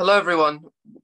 [0.00, 0.60] Hello, everyone.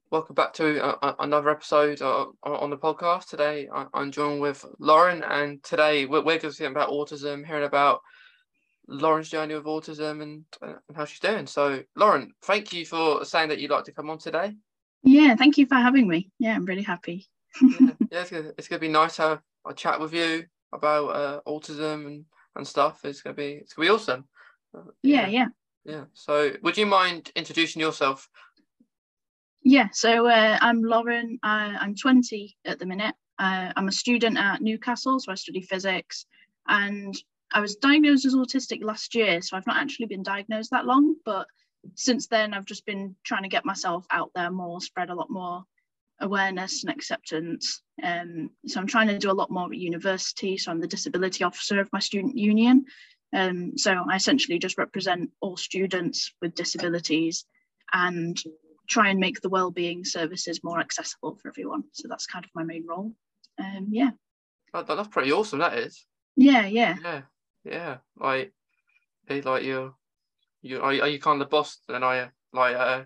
[0.09, 3.27] Welcome back to uh, another episode uh, on the podcast.
[3.27, 7.45] Today, I- am joined with Lauren, and today we're, we're going to see about autism,
[7.45, 8.01] hearing about
[8.87, 11.45] Lauren's journey with autism and, uh, and how she's doing.
[11.45, 14.55] So, Lauren, thank you for saying that you'd like to come on today.
[15.03, 16.31] Yeah, thank you for having me.
[16.39, 17.27] Yeah, I'm really happy.
[17.61, 17.69] yeah,
[18.11, 20.43] yeah, it's gonna, it's gonna be nice to have a chat with you
[20.73, 22.25] about uh, autism and,
[22.55, 23.01] and stuff.
[23.05, 24.25] It's gonna be it's gonna be awesome.
[24.75, 25.49] Uh, yeah, yeah,
[25.85, 26.05] yeah.
[26.13, 28.27] So, would you mind introducing yourself
[29.67, 31.39] yeah, so uh, I'm Lauren.
[31.43, 33.13] Uh, I'm 20 at the minute.
[33.37, 36.25] Uh, I'm a student at Newcastle, so I study physics.
[36.69, 37.13] And
[37.51, 41.15] I was diagnosed as autistic last year, so I've not actually been diagnosed that long.
[41.25, 41.47] But
[41.95, 45.29] since then, I've just been trying to get myself out there more, spread a lot
[45.29, 45.65] more
[46.21, 47.81] awareness and acceptance.
[48.01, 50.57] Um, so I'm trying to do a lot more at university.
[50.57, 52.85] So I'm the disability officer of my student union.
[53.33, 57.43] Um, so I essentially just represent all students with disabilities
[57.91, 58.41] and
[58.87, 61.83] try and make the well-being services more accessible for everyone.
[61.91, 63.13] So that's kind of my main role.
[63.59, 64.11] Um, yeah.
[64.73, 65.59] That, that's pretty awesome.
[65.59, 66.05] That is.
[66.35, 66.95] Yeah, yeah.
[67.03, 67.21] Yeah,
[67.63, 67.97] yeah.
[68.17, 68.53] Like,
[69.29, 69.93] like you,
[70.61, 71.79] you are, are you kind of the boss?
[71.87, 72.75] Then are you like?
[72.75, 73.03] Uh,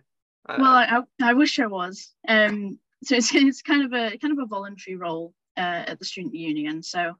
[0.48, 2.14] uh, well, I, I wish I was.
[2.28, 6.06] Um, so it's it's kind of a kind of a voluntary role uh, at the
[6.06, 6.84] student union.
[6.84, 7.14] So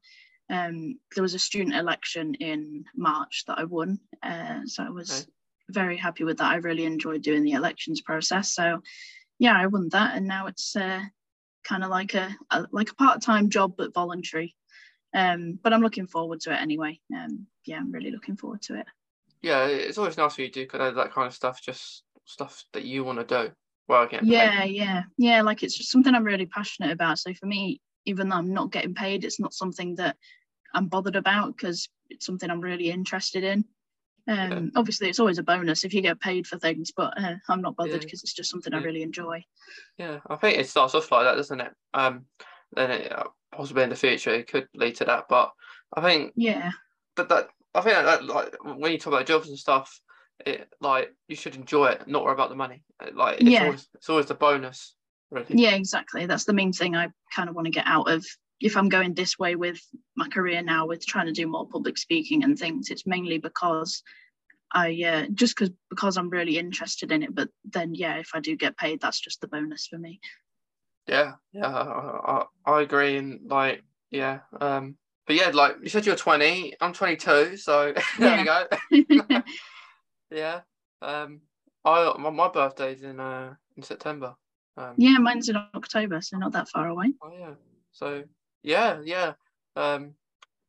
[0.50, 3.98] um, there was a student election in March that I won.
[4.22, 5.32] Uh, so I was okay
[5.68, 6.52] very happy with that.
[6.52, 8.54] I really enjoyed doing the elections process.
[8.54, 8.80] So
[9.38, 11.02] yeah, I won that, and now it's uh,
[11.64, 14.54] kind of like a, a, like a part time job but voluntary.
[15.14, 17.00] Um, but I'm looking forward to it anyway.
[17.14, 18.86] Um, yeah, I'm really looking forward to it.
[19.42, 22.64] Yeah, it's always nice when you do kind of that kind of stuff, just stuff
[22.72, 23.52] that you want to do.
[23.88, 25.42] Well, again, yeah, yeah, yeah.
[25.42, 27.18] Like it's just something I'm really passionate about.
[27.18, 30.16] So for me, even though I'm not getting paid, it's not something that
[30.72, 33.64] I'm bothered about because it's something I'm really interested in.
[34.28, 34.60] Um, yeah.
[34.76, 37.76] Obviously, it's always a bonus if you get paid for things, but uh, I'm not
[37.76, 38.24] bothered because yeah.
[38.24, 38.72] it's just something.
[38.72, 39.44] I really enjoy.
[39.98, 41.72] Yeah, I think it starts off like that, doesn't it?
[41.92, 42.26] Um,
[42.74, 45.52] then it, uh, possibly in the future it could lead to that, but
[45.94, 46.70] I think yeah,
[47.16, 50.00] but that I think that like when you talk about jobs and stuff,
[50.46, 52.82] it like you should enjoy it, not worry about the money.
[53.14, 53.64] Like it's yeah.
[53.64, 54.94] always it's always the bonus.
[55.30, 55.46] Really.
[55.50, 56.26] Yeah, exactly.
[56.26, 58.24] That's the main thing I kind of want to get out of
[58.62, 59.80] if I'm going this way with
[60.16, 64.02] my career now, with trying to do more public speaking and things, it's mainly because
[64.72, 67.34] I uh, just because because I'm really interested in it.
[67.34, 70.20] But then, yeah, if I do get paid, that's just the bonus for me.
[71.08, 74.96] Yeah, yeah, I, I, I agree, and like, yeah, um,
[75.26, 76.74] but yeah, like you said, you're 20.
[76.80, 78.66] I'm 22, so there we go.
[80.30, 80.60] yeah,
[81.02, 81.40] um,
[81.84, 84.36] I my, my birthday's in uh in September.
[84.76, 87.12] Um, yeah, mine's in October, so not that far away.
[87.22, 87.54] Oh yeah,
[87.90, 88.22] so
[88.62, 89.32] yeah, yeah.
[89.76, 90.14] Um,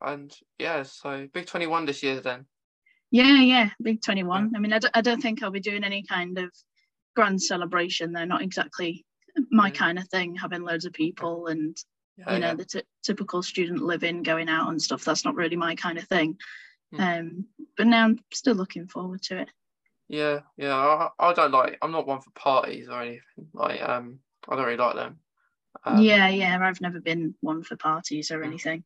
[0.02, 2.46] and yeah, so big 21 this year then.
[3.12, 4.50] Yeah, yeah, big 21.
[4.52, 4.58] Yeah.
[4.58, 6.52] I mean, I d- I don't think I'll be doing any kind of
[7.16, 8.12] grand celebration.
[8.12, 9.06] They're not exactly
[9.52, 9.74] my yeah.
[9.74, 11.78] kind of thing, having loads of people and,
[12.18, 15.06] yeah, you know, the t- typical student living, going out and stuff.
[15.06, 16.38] That's not really my kind of thing.
[16.94, 17.20] Mm.
[17.20, 17.46] Um,
[17.78, 19.50] but now I'm still looking forward to it.
[20.10, 20.76] Yeah, yeah.
[20.76, 23.22] I, I don't like, I'm not one for parties or anything.
[23.54, 25.20] Like, um, I don't really like them.
[25.86, 28.84] Um, yeah, yeah, I've never been one for parties or anything.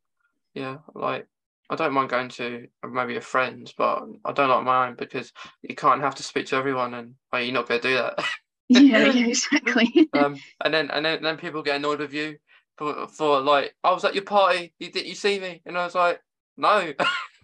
[0.53, 1.27] Yeah, like
[1.69, 5.75] I don't mind going to maybe a friend's, but I don't like mine because you
[5.75, 8.19] can't have to speak to everyone, and well, you're not going to do that.
[8.69, 10.09] yeah, yeah, exactly.
[10.13, 12.37] um, and then and then, then people get annoyed with you
[12.77, 15.83] for, for like I was at your party, you did you see me, and I
[15.83, 16.21] was like,
[16.55, 16.93] no,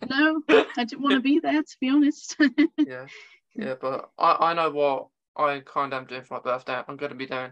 [0.07, 2.37] no, I didn't want to be there to be honest.
[2.77, 3.07] yeah,
[3.55, 6.81] yeah, but I I know what I kind of am doing for my birthday.
[6.87, 7.51] I'm going to be doing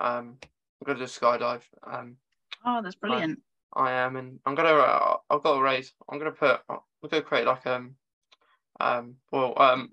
[0.00, 0.36] um
[0.80, 1.62] I'm gonna do skydive.
[1.86, 2.16] Um,
[2.64, 3.40] oh, that's brilliant.
[3.74, 4.70] I, I am, and I'm gonna.
[4.70, 5.92] Uh, I've got a raise.
[6.08, 6.60] I'm gonna put.
[6.68, 7.96] I'm gonna create like um,
[8.80, 9.90] um, well, um,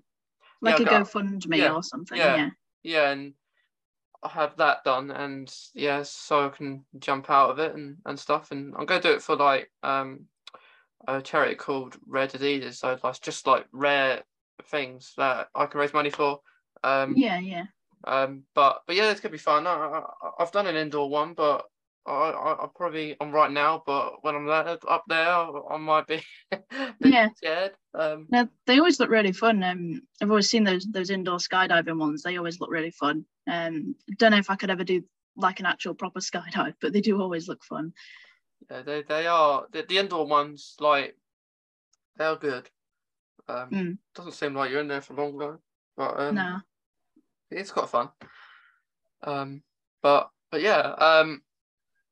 [0.62, 2.16] like yeah, a GoFundMe yeah, or something.
[2.16, 2.50] Yeah, yeah,
[2.82, 3.34] yeah, and
[4.22, 8.18] I have that done, and yeah, so I can jump out of it and and
[8.18, 8.50] stuff.
[8.50, 10.26] And I'm gonna do it for like um,
[11.06, 12.78] a charity called Rare Diseases.
[12.78, 14.22] So that's just like rare
[14.64, 16.40] things that I can raise money for.
[16.82, 17.64] Um, yeah, yeah.
[18.04, 19.66] Um, but but yeah, it's gonna be fun.
[19.66, 21.64] I, I, have done an indoor one, but
[22.06, 23.82] I, I, I probably I'm right now.
[23.84, 26.22] But when I'm up there, I might be,
[27.00, 27.72] yeah scared.
[27.94, 29.62] Um, now, they always look really fun.
[29.62, 32.22] Um, I've always seen those those indoor skydiving ones.
[32.22, 33.24] They always look really fun.
[33.50, 35.02] Um, don't know if I could ever do
[35.36, 37.92] like an actual proper skydive, but they do always look fun.
[38.70, 40.76] Yeah, they they are the, the indoor ones.
[40.78, 41.16] Like
[42.16, 42.70] they are good.
[43.48, 43.98] Um, mm.
[44.14, 45.58] doesn't seem like you're in there for long though.
[45.96, 46.58] But um, no
[47.50, 48.08] it's quite fun.
[49.22, 49.62] Um,
[50.02, 51.42] but but yeah, um,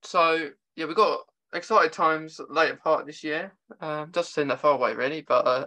[0.02, 1.20] so yeah, we've got
[1.52, 3.52] excited times later part this year.
[3.80, 5.64] Um, doesn't seem that far away really, but uh,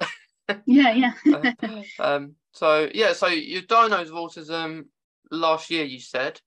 [0.65, 1.13] yeah, yeah.
[1.33, 4.85] uh, um, so yeah, so you're diagnosed with autism
[5.31, 5.85] last year.
[5.85, 6.39] You said.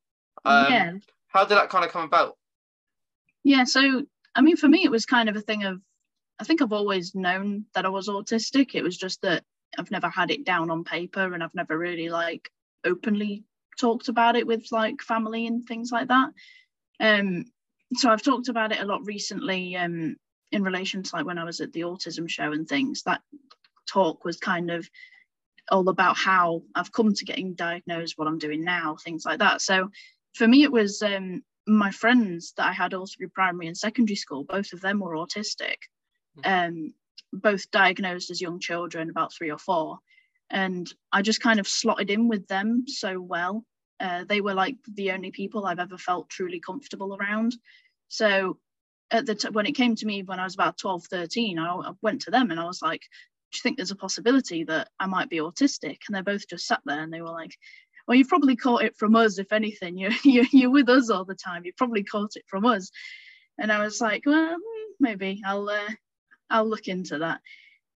[0.44, 0.92] Um, yeah.
[1.28, 2.36] How did that kind of come about?
[3.44, 3.64] Yeah.
[3.64, 4.04] So
[4.34, 5.80] I mean, for me, it was kind of a thing of
[6.38, 8.74] I think I've always known that I was autistic.
[8.74, 9.44] It was just that
[9.78, 12.50] I've never had it down on paper and I've never really like
[12.84, 13.44] openly
[13.78, 16.30] talked about it with like family and things like that.
[17.00, 17.44] Um,
[17.94, 20.16] so I've talked about it a lot recently um,
[20.50, 23.02] in relation to like when I was at the autism show and things.
[23.02, 23.20] That
[23.86, 24.88] talk was kind of
[25.70, 29.62] all about how I've come to getting diagnosed, what I'm doing now, things like that.
[29.62, 29.90] So
[30.34, 34.16] for me, it was um, my friends that I had all through primary and secondary
[34.16, 34.44] school.
[34.44, 35.76] Both of them were autistic,
[36.36, 36.40] hmm.
[36.44, 36.94] um,
[37.32, 39.98] both diagnosed as young children, about three or four.
[40.52, 43.64] And I just kind of slotted in with them so well.
[43.98, 47.56] Uh, they were like the only people I've ever felt truly comfortable around.
[48.08, 48.58] So
[49.10, 51.74] at the t- when it came to me when I was about 12, 13, I,
[51.74, 54.88] I went to them and I was like, do you think there's a possibility that
[55.00, 55.98] I might be autistic?
[56.06, 57.56] And they both just sat there and they were like,
[58.06, 59.96] well, you've probably caught it from us, if anything.
[59.96, 61.64] You're, you're, you're with us all the time.
[61.64, 62.90] You probably caught it from us.
[63.58, 65.90] And I was like, well, hmm, maybe I'll, uh,
[66.50, 67.40] I'll look into that.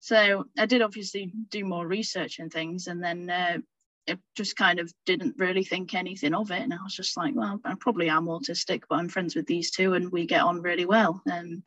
[0.00, 2.86] So I did obviously do more research and things.
[2.86, 3.58] And then uh,
[4.06, 6.62] it just kind of didn't really think anything of it.
[6.62, 9.70] And I was just like, well, I probably am autistic, but I'm friends with these
[9.70, 11.20] two and we get on really well.
[11.30, 11.62] Um,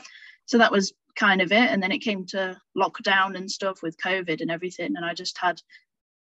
[0.45, 1.69] so that was kind of it.
[1.69, 4.95] And then it came to lockdown and stuff with COVID and everything.
[4.95, 5.61] And I just had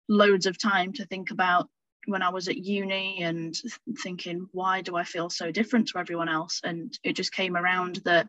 [0.09, 1.69] loads of time to think about
[2.07, 3.55] when I was at uni and
[4.03, 6.61] thinking, why do I feel so different to everyone else?
[6.65, 8.29] And it just came around that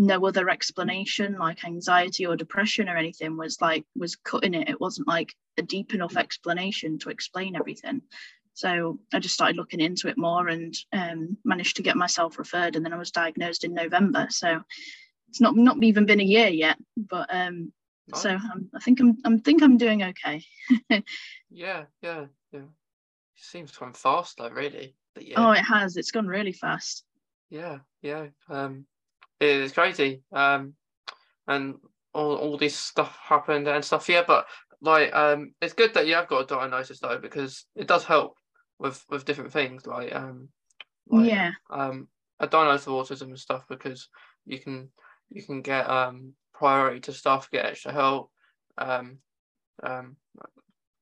[0.00, 4.70] no other explanation like anxiety or depression or anything was like was cutting it.
[4.70, 8.00] It wasn't like a deep enough explanation to explain everything.
[8.54, 12.76] So i just started looking into it more and um, managed to get myself referred
[12.76, 14.26] and then i was diagnosed in november.
[14.30, 14.62] So
[15.28, 17.70] it's not not even been a year yet but um
[18.14, 18.18] oh.
[18.18, 20.42] so I'm, i think i'm i think i'm doing okay.
[21.50, 22.60] Yeah yeah yeah.
[22.60, 24.96] It seems to come fast though really.
[25.14, 25.44] But yeah.
[25.44, 25.98] oh it has.
[25.98, 27.04] It's gone really fast.
[27.50, 28.28] Yeah yeah.
[28.48, 28.86] Um
[29.40, 30.22] it's crazy.
[30.32, 30.74] Um,
[31.48, 31.76] and
[32.14, 34.08] all, all this stuff happened and stuff.
[34.08, 34.46] Yeah, but
[34.80, 38.36] like um, it's good that you have got a diagnosis though because it does help
[38.78, 40.48] with with different things like um,
[41.08, 42.08] like, yeah, um,
[42.38, 44.08] a diagnosis of autism and stuff because
[44.46, 44.88] you can
[45.30, 48.30] you can get um priority to stuff, get extra help.
[48.78, 49.18] Um,
[49.82, 50.16] um,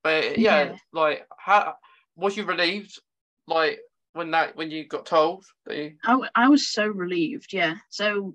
[0.02, 1.74] but yeah, yeah, like how
[2.16, 3.00] was you relieved?
[3.46, 3.80] Like
[4.12, 5.94] when that when you got told that you...
[6.04, 7.76] I, I was so relieved yeah.
[7.90, 8.34] So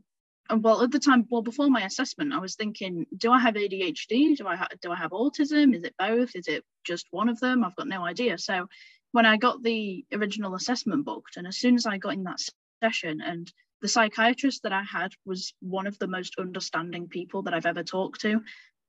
[0.49, 3.55] uh, well at the time well before my assessment i was thinking do i have
[3.55, 5.75] adhd do i ha- do i have autism?
[5.75, 6.35] Is it both?
[6.35, 7.63] Is it just one of them?
[7.63, 8.37] I've got no idea.
[8.37, 8.67] So
[9.13, 12.39] when i got the original assessment booked and as soon as i got in that
[12.83, 17.53] session and the psychiatrist that i had was one of the most understanding people that
[17.53, 18.41] i've ever talked to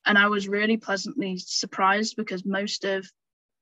[0.05, 3.09] and i was really pleasantly surprised because most of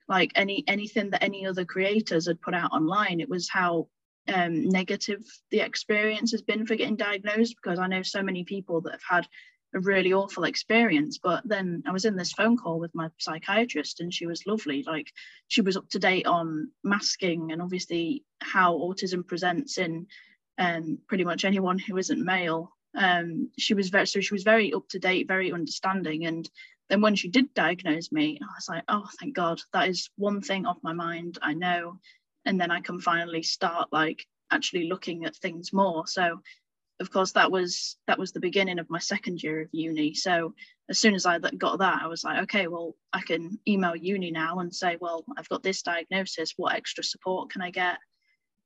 [0.07, 3.87] like any anything that any other creators had put out online it was how
[4.33, 5.21] um, negative
[5.51, 9.03] the experience has been for getting diagnosed because i know so many people that have
[9.07, 9.27] had
[9.75, 13.99] a really awful experience but then i was in this phone call with my psychiatrist
[13.99, 15.11] and she was lovely like
[15.47, 20.05] she was up to date on masking and obviously how autism presents in
[20.57, 22.71] um, pretty much anyone who isn't male.
[22.95, 26.47] Um, she was very so she was very up to date very understanding and
[26.89, 30.41] then when she did diagnose me, I was like, oh, thank God, that is one
[30.41, 31.39] thing off my mind.
[31.41, 31.99] I know.
[32.45, 36.05] And then I can finally start like actually looking at things more.
[36.07, 36.41] So
[36.99, 40.13] of course that was that was the beginning of my second year of uni.
[40.13, 40.53] So
[40.89, 44.31] as soon as I got that, I was like, okay, well, I can email uni
[44.31, 46.53] now and say, well, I've got this diagnosis.
[46.57, 47.97] What extra support can I get?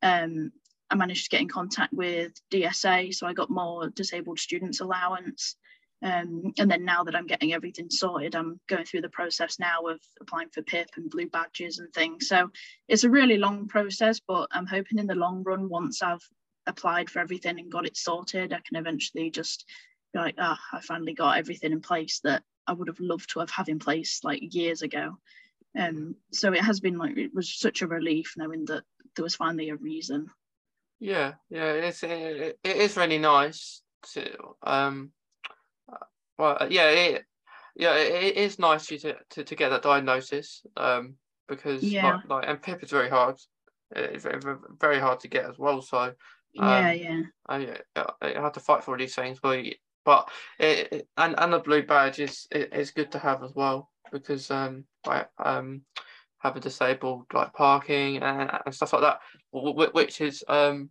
[0.02, 0.52] Um,
[0.90, 5.56] I managed to get in contact with DSA, so I got more disabled students allowance.
[6.04, 9.88] Um, and then now that I'm getting everything sorted, I'm going through the process now
[9.88, 12.28] of applying for PIP and blue badges and things.
[12.28, 12.52] So
[12.88, 16.22] it's a really long process, but I'm hoping in the long run, once I've
[16.68, 19.66] applied for everything and got it sorted, I can eventually just
[20.14, 23.32] be like, ah, oh, I finally got everything in place that I would have loved
[23.32, 25.18] to have had in place like years ago.
[25.78, 28.84] Um, so it has been like it was such a relief knowing that
[29.16, 30.28] there was finally a reason.
[31.00, 33.82] Yeah, yeah, it's it, it is really nice
[34.14, 35.12] to um
[36.38, 37.26] well, uh, yeah, it,
[37.76, 40.64] yeah, it is nice to, to to get that diagnosis.
[40.76, 41.16] Um,
[41.48, 42.16] because yeah.
[42.16, 43.38] like, like and PIP is very hard.
[43.96, 45.82] It's very, very hard to get as well.
[45.82, 46.14] So um,
[46.54, 47.22] yeah, yeah.
[47.48, 47.78] I,
[48.22, 49.64] I had to fight for these things, but
[50.06, 50.30] but
[50.60, 54.50] it, it, and and the blue badge is is good to have as well because
[54.52, 55.82] um like um
[56.40, 59.20] have a disabled like parking and, and stuff like that,
[59.94, 60.90] which is um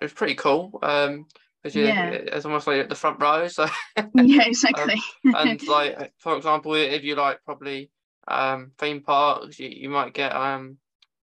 [0.00, 0.78] it's pretty cool.
[0.82, 1.26] Um,
[1.62, 2.10] because yeah.
[2.10, 3.46] it's almost like at the front row.
[3.48, 3.66] So
[4.14, 5.00] yeah, exactly.
[5.26, 7.90] um, and like for example, if you like probably
[8.28, 10.78] um, theme parks, you, you might get um,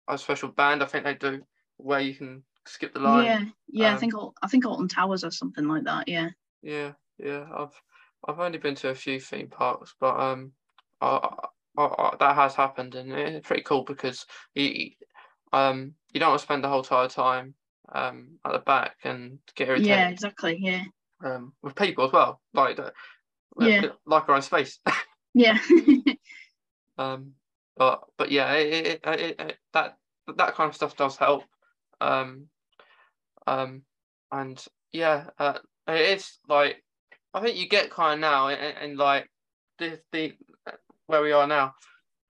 [0.08, 0.82] a special band.
[0.82, 1.42] I think they do
[1.76, 3.24] where you can skip the line.
[3.24, 3.88] Yeah, yeah.
[3.90, 6.08] Um, I think I think Alton Towers or something like that.
[6.08, 6.30] Yeah.
[6.62, 7.44] Yeah, yeah.
[7.54, 7.82] I've
[8.26, 10.52] I've only been to a few theme parks, but um,
[11.00, 11.28] I,
[11.76, 14.90] I, I, that has happened, and it's pretty cool because you
[15.52, 17.54] um you don't want to spend the whole entire time
[17.92, 20.58] um at the back and get irritated Yeah, exactly.
[20.60, 20.84] Yeah.
[21.24, 22.94] um with people as well, like that,
[23.58, 23.86] Yeah.
[24.06, 24.78] like our own space.
[25.36, 25.58] Yeah.
[26.98, 27.32] um,
[27.76, 29.96] but but yeah, it, it, it, it, it- that
[30.36, 31.42] that kind of stuff does help.
[32.00, 32.46] Um,
[33.46, 33.82] um,
[34.30, 36.82] and yeah, uh, it's like
[37.34, 39.28] I think you get kind of now, and, and like
[39.78, 40.34] the the
[41.06, 41.74] where we are now,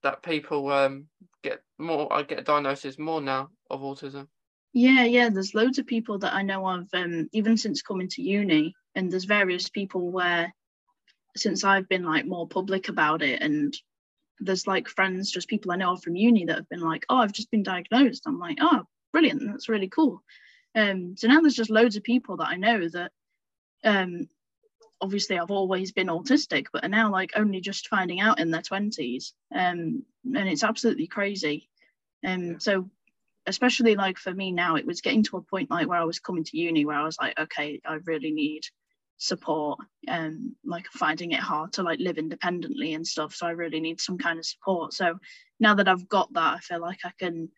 [0.02, 1.06] that people um
[1.42, 4.28] get more, I get diagnosis more now of autism.
[4.75, 8.23] Yeah, yeah, there's loads of people that I know of, um, even since coming to
[8.23, 10.52] uni, and there's various people where,
[11.37, 13.73] since I've been like more public about it, and
[14.40, 17.33] there's like friends, just people I know from uni that have been like, oh, I've
[17.33, 18.25] just been diagnosed.
[18.26, 20.23] I'm like, oh, brilliant, that's really cool.
[20.75, 23.12] Um, so now there's just loads of people that I know that,
[23.85, 24.28] um,
[25.00, 28.62] obviously I've always been autistic, but are now like only just finding out in their
[28.62, 31.69] twenties, um, and it's absolutely crazy.
[32.26, 32.59] Um, Yeah.
[32.59, 32.90] so
[33.46, 36.18] especially like for me now, it was getting to a point like where I was
[36.18, 38.62] coming to uni where I was like, okay, I really need
[39.16, 43.34] support and like finding it hard to like live independently and stuff.
[43.34, 44.92] So I really need some kind of support.
[44.92, 45.18] So
[45.60, 47.48] now that I've got that, I feel like I can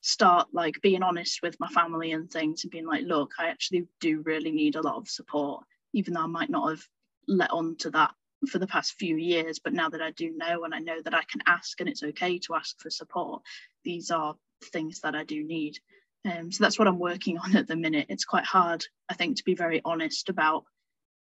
[0.00, 3.86] start like being honest with my family and things and being like, look, I actually
[4.00, 6.82] do really need a lot of support, even though I might not have
[7.28, 8.12] let on to that
[8.48, 9.58] for the past few years.
[9.58, 12.02] But now that I do know and I know that I can ask and it's
[12.02, 13.42] okay to ask for support,
[13.84, 14.34] these are
[14.64, 15.78] things that I do need.
[16.24, 18.06] Um, so that's what I'm working on at the minute.
[18.08, 20.64] It's quite hard, I think, to be very honest about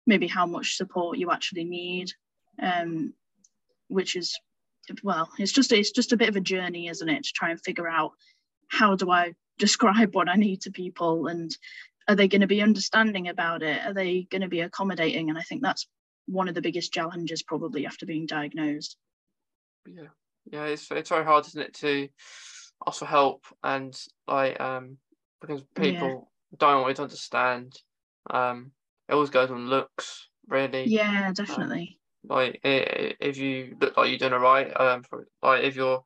[0.07, 2.11] maybe how much support you actually need,
[2.61, 3.15] um,
[3.89, 4.39] which is,
[5.03, 7.61] well, it's just it's just a bit of a journey, isn't it, to try and
[7.61, 8.13] figure out
[8.69, 11.55] how do I describe what I need to people and
[12.09, 13.81] are they going to be understanding about it?
[13.87, 15.29] Are they going to be accommodating?
[15.29, 15.87] And I think that's
[16.27, 18.97] one of the biggest challenges probably after being diagnosed.
[19.87, 20.09] Yeah,
[20.51, 22.09] yeah, it's it's very hard, isn't it, to
[22.87, 24.99] ask for help and like um
[25.41, 25.83] because Yeah.
[25.83, 27.75] people don't always understand.
[28.31, 28.73] Um,
[29.09, 30.85] it always goes on looks, really.
[30.85, 32.01] Yeah, definitely.
[32.23, 36.05] Like i- i- if you look like you're doing alright, um, for like if you're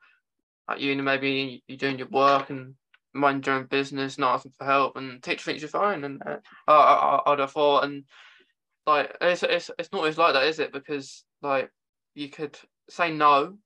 [0.68, 2.76] at uni, maybe you're doing your work and
[3.14, 6.38] mind your own business, not asking for help, and teacher thinks you're fine, and uh,
[6.68, 6.74] I,
[7.26, 8.06] I I'd have thought, and
[8.86, 10.72] like it's it's it's not always like that, is it?
[10.72, 11.72] Because like
[12.14, 12.58] you could
[12.90, 13.58] say no,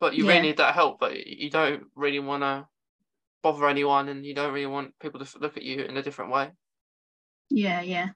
[0.00, 0.32] but you Yeah.
[0.32, 2.66] really need that help, but you don't really want to
[3.42, 6.30] bother anyone, and you don't really want people to look at you in a different
[6.32, 6.50] way.
[7.50, 8.08] Yeah, yeah.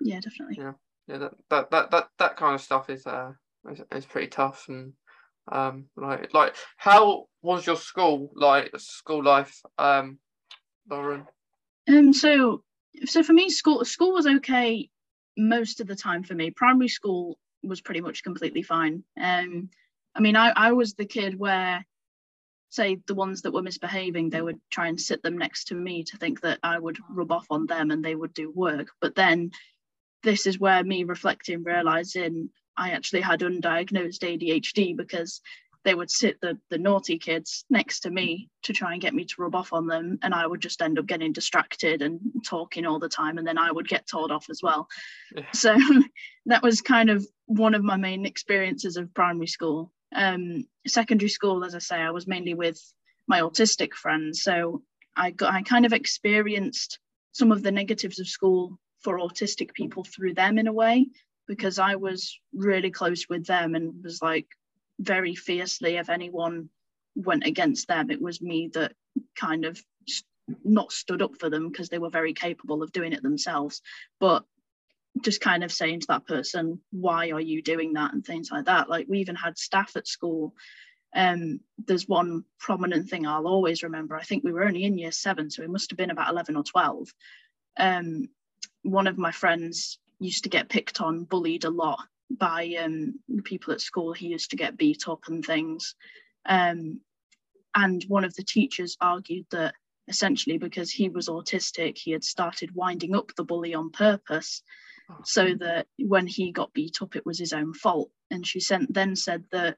[0.00, 0.58] Yeah, definitely.
[0.58, 0.72] Yeah.
[1.06, 3.32] yeah that, that that that that kind of stuff is uh
[3.70, 4.92] is, is pretty tough and
[5.50, 10.18] um like like how was your school like school life um
[10.88, 11.26] lauren
[11.88, 12.62] Um, so
[13.04, 14.88] so for me, school school was okay
[15.36, 16.50] most of the time for me.
[16.50, 19.02] Primary school was pretty much completely fine.
[19.20, 19.70] Um,
[20.14, 21.84] I mean, I I was the kid where,
[22.70, 26.04] say, the ones that were misbehaving, they would try and sit them next to me
[26.04, 28.88] to think that I would rub off on them and they would do work.
[29.00, 29.50] But then,
[30.22, 35.40] this is where me reflecting, realizing I actually had undiagnosed ADHD because
[35.84, 39.24] they would sit the the naughty kids next to me to try and get me
[39.24, 42.86] to rub off on them and i would just end up getting distracted and talking
[42.86, 44.86] all the time and then i would get told off as well
[45.34, 45.44] Yeah.
[45.52, 45.76] so
[46.46, 51.64] that was kind of one of my main experiences of primary school um secondary school
[51.64, 52.80] as i say i was mainly with
[53.28, 54.42] my autistic friends.
[54.42, 54.82] So
[55.16, 56.98] i got i kind of experienced
[57.32, 61.06] some of the negatives of school for autistic people through them in a way
[61.46, 64.46] because i was really close with them and was like
[65.00, 66.68] very fiercely if anyone
[67.14, 68.92] went against them it was me that
[69.36, 69.80] kind of
[70.64, 73.80] not stood up for them because they were very capable of doing it themselves.
[74.20, 74.44] But
[75.20, 78.12] just kind of saying to that person why are you doing that?
[78.12, 78.88] and things like that.
[78.88, 80.54] Like we even had staff at school
[81.14, 84.16] um there's one prominent thing i'll always remember.
[84.16, 86.56] I think we were only in year seven so it must have been about 11
[86.56, 87.08] or 12
[87.78, 88.28] um
[88.82, 92.00] one of my friends used to get picked on bullied a lot
[92.30, 94.12] by um, people at school.
[94.12, 95.94] He used to get beat up and things.
[96.46, 97.00] Um,
[97.74, 99.74] and one of the teachers argued that
[100.08, 104.62] essentially because he was autistic, he had started winding up the bully on purpose
[105.24, 105.58] so hmm.
[105.58, 108.10] that when he got beat up, it was his own fault.
[108.30, 109.76] And she sent, then said that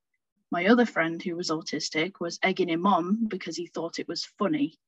[0.50, 4.24] my other friend who was autistic was egging him on because he thought it was
[4.38, 4.78] funny.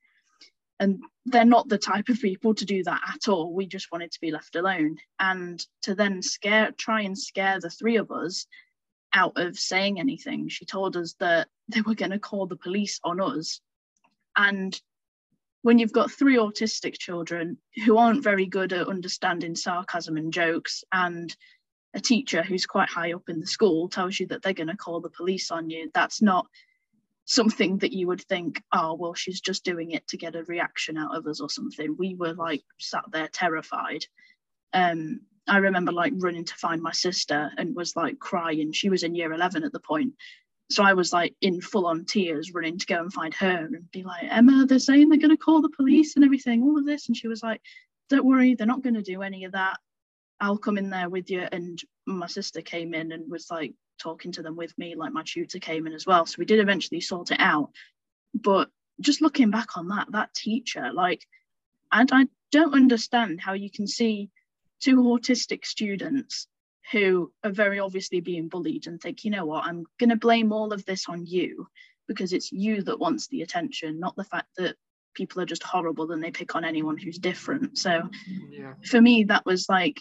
[0.79, 3.53] And they're not the type of people to do that at all.
[3.53, 4.99] We just wanted to be left alone.
[5.19, 8.47] And to then scare, try and scare the three of us
[9.15, 13.00] out of saying anything, she told us that they were going to call the police
[13.03, 13.61] on us
[14.37, 14.79] And
[15.66, 20.85] when you've got three autistic children who aren't very good at understanding sarcasm and jokes,
[20.92, 21.37] and
[21.92, 24.76] a teacher who's quite high up in the school tells you that they're going to
[24.76, 26.46] call the police on you, that's not
[27.25, 30.96] something that you would think, oh, well, she's just doing it to get a reaction
[30.96, 31.96] out of us or something.
[31.99, 34.04] We were like sat there terrified.
[34.73, 38.70] Um, I remember like running to find my sister and was like crying.
[38.70, 40.14] She was in year 11 at the point.
[40.70, 43.90] So I was like in full on tears running to go and find her and
[43.90, 46.87] be like, Emma, they're saying they're going to call the police and everything, all of
[46.87, 47.06] this.
[47.06, 47.61] And she was like,
[48.08, 49.78] don't worry, they're not going to do any of that.
[50.40, 51.46] I'll come in there with you.
[51.50, 55.23] And my sister came in and was like, talking to them with me, like my
[55.25, 56.26] tutor came in as well.
[56.26, 57.70] So we did eventually sort it out.
[58.35, 58.68] But
[59.00, 61.26] just looking back on that, that teacher, like,
[61.92, 64.30] and I don't understand how you can see
[64.80, 66.46] two autistic students
[66.93, 70.52] who are very obviously being bullied and think, you know what, I'm going to blame
[70.52, 71.66] all of this on you
[72.07, 74.76] because it's you that wants the attention, not the fact that
[75.14, 77.76] people are just horrible and they pick on anyone who's different.
[77.78, 78.02] So
[78.50, 78.75] yeah.
[78.85, 80.00] for me, that was like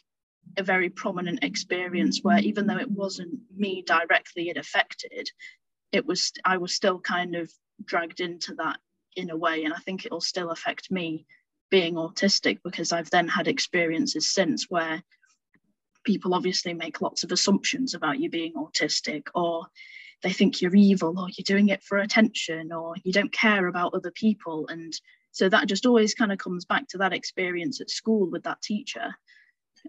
[0.57, 5.29] a very prominent experience where even though it wasn't me directly it affected
[5.91, 7.51] it was i was still kind of
[7.83, 8.77] dragged into that
[9.15, 11.25] in a way and i think it'll still affect me
[11.69, 15.03] being autistic because i've then had experiences since where
[16.05, 19.65] people obviously make lots of assumptions about you being autistic or
[20.23, 23.93] they think you're evil or you're doing it for attention or you don't care about
[23.93, 24.93] other people and
[25.31, 28.61] so that just always kind of comes back to that experience at school with that
[28.61, 29.13] teacher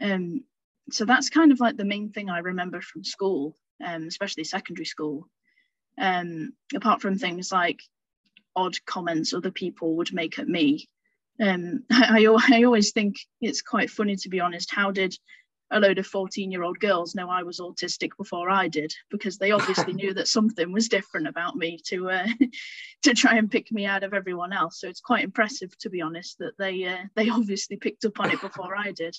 [0.00, 0.42] um,
[0.90, 4.84] so that's kind of like the main thing I remember from school, um, especially secondary
[4.84, 5.28] school.
[5.98, 7.80] Um, apart from things like
[8.54, 10.88] odd comments other people would make at me.
[11.40, 14.72] Um, I, I, I always think it's quite funny, to be honest.
[14.72, 15.16] How did
[15.70, 18.94] a load of 14 year old girls know I was autistic before I did?
[19.10, 22.26] Because they obviously knew that something was different about me to uh,
[23.02, 24.80] to try and pick me out of everyone else.
[24.80, 28.30] So it's quite impressive, to be honest, that they uh, they obviously picked up on
[28.30, 29.16] it before I did.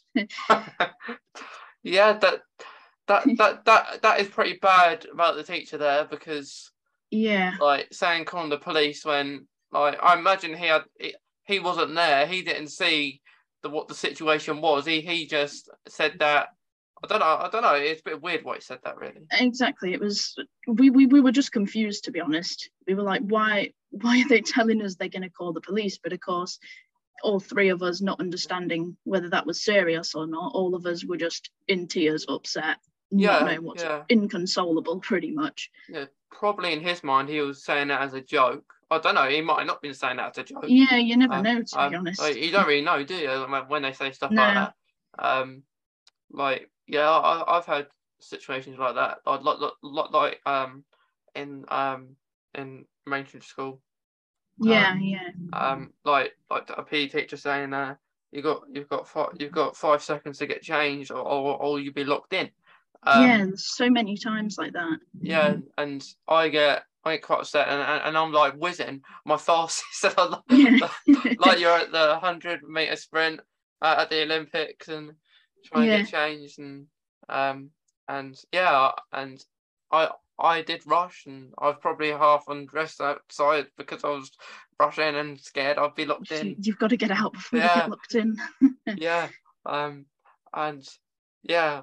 [1.83, 2.41] yeah, that
[3.07, 6.71] that that that that is pretty bad about the teacher there because
[7.11, 11.95] yeah, like saying calling the police when like I imagine he had he, he wasn't
[11.95, 13.21] there, he didn't see
[13.67, 14.85] the what the situation was.
[14.85, 16.49] He he just said that
[17.03, 17.25] I don't know.
[17.25, 17.75] I don't know.
[17.75, 18.97] It's a bit weird why he said that.
[18.97, 19.27] Really.
[19.31, 19.93] Exactly.
[19.93, 20.35] It was.
[20.67, 22.69] We we, we were just confused, to be honest.
[22.87, 25.99] We were like, why why are they telling us they're going to call the police?
[26.01, 26.59] But of course,
[27.23, 30.53] all three of us not understanding whether that was serious or not.
[30.53, 32.77] All of us were just in tears, upset,
[33.11, 34.03] yeah, not knowing yeah.
[34.09, 35.69] inconsolable, pretty much.
[35.89, 38.73] Yeah, probably in his mind, he was saying that as a joke.
[38.89, 39.27] I don't know.
[39.27, 40.65] He might have not been saying that as a joke.
[40.67, 41.61] Yeah, you never um, know.
[41.61, 43.29] To um, be honest, you don't really know, do you?
[43.67, 44.41] When they say stuff no.
[44.41, 44.73] like that.
[45.19, 45.63] Um,
[46.31, 47.87] like yeah, I, have had
[48.19, 49.19] situations like that.
[49.25, 50.83] I'd like, like, like um,
[51.35, 52.15] in um,
[52.55, 53.81] in mainstream school,
[54.59, 55.29] yeah, um, yeah.
[55.53, 57.95] Um, like like a PE teacher saying, uh,
[58.31, 61.79] you got you've got five you've got five seconds to get changed, or or, or
[61.79, 62.49] you'll be locked in.
[63.03, 64.99] Um, yeah, so many times like that.
[65.21, 69.37] Yeah, and I get I get quite upset, and, and, and I'm like whizzing my
[69.37, 73.41] fastest, like, you're at the hundred meter sprint
[73.81, 75.11] uh, at the Olympics, and
[75.65, 75.97] trying yeah.
[75.97, 76.87] to get changed, and
[77.29, 77.71] um,
[78.07, 79.43] and yeah, and
[79.91, 84.31] I I did rush and I was probably half undressed outside because I was
[84.79, 86.55] rushing and scared I'd be locked in.
[86.59, 87.75] You've got to get out before yeah.
[87.75, 88.37] you get locked in.
[88.97, 89.29] yeah.
[89.65, 90.05] Um
[90.53, 90.87] and
[91.43, 91.81] yeah.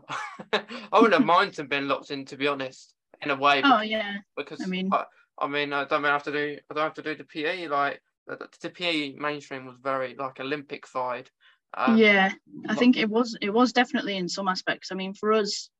[0.52, 2.93] I wouldn't have minded being locked in to be honest,
[3.24, 3.62] in a way.
[3.64, 4.16] Oh yeah.
[4.36, 5.04] Because I mean I,
[5.38, 8.00] I mean I don't have to do I don't have to do the PE like
[8.26, 11.30] the, the PE mainstream was very like Olympic side.
[11.76, 12.32] Um, yeah,
[12.68, 14.92] I think it was it was definitely in some aspects.
[14.92, 15.70] I mean, for us,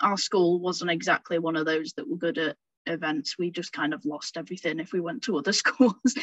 [0.00, 3.36] our school wasn't exactly one of those that were good at events.
[3.38, 6.14] We just kind of lost everything if we went to other schools.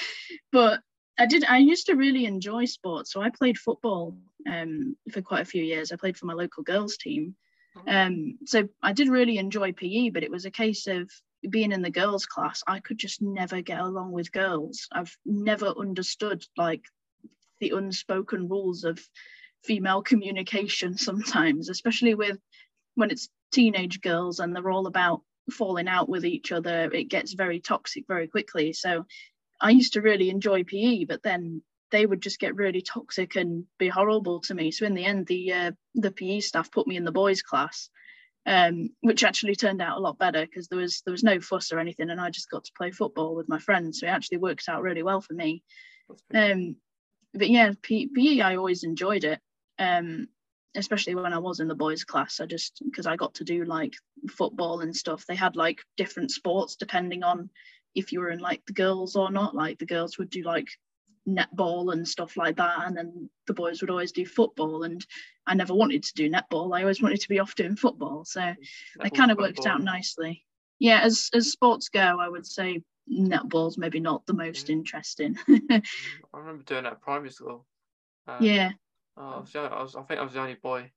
[0.51, 0.81] but
[1.17, 1.43] I did.
[1.45, 4.17] I used to really enjoy sports, so I played football
[4.49, 5.91] um, for quite a few years.
[5.91, 7.35] I played for my local girls team.
[7.87, 10.09] Um, so I did really enjoy PE.
[10.09, 11.11] But it was a case of
[11.47, 12.63] being in the girls' class.
[12.67, 14.87] I could just never get along with girls.
[14.91, 16.83] I've never understood like
[17.59, 18.99] the unspoken rules of
[19.63, 22.37] female communication sometimes, especially with
[22.95, 27.33] when it's teenage girls and they're all about falling out with each other, it gets
[27.33, 28.73] very toxic very quickly.
[28.73, 29.05] So
[29.61, 31.61] I used to really enjoy PE, but then
[31.91, 34.71] they would just get really toxic and be horrible to me.
[34.71, 37.89] So in the end, the uh, the PE staff put me in the boys' class,
[38.45, 41.71] um, which actually turned out a lot better because there was there was no fuss
[41.71, 43.99] or anything, and I just got to play football with my friends.
[43.99, 45.63] So it actually worked out really well for me.
[46.33, 46.75] Um,
[47.33, 49.39] but yeah, PE I always enjoyed it.
[49.79, 50.27] Um,
[50.77, 52.39] especially when I was in the boys' class.
[52.39, 53.93] I just because I got to do like
[54.29, 55.25] football and stuff.
[55.25, 57.49] They had like different sports depending on
[57.95, 59.55] if you were in like the girls or not.
[59.55, 60.67] Like the girls would do like
[61.27, 65.05] netball and stuff like that and then the boys would always do football and
[65.45, 68.53] I never wanted to do netball I always wanted to be off doing football so
[69.03, 70.45] it kind of worked out nicely.
[70.79, 74.71] Yeah as as sports go I would say netball's maybe not the most mm.
[74.71, 75.37] interesting.
[75.47, 75.81] I
[76.33, 77.65] remember doing that at primary school.
[78.27, 78.71] Um, yeah.
[79.15, 80.91] Oh, I, was, I, was, I think I was the only boy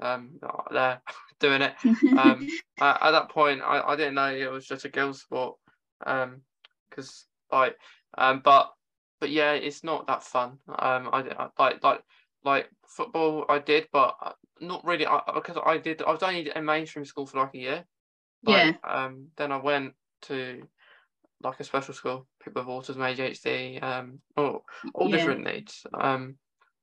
[0.00, 1.00] um there
[1.40, 1.74] doing it.
[1.84, 2.48] Um
[2.80, 5.56] at, at, that point I, I didn't know it was just a girls sport
[6.06, 6.42] um
[6.88, 7.76] because like
[8.16, 8.72] um but
[9.24, 12.02] but yeah it's not that fun um I, I like like
[12.44, 16.52] like football I did but uh, not really I, because I did I was only
[16.54, 17.84] in mainstream school for like a year
[18.44, 20.66] like, yeah um then I went to
[21.42, 25.16] like a special school people with autism ADHD um all, all yeah.
[25.16, 26.34] different needs um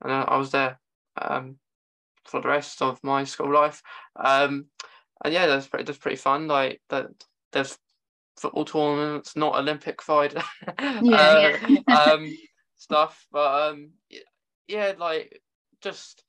[0.02, 0.80] and I, I was there
[1.22, 1.58] um
[2.26, 3.84] for the rest of my school life.
[4.16, 4.66] Um,
[5.24, 6.48] and yeah, that's pretty that's pretty fun.
[6.48, 7.08] Like that,
[7.52, 7.78] there's
[8.40, 10.34] football tournaments, not Olympic fight,
[10.80, 11.94] yeah, uh, yeah.
[11.96, 12.38] um,
[12.78, 13.26] stuff.
[13.32, 13.92] But um,
[14.68, 15.42] yeah, like
[15.82, 16.24] just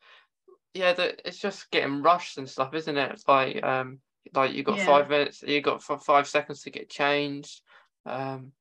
[0.74, 3.12] yeah, the, it's just getting rushed and stuff, isn't it?
[3.12, 3.98] It's like um,
[4.34, 4.86] like you got yeah.
[4.86, 7.60] five minutes, you got five seconds to get changed.
[8.06, 8.52] Um,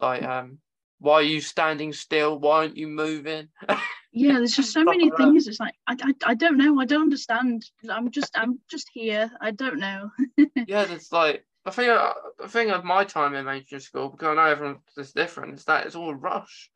[0.00, 0.58] like um,
[0.98, 2.38] why are you standing still?
[2.38, 3.48] Why aren't you moving?
[4.14, 7.02] yeah there's just so many things it's like I, I i don't know i don't
[7.02, 10.10] understand i'm just i'm just here i don't know
[10.54, 11.92] yeah it's like the think
[12.38, 15.64] the thing of my time in mainstream school because i know everyone is different is
[15.64, 16.70] that it's all rush.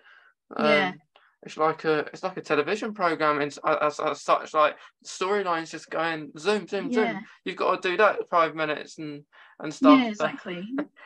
[0.56, 0.92] Um, yeah.
[1.42, 5.90] it's like a it's like a television program and as, as such like storylines just
[5.90, 7.12] going zoom zoom yeah.
[7.12, 9.24] zoom you've got to do that five minutes and
[9.60, 9.98] and stuff.
[9.98, 10.64] yeah exactly.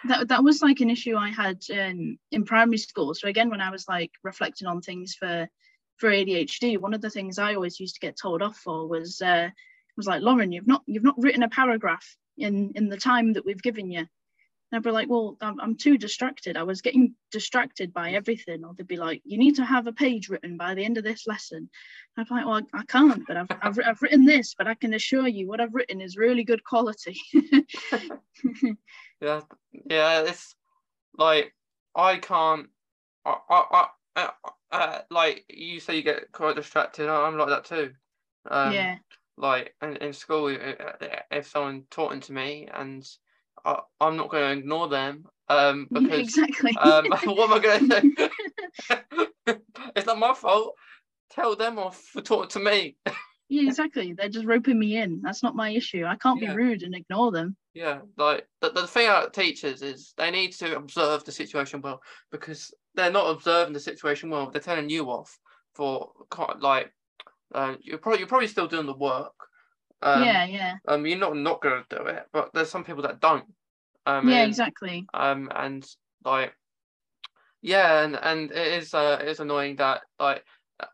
[0.08, 3.14] That, that was like an issue i had in in primary school.
[3.14, 5.48] So again when i was like reflecting on things for
[6.02, 9.22] for ADHD, one of the things I always used to get told off for was
[9.22, 9.50] uh,
[9.96, 12.04] was like, Lauren, you've not you've not written a paragraph
[12.42, 14.06] in in the time that we've given you.
[14.72, 16.56] And I'd be like, well, I'm, I'm too distracted.
[16.56, 18.64] I was getting distracted by everything.
[18.64, 21.04] Or they'd be like, you need to have a page written by the end of
[21.04, 21.68] this lesson.
[22.16, 24.94] I'm like, well, I, I can't, but I've, I've, I've written this, but I can
[24.94, 27.20] assure you what I've written is really good quality.
[29.20, 29.42] yeah,
[29.90, 30.54] yeah, it's
[31.18, 31.54] like
[31.94, 32.68] I can't.
[33.26, 34.30] I, I, I,
[34.72, 37.10] uh, like you say, you get quite distracted.
[37.10, 37.92] I'm like that too.
[38.50, 38.96] Um, yeah.
[39.36, 40.54] Like in, in school,
[41.30, 43.06] if someone talking to me and
[43.64, 46.76] I, am not going to ignore them um, because yeah, exactly.
[46.76, 48.00] um, what am I going to
[49.46, 49.60] do?
[49.96, 50.74] it's not my fault.
[51.30, 52.96] Tell them off for talking to me.
[53.48, 54.12] yeah, exactly.
[54.12, 55.20] They're just roping me in.
[55.22, 56.04] That's not my issue.
[56.04, 56.50] I can't yeah.
[56.50, 57.56] be rude and ignore them.
[57.74, 62.02] Yeah, like the, the thing about teachers is they need to observe the situation well
[62.30, 64.50] because they're not observing the situation well.
[64.50, 65.38] They're telling you off
[65.74, 66.10] for
[66.60, 66.92] like
[67.54, 69.32] uh, you're probably you're probably still doing the work.
[70.00, 70.74] Um, yeah, yeah.
[70.88, 73.44] Um, you're not not gonna do it, but there's some people that don't.
[74.06, 75.06] Um, yeah, and, exactly.
[75.14, 75.86] Um, and
[76.24, 76.54] like,
[77.60, 80.44] yeah, and and it is uh, it is annoying that like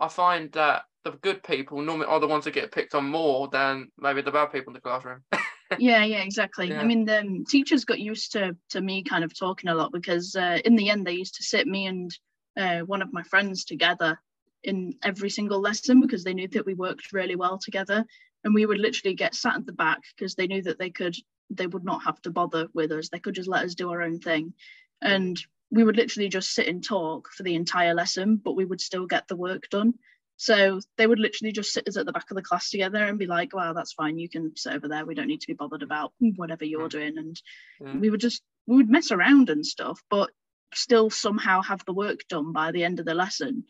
[0.01, 3.49] I find that the good people normally are the ones that get picked on more
[3.49, 5.23] than maybe the bad people in the classroom.
[5.79, 6.81] yeah yeah exactly yeah.
[6.81, 9.92] i mean the um, teachers got used to to me kind of talking a lot
[9.92, 12.16] because uh, in the end they used to sit me and
[12.57, 14.18] uh, one of my friends together
[14.64, 18.05] in every single lesson because they knew that we worked really well together
[18.44, 21.16] and we would literally get sat at the back because they knew that they could
[21.51, 24.03] they would not have to bother with us they could just let us do our
[24.03, 24.53] own thing
[25.01, 25.40] and
[25.71, 29.07] we would literally just sit and talk for the entire lesson but we would still
[29.07, 29.94] get the work done
[30.38, 33.18] so they would literally just sit us at the back of the class together and
[33.18, 34.18] be like, wow that's fine.
[34.18, 35.05] You can sit over there.
[35.05, 36.88] We don't need to be bothered about whatever you're hmm.
[36.88, 37.42] doing." And
[37.81, 37.97] yeah.
[37.97, 40.31] we would just we would mess around and stuff, but
[40.75, 43.64] still somehow have the work done by the end of the lesson.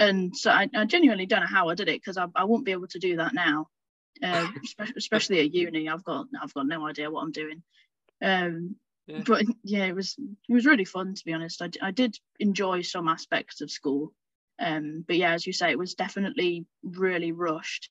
[0.00, 2.64] And so I, I genuinely don't know how I did it because I, I won't
[2.64, 3.68] be able to do that now,
[4.22, 4.48] uh,
[4.96, 5.88] especially at uni.
[5.88, 7.62] I've got I've got no idea what I'm doing.
[8.22, 9.22] Um, yeah.
[9.24, 11.62] But yeah, it was it was really fun to be honest.
[11.62, 14.12] I, I did enjoy some aspects of school
[14.60, 17.90] um, but yeah, as you say, it was definitely really rushed.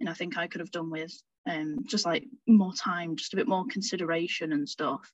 [0.00, 1.12] And I think I could have done with
[1.48, 5.10] um, just like more time, just a bit more consideration and stuff,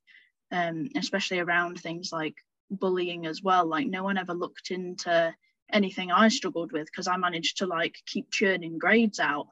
[0.51, 2.35] um, especially around things like
[2.71, 3.67] bullying as well.
[3.67, 5.35] Like no one ever looked into
[5.73, 9.49] anything I struggled with because I managed to like keep churning grades out.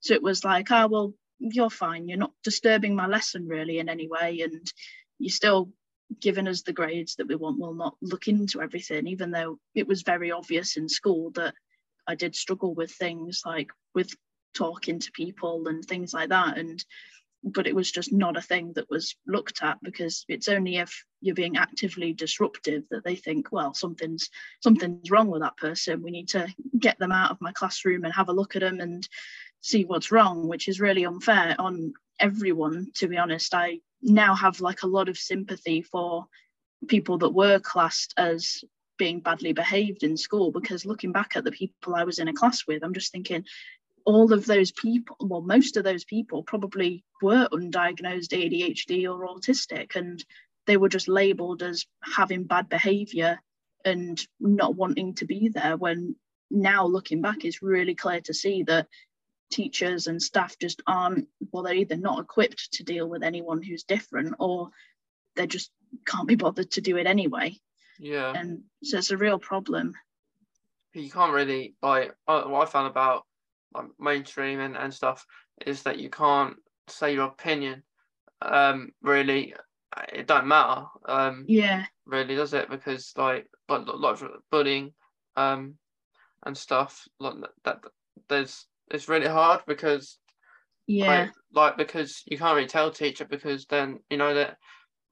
[0.00, 2.08] So it was like, oh, well, you're fine.
[2.08, 4.40] You're not disturbing my lesson really in any way.
[4.40, 4.70] And
[5.18, 5.72] you're still
[6.20, 9.86] giving us the grades that we want We'll not look into everything even though it
[9.86, 11.54] was very obvious in school that
[12.06, 14.14] i did struggle with things like with
[14.54, 16.84] talking to people and things like that and
[17.44, 21.04] but it was just not a thing that was looked at because it's only if
[21.20, 26.02] you're being actively disruptive that they think well something's something's wrong with that person.
[26.02, 28.80] We need to get them out of my classroom and have a look at them
[28.80, 29.06] and
[29.60, 33.54] see what's wrong which is really unfair on everyone to be honest.
[33.54, 36.26] I now have like a lot of sympathy for
[36.88, 38.64] people that were classed as
[38.98, 42.32] being badly behaved in school because looking back at the people I was in a
[42.32, 43.44] class with, I'm just thinking
[44.04, 49.96] all of those people, well, most of those people probably were undiagnosed ADHD or autistic,
[49.96, 50.24] and
[50.66, 53.40] they were just labeled as having bad behavior
[53.84, 55.76] and not wanting to be there.
[55.76, 56.16] When
[56.50, 58.88] now looking back, it's really clear to see that
[59.50, 63.84] teachers and staff just aren't, well, they're either not equipped to deal with anyone who's
[63.84, 64.70] different or
[65.36, 65.70] they just
[66.06, 67.56] can't be bothered to do it anyway.
[67.98, 68.32] Yeah.
[68.34, 69.94] And so it's a real problem.
[70.94, 73.24] You can't really like uh, what I found about
[73.74, 75.26] like mainstream and, and stuff
[75.66, 76.56] is that you can't
[76.88, 77.82] say your opinion.
[78.40, 79.54] Um, really,
[80.12, 80.84] it don't matter.
[81.06, 81.86] Um, yeah.
[82.06, 82.70] Really, does it?
[82.70, 84.18] Because like like like
[84.50, 84.92] bullying,
[85.36, 85.74] um,
[86.44, 87.80] and stuff like that.
[88.28, 90.18] There's it's really hard because
[90.86, 94.56] yeah, like, like because you can't really tell teacher because then you know that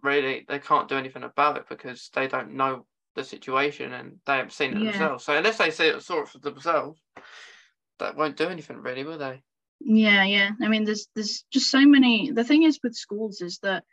[0.03, 4.35] really they can't do anything about it because they don't know the situation and they
[4.35, 4.91] haven't seen it yeah.
[4.91, 5.25] themselves.
[5.25, 7.01] So unless they see it saw it for themselves,
[8.01, 9.43] that won't do anything really, will they?
[9.81, 10.51] Yeah, yeah.
[10.61, 12.31] I mean, there's there's just so many.
[12.31, 13.85] The thing is with schools is that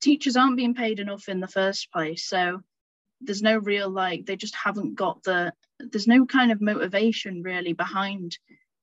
[0.00, 2.62] teachers aren't being paid enough in the first place, so
[3.20, 7.72] there's no real like they just haven't got the there's no kind of motivation really
[7.72, 8.38] behind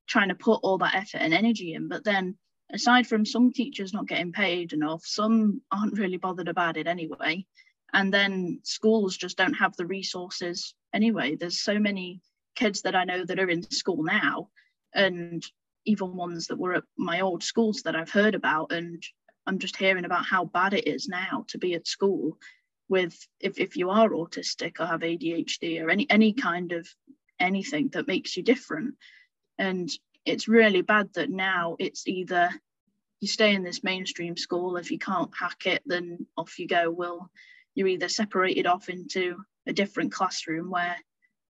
[0.06, 1.88] trying to put all that effort and energy in.
[1.88, 2.36] But then
[2.72, 7.46] aside from some teachers not getting paid enough, some aren't really bothered about it anyway.
[7.92, 11.36] And then schools just don't have the resources anyway.
[11.36, 12.20] There's so many
[12.54, 14.48] kids that I know that are in school now,
[14.94, 15.44] and
[15.84, 18.72] even ones that were at my old schools that I've heard about.
[18.72, 19.02] And
[19.46, 22.38] I'm just hearing about how bad it is now to be at school
[22.88, 26.88] with if, if you are autistic or have ADHD or any any kind of
[27.40, 28.94] anything that makes you different.
[29.58, 29.90] And
[30.24, 32.50] it's really bad that now it's either
[33.20, 36.90] you stay in this mainstream school if you can't hack it then off you go
[36.90, 37.30] well
[37.74, 40.96] you're either separated off into a different classroom where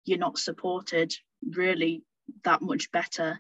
[0.06, 1.14] you're not supported
[1.46, 2.04] really
[2.44, 3.40] that much better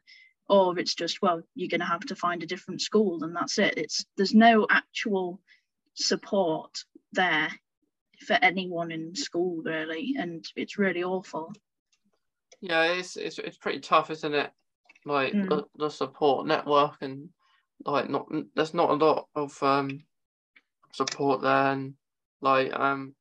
[0.49, 3.57] or it's just well you're going to have to find a different school and that's
[3.57, 3.77] it.
[3.77, 5.41] It's there's no actual
[5.93, 7.49] support there
[8.25, 11.53] for anyone in school really and it's really awful.
[12.61, 14.51] Yeah it's it's, it's pretty tough isn't it?
[15.05, 15.49] Like mm.
[15.49, 17.29] the, the support network and
[17.85, 20.03] like not there's not a lot of um
[20.93, 21.93] support there and
[22.41, 23.13] like um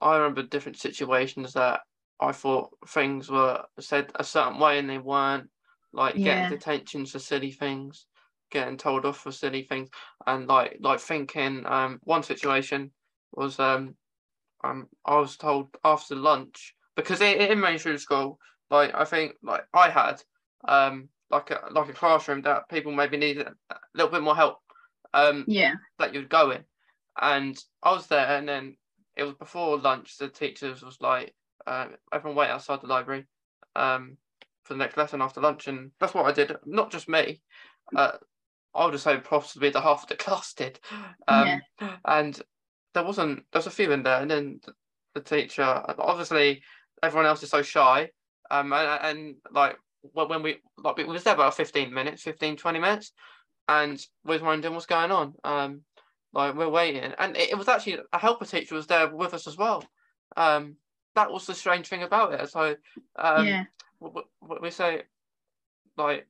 [0.00, 1.80] I remember different situations that
[2.20, 5.48] I thought things were said a certain way and they weren't
[5.92, 6.48] like yeah.
[6.48, 8.06] getting detentions for silly things
[8.50, 9.88] getting told off for silly things
[10.26, 12.90] and like like thinking um one situation
[13.32, 13.94] was um
[14.64, 18.38] um I was told after lunch because in, in mainstream school
[18.70, 20.22] like I think like I had
[20.66, 24.58] um, like a like a classroom that people maybe needed a little bit more help.
[25.12, 25.74] Um, yeah.
[25.98, 26.64] That you'd go in,
[27.20, 28.76] and I was there, and then
[29.16, 30.16] it was before lunch.
[30.18, 31.34] The teachers was like,
[31.70, 33.26] uh, everyone wait outside the library,
[33.76, 34.16] um,
[34.64, 36.54] for the next lesson after lunch, and that's what I did.
[36.66, 37.40] Not just me.
[37.94, 38.12] Uh,
[38.74, 40.80] I would say possibly the half of the class did.
[41.28, 41.96] Um, yeah.
[42.04, 42.40] and
[42.94, 43.44] there wasn't.
[43.52, 44.72] There was a few in there, and then the,
[45.14, 45.62] the teacher.
[45.62, 46.62] Obviously,
[47.02, 48.10] everyone else is so shy.
[48.50, 49.76] Um, and, and like
[50.12, 53.12] when we like we was there about 15 minutes 15 20 minutes
[53.68, 55.82] and we was wondering what's going on um
[56.32, 59.46] like we're waiting and it, it, was actually a helper teacher was there with us
[59.46, 59.84] as well
[60.36, 60.76] um
[61.14, 62.74] that was the strange thing about it so
[63.16, 63.64] um yeah.
[64.00, 64.10] we,
[64.60, 65.02] we say
[65.96, 66.26] like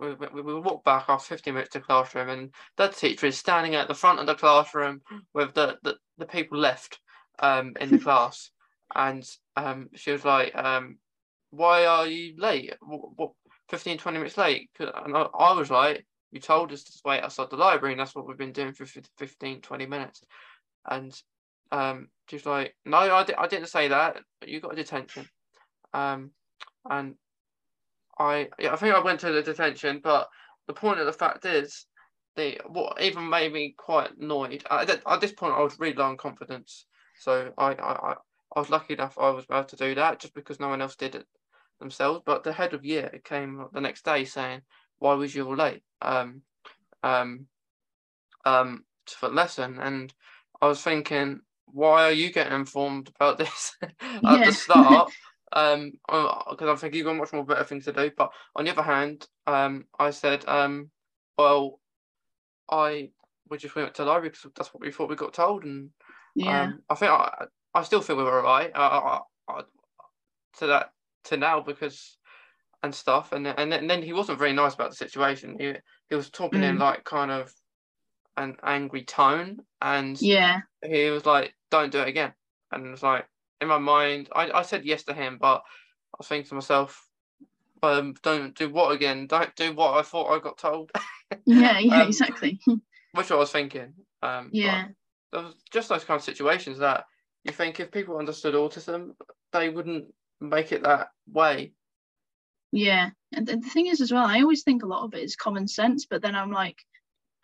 [0.00, 3.76] we, we, we walk back after 15 minutes to classroom and that teacher is standing
[3.76, 5.00] at the front of the classroom
[5.32, 6.98] with the the, the people left
[7.38, 8.50] um in the class
[8.94, 10.98] and um she was like um
[11.50, 12.74] why are you late?
[12.80, 13.30] What, what
[13.70, 14.70] 15, 20 minutes late?
[14.78, 18.14] And I, I was like, you told us to wait outside the library, and that's
[18.14, 20.22] what we've been doing for 15, 20 minutes.
[20.88, 21.14] And
[21.72, 24.18] um, she's like, no, I, di- I didn't say that.
[24.46, 25.28] You got a detention.
[25.92, 26.30] Um,
[26.88, 27.14] and
[28.18, 30.28] I, yeah, I think I went to the detention, but
[30.66, 31.86] the point of the fact is,
[32.36, 34.62] the what even made me quite annoyed.
[34.70, 36.86] At, at this point, I was really low on confidence,
[37.18, 38.14] so I, I,
[38.54, 40.96] I was lucky enough I was able to do that just because no one else
[40.96, 41.26] did it
[41.80, 42.22] themselves.
[42.24, 44.62] But the head of year came the next day saying,
[44.98, 46.42] "Why was you all late?" Um,
[47.02, 47.46] um,
[48.44, 50.12] um, for lesson, and
[50.60, 54.46] I was thinking, why are you getting informed about this at yeah.
[54.46, 55.12] the start?
[55.52, 58.10] um, because uh, I think you've got much more better things to do.
[58.16, 60.90] But on the other hand, um, I said, um,
[61.38, 61.80] well,
[62.70, 63.10] I
[63.48, 65.90] we just went to the library because that's what we thought we got told, and
[66.34, 68.72] yeah, um, I think I, I still feel we were alright.
[68.74, 69.20] Uh,
[70.58, 70.90] to that
[71.24, 72.18] to now because
[72.82, 75.56] and stuff, and and then, and then he wasn't very nice about the situation.
[75.58, 75.74] He
[76.08, 76.70] he was talking mm.
[76.70, 77.52] in like kind of
[78.36, 82.32] an angry tone, and yeah, he was like, "Don't do it again,"
[82.72, 83.26] and it was like,
[83.60, 87.06] in my mind, I, I said yes to him, but I was thinking to myself,
[87.82, 89.26] um, don't do what again?
[89.26, 90.90] Don't do what I thought I got told.
[91.46, 92.60] yeah, yeah, Um, exactly.
[93.12, 93.94] Which I was thinking.
[94.22, 94.88] Um, yeah,
[95.32, 97.04] there was just those kind of situations that
[97.44, 99.12] you think if people understood autism,
[99.52, 100.06] they wouldn't
[100.40, 101.72] make it that way.
[102.72, 103.10] yeah.
[103.32, 105.68] And the thing is, as well, I always think a lot of it is common
[105.68, 106.78] sense, but then I'm like,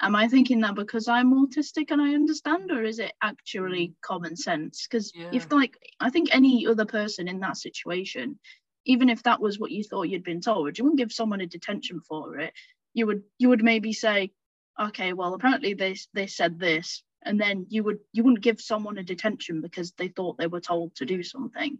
[0.02, 4.36] am I thinking that because I'm autistic and I understand, or is it actually common
[4.36, 4.86] sense?
[4.86, 5.28] Because Yeah.
[5.32, 8.38] if, like, I think any other person in that situation,
[8.84, 11.46] even if that was what you thought you'd been told, you wouldn't give someone a
[11.46, 12.52] detention for it.
[12.94, 14.32] You would, you would maybe say,
[14.78, 18.98] okay, well, apparently they they said this, and then you would you wouldn't give someone
[18.98, 21.78] a detention because they thought they were told to do something.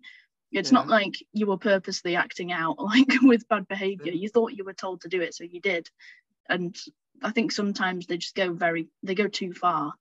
[0.52, 4.12] It's not like you were purposely acting out like with bad behavior.
[4.12, 4.20] Yeah.
[4.20, 5.88] You thought you were told to do it, so you did.
[6.48, 6.76] And
[7.22, 9.92] I think sometimes they just go very they go too far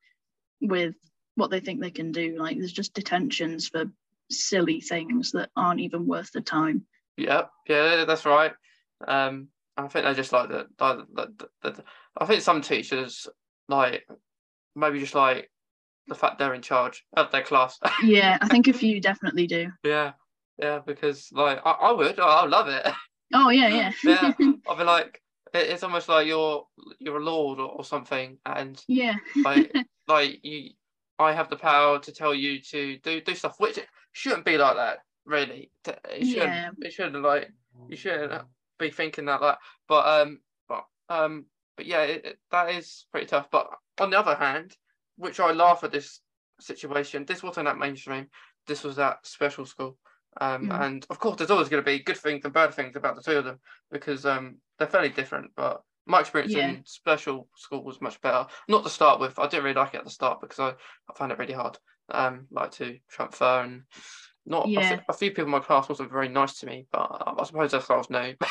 [0.60, 0.96] with
[1.36, 2.38] what they think they can do.
[2.38, 3.86] Like there's just detentions for
[4.30, 6.86] silly things that aren't even worth the time.
[7.18, 8.54] Yeah, yeah, that's right.
[9.08, 10.68] Um, I think they just like the,
[12.18, 13.28] I think some teachers
[13.68, 14.08] like
[14.76, 15.50] maybe just like
[16.08, 17.80] the fact they're in charge of their class.
[18.04, 19.72] Yeah, I think a few definitely do.
[19.84, 20.14] yeah,
[20.58, 22.86] yeah, because like I, I would, I, I love it.
[23.34, 23.92] Oh yeah, yeah.
[24.04, 24.34] yeah,
[24.68, 25.22] I'll be like,
[25.54, 26.66] it's almost like you're
[27.00, 29.16] you're a lord or, or something, and yeah.
[29.44, 29.74] like
[30.08, 30.72] like you,
[31.20, 34.58] I have the power to tell you to do do stuff, which it shouldn't be
[34.58, 35.72] like that, really.
[35.86, 36.36] It shouldn't.
[36.54, 36.70] Yeah.
[36.82, 37.52] It shouldn't like
[37.90, 38.44] you shouldn't
[38.80, 39.58] be thinking that like.
[39.88, 41.46] But um, but um,
[41.78, 43.48] but yeah, it, it- that is pretty tough.
[43.52, 44.76] But on the other hand,
[45.18, 46.22] which I laugh at this
[46.60, 47.26] situation.
[47.26, 48.28] This wasn't at mainstream.
[48.68, 49.98] This was at special school.
[50.40, 50.82] Um, Mm.
[50.86, 53.22] and of course, there's always going to be good things and bad things about the
[53.22, 53.60] two of them
[53.92, 55.52] because um, they're fairly different.
[55.56, 56.70] But my experience Yeah.
[56.70, 58.48] in special school was much better.
[58.68, 61.14] Not to start with, I didn't really like it at the start because I, I
[61.16, 61.78] found it really hard.
[62.10, 63.84] Um, like to transfer and
[64.46, 65.00] not a Yeah.
[65.08, 67.72] a, few people in my class wasn't very nice to me, but I, I suppose
[67.72, 68.36] that's what I was new.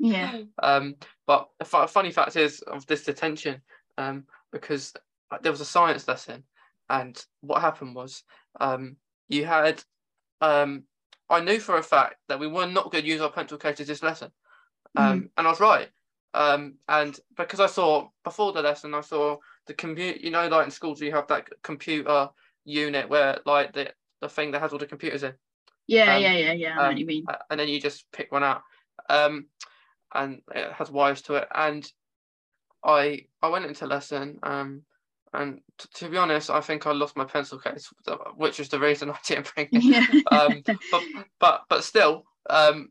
[0.00, 0.42] Yeah.
[0.60, 3.62] Um, but a funny fact is of this detention,
[3.96, 4.92] um, because
[5.30, 6.42] uh, there was a science lesson,
[6.90, 8.24] and what happened was,
[8.60, 8.96] um,
[9.28, 9.82] you had,
[10.40, 10.82] um,
[11.30, 13.86] I knew for a fact that we were not going to use our pencil cases
[13.86, 14.32] this lesson,
[14.96, 15.90] um, and I was right.
[16.34, 20.20] Um, and because I saw before the lesson, I saw the compute.
[20.20, 22.30] You know, like in schools, you have that computer
[22.64, 25.34] unit where, like, the the thing that has all the computers in
[25.86, 26.70] Yeah, Um, yeah, yeah, yeah.
[26.78, 27.26] I know what um, you mean.
[27.50, 28.62] and then you just pick one out
[29.10, 29.48] um
[30.14, 31.92] and it has wires to it and
[32.84, 34.82] i i went into lesson um
[35.32, 37.92] and t- to be honest i think i lost my pencil case
[38.36, 40.06] which is the reason i didn't bring it Yeah.
[40.30, 41.04] um but
[41.40, 42.90] but but still um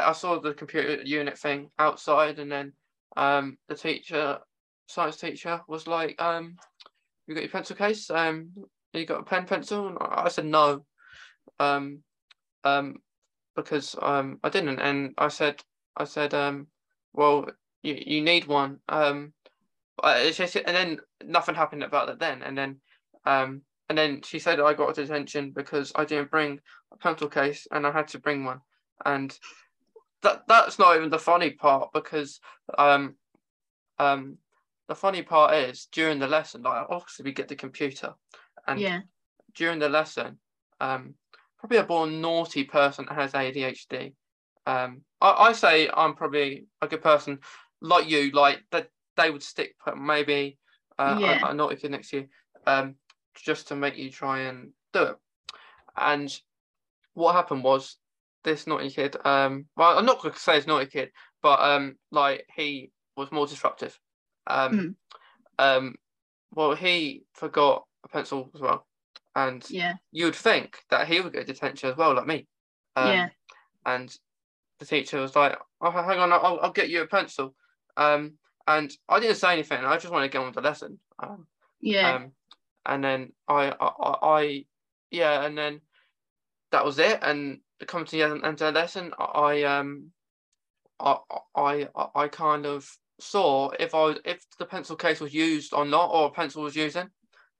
[0.00, 2.72] i saw the computer unit thing outside and then
[3.16, 4.38] um the teacher
[4.86, 6.56] science teacher was like um
[7.26, 8.10] you got your pencil case?
[8.10, 8.50] Um
[8.92, 9.88] you got a pen pencil?
[9.88, 10.84] And i said no.
[11.58, 12.02] Um
[12.64, 12.96] um
[13.56, 14.80] because um I didn't.
[14.80, 15.62] And I said
[15.96, 16.66] I said um
[17.12, 17.46] well
[17.82, 18.78] you, you need one.
[18.88, 19.32] Um
[20.32, 22.42] just, and then nothing happened about that then.
[22.42, 22.80] And then
[23.24, 26.60] um and then she said I got a detention because I didn't bring
[26.92, 28.60] a pencil case and I had to bring one.
[29.04, 29.36] And
[30.24, 32.40] that that's not even the funny part because
[32.76, 33.14] um
[33.98, 34.36] um
[34.88, 38.14] the funny part is during the lesson like obviously we get the computer
[38.66, 39.00] and yeah.
[39.54, 40.38] during the lesson,
[40.80, 41.14] um,
[41.58, 44.14] probably a more naughty person that has ADHD.
[44.66, 47.40] Um, I, I say I'm probably a good person
[47.80, 50.58] like you, like that they would stick maybe
[50.98, 51.46] uh, Yeah.
[51.46, 52.28] a, a naughty kid next to you,
[52.66, 52.94] um,
[53.34, 55.16] just to make you try and do it.
[55.96, 56.34] And
[57.14, 57.96] what happened was
[58.44, 61.10] this naughty kid, um, well, I'm not going to say it's naughty kid,
[61.42, 63.98] but um, like he was more disruptive.
[64.46, 64.96] Um,
[65.58, 65.96] um,
[66.52, 68.86] well, he forgot a pencil as well,
[69.34, 69.94] and Yeah.
[70.12, 72.48] you would think that he would get detention as well, like me.
[72.96, 73.30] Um, Yeah.
[73.86, 74.16] And
[74.78, 77.54] the teacher was like, "Oh, hang on, I'll, I'll get you a pencil."
[77.96, 79.84] Um, and I didn't say anything.
[79.84, 81.00] I just wanted to get on with the lesson.
[81.18, 81.46] Um,
[81.80, 82.16] Yeah.
[82.16, 82.32] um,
[82.86, 84.66] and then I, I, I, I,
[85.10, 85.82] yeah, and then
[86.72, 87.20] that was it.
[87.22, 90.10] And the coming to the end end of the lesson, I, um,
[90.98, 91.16] I,
[91.54, 92.88] I, I, kind of
[93.20, 96.76] saw if I, if the pencil case was used or not, or a pencil was
[96.76, 97.08] using,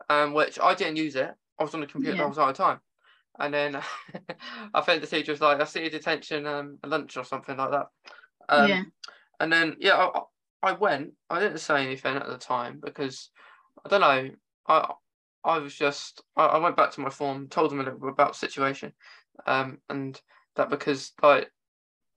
[0.09, 1.31] um, which I didn't use it.
[1.59, 2.31] I was on the computer Yeah.
[2.31, 2.81] the time.
[3.39, 3.77] And then
[4.75, 7.71] I think the teacher was like, "I see you detention, um, lunch or something like
[7.71, 7.87] that."
[8.49, 8.83] Um, yeah.
[9.41, 10.21] and then yeah, I,
[10.63, 11.13] I went.
[11.29, 13.31] I didn't say anything at the time because
[13.85, 14.31] I don't know.
[14.69, 14.93] I
[15.45, 18.11] I was just I, I went back to my form, told them a little bit
[18.11, 18.93] about the situation,
[19.47, 20.21] um, and
[20.57, 21.51] that because like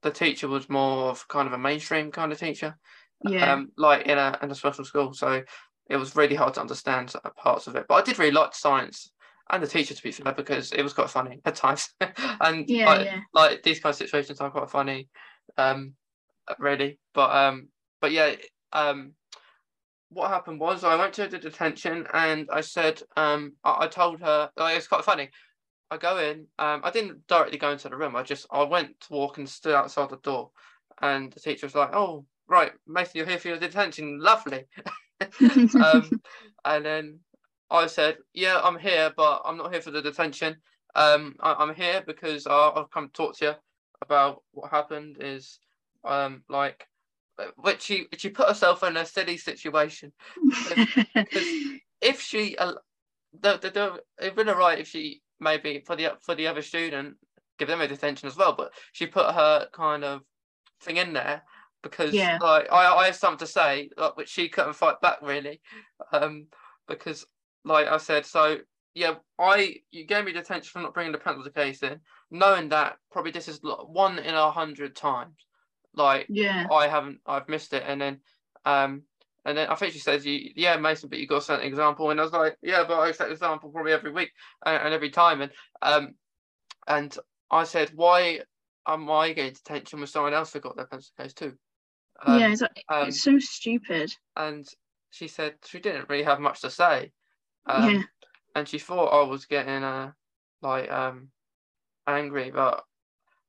[0.02, 2.76] the teacher was more of kind of a mainstream kind of teacher,
[3.24, 3.54] Yeah.
[3.54, 5.42] um, like in a in a special school, so
[5.90, 7.86] it was really hard to understand parts of it.
[7.88, 9.12] But I did really like science,
[9.50, 11.88] and the teacher to be fair because it was quite funny at times
[12.40, 13.20] and Yeah, like, yeah.
[13.32, 15.08] like these kind of situations are quite funny
[15.56, 15.94] um
[16.58, 17.68] really but um
[18.00, 18.34] but yeah
[18.72, 19.12] um
[20.10, 24.20] what happened was I went to the detention and I said um I, I told
[24.20, 25.30] her like, it's quite funny
[25.90, 29.00] I go in um I didn't directly go into the room I just I went
[29.00, 30.50] to walk and stood outside the door
[31.00, 34.64] and the teacher was like oh right Mason you're here for your detention lovely
[35.82, 36.20] um,
[36.64, 37.20] and then
[37.70, 40.56] I said, "Yeah, I'm here, but I'm not here for the detention.
[40.94, 43.54] Um, I, am here because I, I've come to talk to you
[44.00, 45.18] about what happened.
[45.20, 45.58] Is
[46.04, 46.86] um, like,
[47.56, 50.12] which she she put herself in a silly situation.
[52.00, 52.74] If she, uh,
[53.40, 57.16] the, the, the, it'd been alright if she maybe for the for the other student
[57.58, 60.22] give them a detention as well, but she put her kind of
[60.80, 61.42] thing in there
[61.82, 62.38] because Yeah.
[62.40, 65.60] like I, I had something to say, like, which she couldn't fight back really,
[66.12, 66.46] um,
[66.86, 67.26] because
[67.64, 68.58] like I said, so
[68.94, 72.96] yeah, I you gave me detention for not bringing the pencil case in, knowing that
[73.10, 75.34] probably this is one in a hundred times,
[75.94, 76.66] like yeah.
[76.70, 78.20] I haven't I've missed it, and then
[78.64, 79.02] um.
[79.48, 81.66] And then I think she says, "You, yeah, Mason, but you got to set an
[81.66, 84.30] example." And I was like, "Yeah, but I set an example probably every week
[84.66, 86.14] and, and every time." And um,
[86.86, 87.16] and
[87.50, 88.42] I said, "Why
[88.86, 91.54] am I getting detention when someone else forgot their pencil case too?"
[92.22, 94.12] Um, yeah, it's, um, it's so stupid.
[94.36, 94.68] and
[95.08, 97.12] she said she didn't really have much to say.
[97.64, 98.02] Um, yeah,
[98.54, 100.12] and she thought I was getting uh
[100.60, 101.30] like um
[102.06, 102.84] angry, but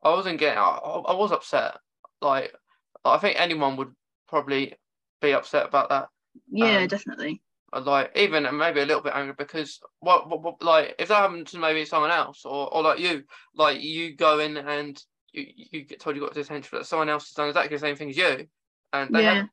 [0.02, 0.60] I wasn't getting.
[0.60, 1.76] I, I was upset.
[2.22, 2.56] Like
[3.04, 3.94] I think anyone would
[4.30, 4.76] probably
[5.22, 6.10] be upset about that.
[6.52, 7.42] yeah, um, definitely.
[7.72, 11.22] Like even and maybe a little bit angry because what, what, what like if that
[11.22, 15.00] happened to maybe someone else or, or like you, like you go in and
[15.32, 17.96] you, you get told you got detention, but someone else has done exactly the same
[17.96, 18.48] thing as you,
[18.94, 19.34] and they Yeah.
[19.34, 19.52] haven't.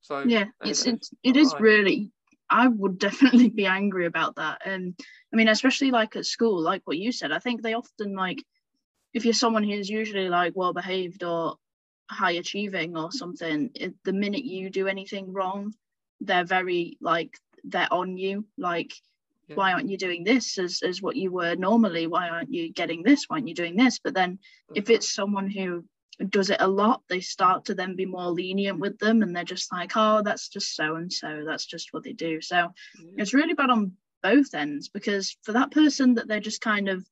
[0.00, 2.10] So Yeah, it's it's it is really.
[2.48, 4.62] I would definitely be angry about that.
[4.64, 4.94] And
[5.32, 7.32] I mean, especially like at school, like what you said.
[7.32, 8.42] I think they often like,
[9.12, 11.56] if you're someone who's usually like well behaved or
[12.10, 15.74] high achieving or something, it, the minute you do anything wrong,
[16.20, 18.46] they're very like they're on you.
[18.56, 18.92] Like,
[19.48, 19.56] Yeah.
[19.56, 22.06] why aren't you doing this as as what you were normally?
[22.06, 23.24] Why aren't you getting this?
[23.26, 23.98] Why aren't you doing this?
[23.98, 24.38] But then
[24.74, 24.94] if mm-hmm.
[24.94, 25.84] it's someone who
[26.30, 29.44] does it a lot, they start to then be more lenient with them and they're
[29.44, 32.40] just like, oh, that's just so and so, that's just what they do.
[32.40, 33.10] So Yeah.
[33.18, 33.92] it's really bad on
[34.22, 37.06] both ends because for that person that they're just kind of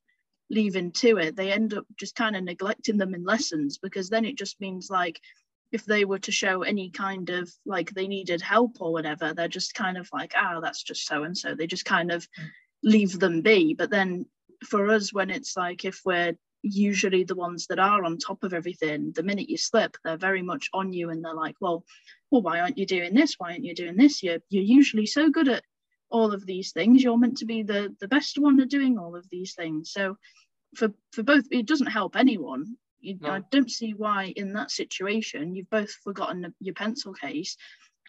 [0.51, 4.24] leaving to it, they end up just kind of neglecting them in lessons because then
[4.24, 5.20] it just means like
[5.72, 9.49] if they were to show any kind of like they needed help or whatever, they're
[9.49, 11.55] just kind of like, ah, that's just so and so.
[11.55, 12.28] They just kind of
[12.82, 13.74] leave them be.
[13.74, 14.26] But then
[14.64, 18.55] for us, when it's like if we're usually the ones that are on top of
[18.55, 21.84] everything, the minute you slip, they're very much on you and they're like, well,
[22.30, 23.34] well, why aren't you doing this?
[23.38, 24.22] Why aren't you doing this?
[24.22, 25.64] You're you're usually so good at
[26.11, 27.03] all of these things.
[27.03, 29.93] You're meant to be the the best one at doing all of these things.
[29.93, 30.17] So
[30.77, 32.77] for for both, it doesn't help anyone.
[33.01, 37.59] You, I don't see why in that situation you've both forgotten your pencil case.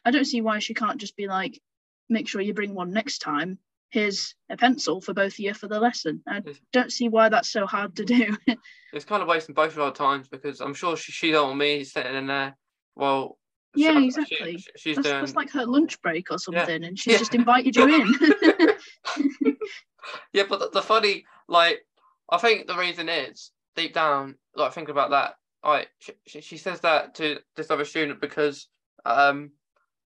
[0.06, 1.60] I don't see why she can't just be like,
[2.10, 3.60] make sure you bring one next time.
[3.90, 6.22] Here's a pencil for both of you for the lesson.
[6.28, 6.56] I Yes.
[6.72, 8.38] don't see why that's so hard to do.
[8.94, 11.60] it's kind of wasting both of our times because I'm sure she, she don't want
[11.60, 12.56] me sitting in there.
[12.96, 13.38] Well,
[13.76, 14.58] Yeah, she- exactly.
[14.58, 15.20] She, she's that's, doing.
[15.20, 17.20] that's like her lunch break or something, and she's Yeah.
[17.20, 18.78] just invited you in.
[20.34, 21.80] Yeah, but the, the funny, like,
[22.30, 25.90] I think the reason is deep down, like, think about that, like,
[26.28, 28.68] she, she, says that to this other student because
[29.04, 29.52] um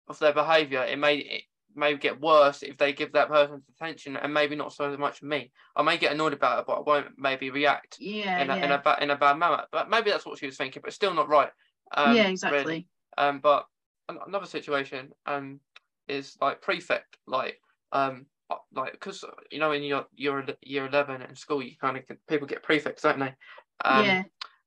[0.07, 0.83] of their behaviour.
[0.83, 1.43] It may it
[1.75, 5.51] may get worse if they give that person attention, and maybe not so much me.
[5.75, 8.65] I may get annoyed about it, but I won't maybe react yeah, in a, yeah.
[8.65, 9.63] in a bad in a bad manner.
[9.71, 11.49] But maybe that's what she was thinking, but still not right.
[11.95, 12.87] Um, yeah, really.
[13.17, 13.67] Um, but
[14.09, 15.59] another situation um
[16.07, 17.61] is like prefect, like
[17.91, 18.27] um
[18.71, 22.47] like because you know in your year year eleven in school you kind of people
[22.47, 23.35] get prefects, don't they?
[23.83, 24.23] Um, yeah,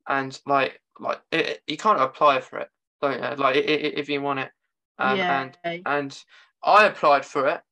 [0.08, 2.70] And like like it, it- you can't apply for it,
[3.00, 3.36] don't you?
[3.42, 4.52] Like i- i- if you want it.
[4.98, 6.24] Um, yeah, And and
[6.62, 7.62] I applied for it,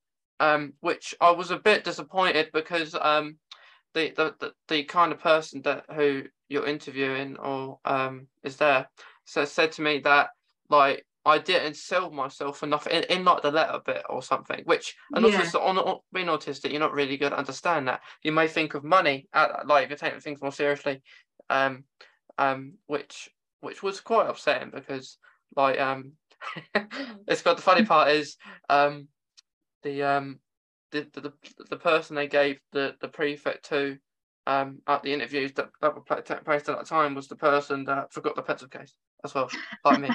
[0.40, 3.38] um, which I was a bit disappointed because um,
[3.94, 8.88] the, the the the kind of person that who you're interviewing or um is there
[9.24, 10.30] so said to me that
[10.68, 14.96] like I didn't sell myself enough in, in like the letter bit or something, which
[15.14, 15.44] and also Yeah.
[15.44, 18.00] so on, on being autistic, you're not really going to understand that.
[18.22, 21.02] You may think of money, uh, like if you're taking things more seriously,
[21.50, 21.84] um,
[22.38, 23.28] um, which
[23.60, 25.18] which was quite upsetting because
[25.56, 26.12] like um,
[27.26, 28.36] it's got the funny part is
[28.70, 29.08] um,
[29.82, 30.38] the um,
[30.92, 31.32] the, the the
[31.70, 33.98] the person they gave the the prefect to
[34.46, 38.12] um at the interviews that that were placed at that time was the person that
[38.12, 38.94] forgot the pencil case
[39.24, 39.50] as well,
[39.84, 40.10] like me.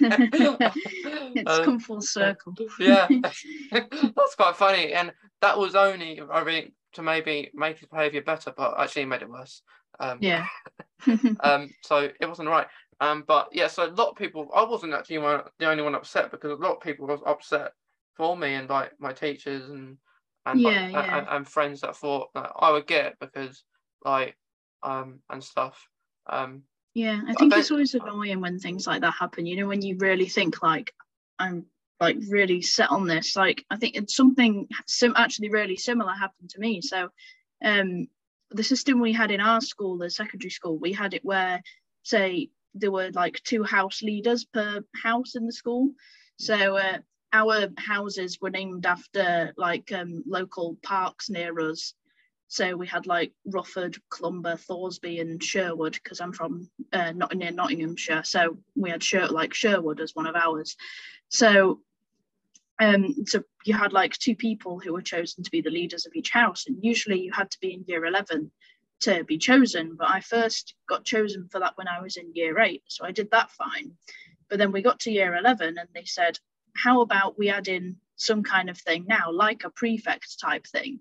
[0.00, 2.54] it's Um, come full circle.
[2.80, 3.08] yeah,
[3.72, 8.52] that's quite funny, and that was only I think to maybe make his behaviour better,
[8.56, 9.62] but actually made it worse.
[10.00, 10.46] Um, yeah.
[11.40, 12.66] um, so it wasn't right.
[13.00, 15.94] Um, but yeah, so a lot of people, I wasn't actually one, the only one
[15.94, 17.72] upset because a lot of people was upset
[18.16, 19.98] for me and like my teachers and
[20.46, 21.18] and Yeah, like, yeah.
[21.18, 23.64] And, and friends that thought that I would get it because
[24.04, 24.36] like
[24.82, 25.88] um and stuff.
[26.26, 26.62] Um,
[26.94, 29.46] Yeah, I I think bet- it's always annoying when things like that happen.
[29.46, 30.92] You know, when you really think like
[31.38, 31.66] I'm
[32.00, 33.36] like really set on this.
[33.36, 36.80] Like I think it's something sim- actually really similar happened to me.
[36.80, 37.08] So,
[37.64, 38.06] um,
[38.50, 41.62] the system we had in our school, the secondary school, we had it where,
[42.02, 45.90] say, there were like two house leaders per house in the school.
[46.38, 46.98] So uh,
[47.32, 51.94] our houses were named after like um, local parks near us.
[52.48, 57.50] So we had like Rufford, Clumber, Thoresby, and Sherwood because I'm from uh, not near
[57.50, 58.22] Nottinghamshire.
[58.24, 60.76] So we had Sher- like Sherwood as one of ours.
[61.28, 61.80] So
[62.80, 66.14] um, so you had like two people who were chosen to be the leaders of
[66.14, 68.50] each house, and usually you had to be in year eleven
[69.00, 69.96] to be chosen.
[69.96, 73.12] But I first got chosen for that when I was in year eight, so I
[73.12, 73.92] did that fine.
[74.50, 76.38] But then we got to year eleven, and they said,
[76.76, 81.00] "How about we add in some kind of thing now, like a prefect type thing,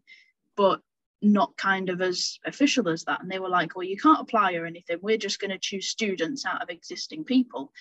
[0.56, 0.82] but
[1.24, 3.22] not kind of as official as that.
[3.22, 4.98] And they were like, well, you can't apply or anything.
[5.02, 7.72] We're just going to choose students out of existing people.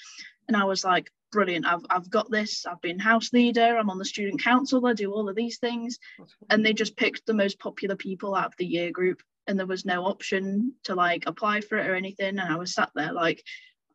[0.49, 1.66] And I was like, brilliant.
[1.66, 2.66] I've, I've got this.
[2.66, 3.76] I've been house leader.
[3.76, 4.86] I'm on the student council.
[4.86, 5.99] I do all of these things.
[6.51, 9.22] And they just picked the most popular people out of the year group.
[9.47, 12.38] And there was no option to like apply for it or anything.
[12.38, 13.43] And I was sat there like,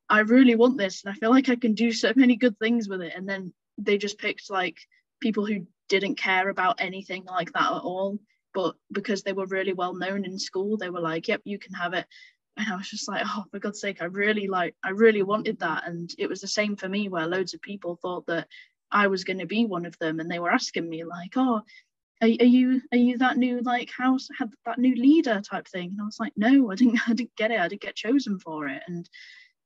[0.09, 1.03] I really want this.
[1.03, 3.13] And I feel like I can do so many good things with it.
[3.15, 4.77] And then they just picked like
[5.21, 8.19] people who didn't care about anything like that at all
[8.57, 11.75] but because they were really well known in school they were like yep you can
[11.75, 12.07] have it.
[12.57, 15.59] And i was just like oh for god's sake i really like i really wanted
[15.59, 15.83] that.
[15.87, 18.47] And it was the same for me where loads of people thought that
[18.91, 21.61] i was going to be one of them and they were asking me like oh
[22.23, 25.91] are, are you are you that new like house had that new leader type thing?
[25.91, 28.39] And i was like no i didn't i didn't get it i didn't get chosen
[28.39, 28.81] for it.
[28.87, 29.07] And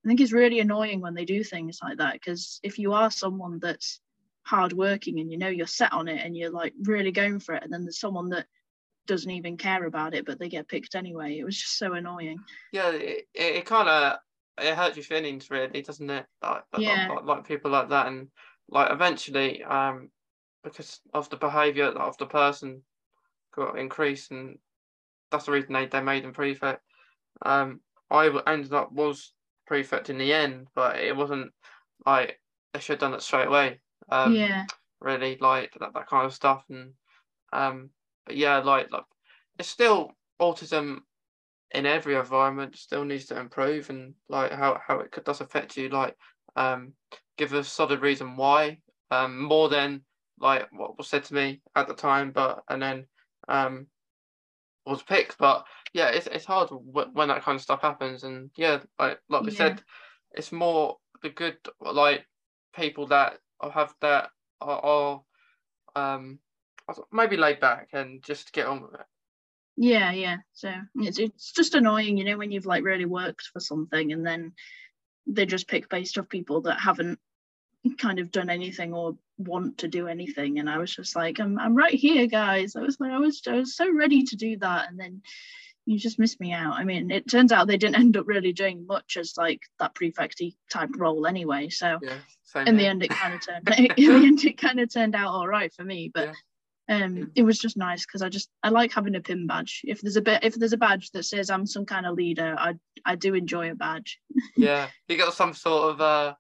[0.04, 3.10] i think it's really annoying when they do things like that because if you are
[3.10, 4.02] someone that's
[4.44, 7.64] hardworking and you know you're set on it and you're like really going for it
[7.64, 8.48] and then there's someone that
[9.08, 12.40] doesn't even care about it but they get picked anyway it was just so annoying
[12.72, 14.20] yeah, it, it, kind of
[14.58, 16.26] it hurts your feelings really, doesn't it?
[16.42, 17.10] Like, Yeah.
[17.10, 18.30] like, like people like that, and
[18.70, 20.10] like eventually, um,
[20.64, 22.84] because of the behaviour of the person
[23.54, 24.58] got increased, and
[25.32, 26.84] that's the reason they, they made them prefect.
[27.42, 29.34] Um, I ended up was
[29.68, 31.52] prefect in the end, but it wasn't
[32.06, 32.40] like
[32.74, 33.80] they should have done it straight away.
[34.10, 34.66] Um, yeah
[35.02, 36.94] really like that, that kind of stuff and
[37.52, 37.90] um
[38.32, 39.04] but yeah like like
[39.60, 40.10] it's still
[40.42, 41.00] autism
[41.72, 45.76] in every environment still needs to improve and like how, how it could, does affect
[45.76, 46.16] you like
[46.56, 46.94] um
[47.38, 48.78] give a solid reason why
[49.12, 50.02] um more than
[50.40, 53.06] like what was said to me at the time but and then
[53.50, 53.86] um
[54.86, 58.50] was picked but yeah it's, it's hard w- when that kind of stuff happens and
[58.56, 59.58] yeah like like we Yeah.
[59.58, 59.84] said
[60.32, 62.26] it's more the good like
[62.74, 63.40] people that
[63.74, 64.30] have that
[64.62, 65.22] are, are
[65.96, 66.40] um
[67.12, 69.06] maybe laid back and just get on with it.
[69.78, 70.38] Yeah yeah.
[70.54, 74.26] So it's, it's just annoying you know when you've like really worked for something and
[74.26, 74.54] then
[75.28, 77.20] they just pick based off people that haven't
[77.98, 80.60] kind of done anything or want to do anything.
[80.60, 82.76] And i was just like i'm, I'm right here guys.
[82.76, 84.90] I was like I was, I was so ready to do that.
[84.90, 85.22] And then
[85.86, 86.74] you just missed me out.
[86.74, 89.96] I mean it turns out they didn't end up really doing much as like that
[89.96, 91.70] prefecty type role anyway.
[91.70, 92.18] So yeah
[92.68, 95.32] in the end it kind of turned in the end it kind of turned out
[95.32, 96.12] all right for me.
[96.14, 96.34] But
[96.90, 99.82] um it was just nice because i just i like having a pin badge.
[99.86, 102.56] If there's a bit if there's a badge that says i'm some kind of leader
[102.58, 102.74] i
[103.06, 104.20] i do enjoy a badge.
[104.58, 106.34] Yeah you got some sort of uh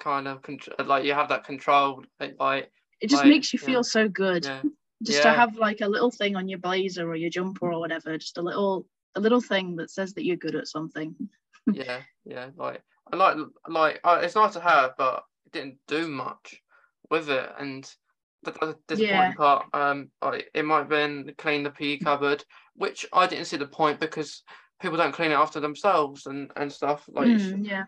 [0.00, 2.70] kind of control like you have that control like
[3.00, 3.66] it just Like, makes you yeah.
[3.66, 4.44] feel so good.
[4.44, 4.62] Yeah.
[5.04, 8.16] Just to have like a little thing on your blazer or your jumper or whatever
[8.16, 8.86] just a little
[9.16, 11.14] a little thing that says that you're good at something.
[11.72, 12.80] Yeah yeah like
[13.12, 13.36] i like
[13.68, 16.62] like uh, it's nice to have but it didn't do much
[17.10, 17.50] with it.
[17.58, 17.88] And
[18.44, 19.36] that's the disappointing Yeah.
[19.36, 20.10] part um
[20.54, 24.42] it might have been clean the PE cupboard which i didn't see the point because
[24.80, 27.84] people don't clean it after themselves and and stuff like Mm, yeah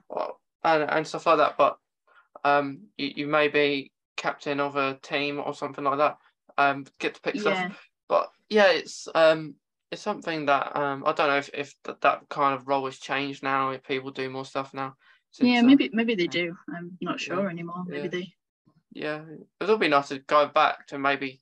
[0.63, 1.77] and, and stuff like that but
[2.45, 6.17] um you, you may be captain of a team or something like that
[6.57, 9.55] um get to pick stuff but yeah, it's um
[9.91, 12.99] it's something that um I don't know if if that, that kind of role has
[12.99, 13.71] changed now.
[13.71, 14.95] If people do more stuff now.
[15.31, 16.31] since, yeah uh, maybe maybe they yeah.
[16.43, 18.09] do i'm not sure Yeah, anymore maybe yeah.
[18.09, 18.35] they
[18.95, 19.23] yeah,
[19.61, 21.41] it'll be nice to go back to maybe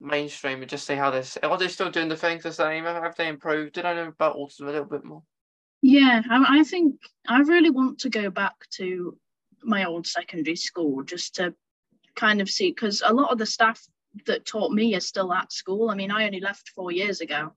[0.00, 2.84] mainstream and just see how this are they still doing the things the same?
[2.84, 3.74] Have they improved?
[3.74, 5.22] Did I know about autism a little bit more?
[5.80, 9.16] Yeah, I, I think I really want to go back to
[9.62, 11.54] my old secondary school just to
[12.16, 13.80] kind of see because a lot of the staff
[14.26, 15.90] that taught me are still at school.
[15.90, 17.52] I mean, I only left four years ago,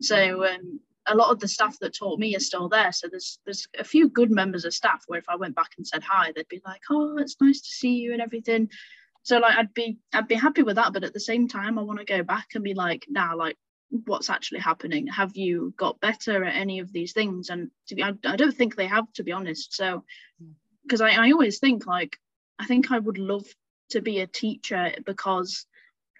[0.00, 2.92] so um, a lot of the staff that taught me are still there.
[2.92, 5.86] So there's there's a few good members of staff where if I went back and
[5.86, 8.70] said hi, they'd be like, "Oh, it's nice to see you" and everything.
[9.22, 11.82] So like I'd be I'd be happy with that, but at the same time, I
[11.82, 13.56] want to go back and be like, "Now, nah, like
[13.90, 15.06] what's actually happening?
[15.06, 18.56] Have you got better at any of these things?" And to be, I, I don't
[18.56, 19.74] think they have, to be honest.
[19.74, 20.04] So
[20.40, 20.52] hmm.
[20.82, 22.16] because I, I always think like
[22.58, 23.46] I think I would love
[23.90, 25.66] to be a teacher because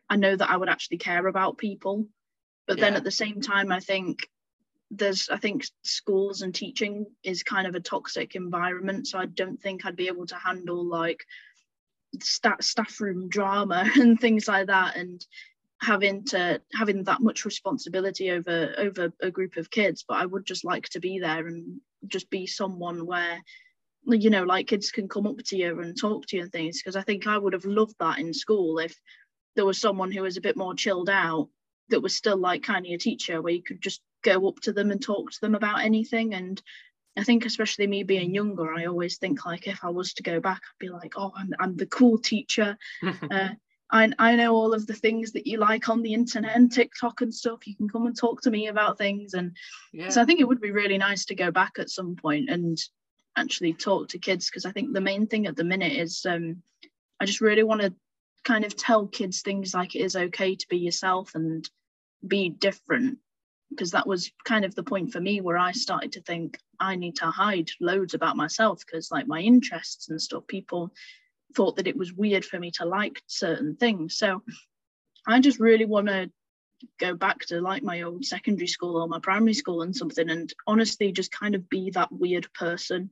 [0.08, 2.06] I know that I would actually care about people.
[2.66, 2.84] But yeah.
[2.84, 4.28] then at the same time, I think
[4.90, 9.06] there's I think schools and teaching is kind of a toxic environment.
[9.06, 11.24] So I don't think I'd be able to handle like
[12.20, 15.24] staff staff room drama and things like that and
[15.80, 20.44] having to having that much responsibility over over a group of kids but i would
[20.44, 23.40] just like to be there and just be someone where
[24.06, 26.82] you know like kids can come up to you and talk to you and things
[26.82, 28.98] because i think i would have loved that in school if
[29.54, 31.48] there was someone who was a bit more chilled out
[31.90, 34.72] that was still like kind of a teacher where you could just go up to
[34.72, 36.62] them and talk to them about anything and
[37.18, 40.38] I think especially me being younger, I always think like if I was to go
[40.38, 42.78] back, I'd be like, oh, I'm, I'm the cool teacher.
[43.30, 43.48] uh,
[43.90, 47.20] I, I know all of the things that you like on the internet and TikTok
[47.20, 47.66] and stuff.
[47.66, 49.34] You can come and talk to me about things.
[49.34, 49.56] And
[49.92, 50.10] yeah.
[50.10, 52.78] so I think it would be really nice to go back at some point and
[53.36, 56.62] actually talk to kids because I think the main thing at the minute is um,
[57.18, 57.92] I just really want to
[58.44, 61.68] kind of tell kids things like it is okay to be yourself and
[62.26, 63.18] be different
[63.70, 66.96] because that was kind of the point for me where I started to think I
[66.96, 70.92] need to hide loads about myself because like my interests and stuff people
[71.54, 74.16] thought that it was weird for me to like certain things.
[74.16, 74.42] So
[75.26, 76.30] I just really want to
[76.98, 80.52] go back to like my old secondary school or my primary school and something and
[80.66, 83.10] honestly just kind of be that weird person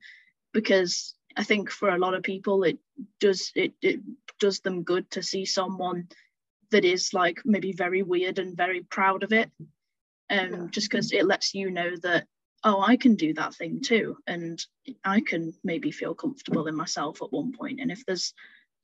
[0.52, 2.78] because I think for a lot of people it
[3.20, 4.00] does it, it
[4.38, 6.08] does them good to see someone
[6.70, 9.50] that is like maybe very weird and very proud of it
[10.30, 10.66] um yeah.
[10.70, 12.26] just because it lets you know that
[12.64, 14.64] oh I can do that thing too and
[15.04, 18.34] I can maybe feel comfortable in myself at one point and if there's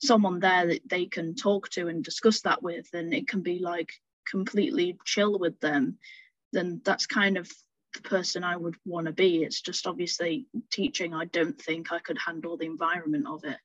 [0.00, 3.58] someone there that they can talk to and discuss that with and it can be
[3.58, 3.92] like
[4.28, 5.98] completely chill with them
[6.52, 7.50] then that's kind of
[7.94, 9.42] the person I would want to be.
[9.42, 11.14] It's just obviously teaching.
[11.14, 13.56] I don't think I could handle the environment of it,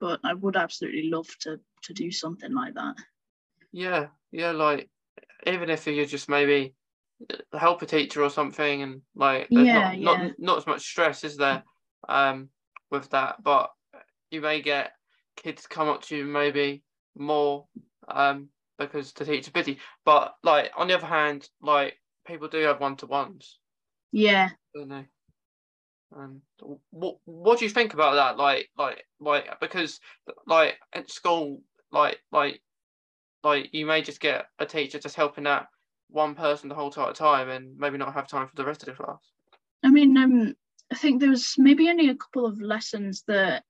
[0.00, 2.96] but I would absolutely love to to do something like that.
[3.72, 4.88] Yeah, yeah, like
[5.46, 6.74] even if you're just maybe
[7.52, 10.04] help a teacher or something, and like there's yeah, not, yeah.
[10.04, 11.62] not not as much stress, is there,
[12.08, 12.48] um,
[12.90, 13.42] with that?
[13.42, 13.70] But
[14.30, 14.92] you may get
[15.36, 16.82] kids come up to you maybe
[17.16, 17.66] more
[18.08, 18.48] um
[18.78, 19.78] because the teacher's busy.
[20.04, 23.58] But like on the other hand, like people do have one to ones.
[24.12, 24.50] Yeah.
[24.74, 25.04] Don't know.
[26.16, 26.40] Um,
[26.90, 28.38] what what do you think about that?
[28.38, 30.00] Like like like because
[30.46, 31.62] like at school,
[31.92, 32.62] like like
[33.44, 35.66] like you may just get a teacher just helping that
[36.10, 39.02] one person the whole time and maybe not have time for the rest of the
[39.02, 39.20] class.
[39.82, 40.54] I mean, um,
[40.90, 43.64] I think there was maybe only a couple of lessons that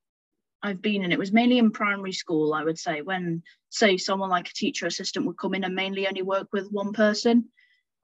[0.62, 1.12] I've been in.
[1.12, 4.86] It was mainly in primary school, I would say, when say someone like a teacher
[4.86, 7.49] assistant would come in and mainly only work with one person.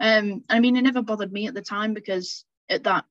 [0.01, 3.05] Um, I mean, it never bothered me at the time because at that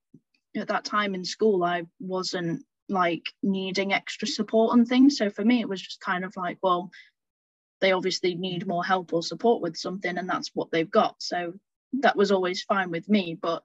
[0.55, 5.17] at that time in school, I wasn't like needing extra support and things.
[5.17, 6.91] So for me, it was just kind of like, well,
[7.83, 8.69] they obviously need mm-hmm.
[8.69, 11.15] more help or support with something, and that's what they've got.
[11.21, 11.53] So
[11.99, 13.37] that was always fine with me.
[13.39, 13.61] But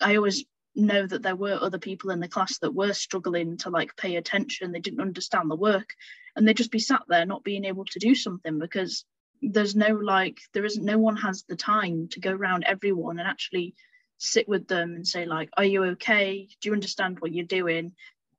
[0.00, 0.44] I always
[0.76, 4.16] know that there were other people in the class that were struggling to like pay
[4.16, 4.70] attention.
[4.70, 5.94] They didn't understand the work,
[6.36, 9.06] and they'd just be sat there not being able to do something because
[9.40, 13.26] there's no like there isn't no one has the time to go around everyone and
[13.26, 13.74] actually
[14.18, 17.92] sit with them and say like are you okay do you understand what you're doing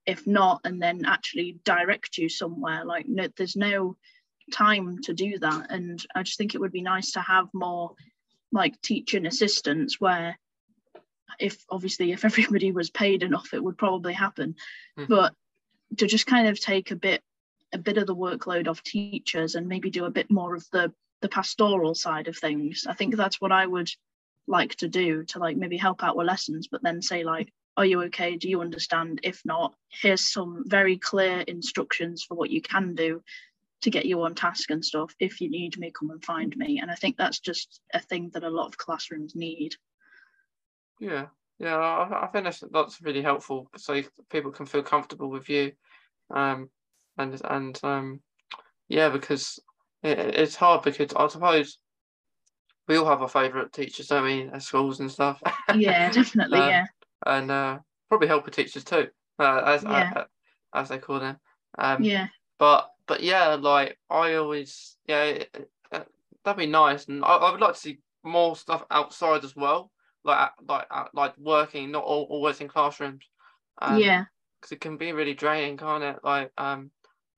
[0.04, 3.96] if not and then actually direct you somewhere like no there's no
[4.52, 7.92] time to do that and i just think it would be nice to have more
[8.52, 10.38] like teaching assistants where
[11.40, 14.54] if obviously if everybody was paid enough it would probably happen
[14.98, 15.08] mm.
[15.08, 15.34] but
[15.96, 17.22] to just kind of take a bit
[17.72, 20.92] a bit of the workload off teachers and maybe do a bit more of the
[21.22, 22.86] the pastoral side of things.
[22.88, 23.90] I think that's what I would
[24.46, 27.84] like to do to like maybe help out with lessons, but then say like, are
[27.84, 28.36] you okay?
[28.36, 29.20] Do you understand?
[29.22, 33.22] If not, here's some very clear instructions for what you can do
[33.82, 35.14] to get you on task and stuff.
[35.20, 36.80] If you need me, come and find me.
[36.80, 39.74] And I think that's just a thing that a lot of classrooms need.
[40.98, 41.26] Yeah,
[41.58, 45.72] yeah, I, I think that's that's really helpful so people can feel comfortable with you.
[46.30, 46.70] Um,
[47.18, 48.20] and and um,
[48.88, 49.58] yeah, because
[50.02, 51.78] it, it's hard because I suppose
[52.88, 55.42] we all have our favourite teachers, don't we, at schools and stuff.
[55.74, 56.84] Yeah, definitely, um, yeah.
[57.26, 59.08] And uh, probably helper teachers too,
[59.38, 60.12] uh, as yeah.
[60.14, 60.24] uh,
[60.74, 61.36] as they call them.
[61.78, 62.28] Um, yeah.
[62.58, 65.44] But but yeah, like I always yeah,
[65.92, 66.04] uh,
[66.44, 69.90] that'd be nice, and I, I would like to see more stuff outside as well,
[70.24, 73.24] like like like working, not all, always in classrooms.
[73.80, 74.24] Um, yeah,
[74.60, 76.18] because it can be really draining, can't it?
[76.22, 76.90] Like um.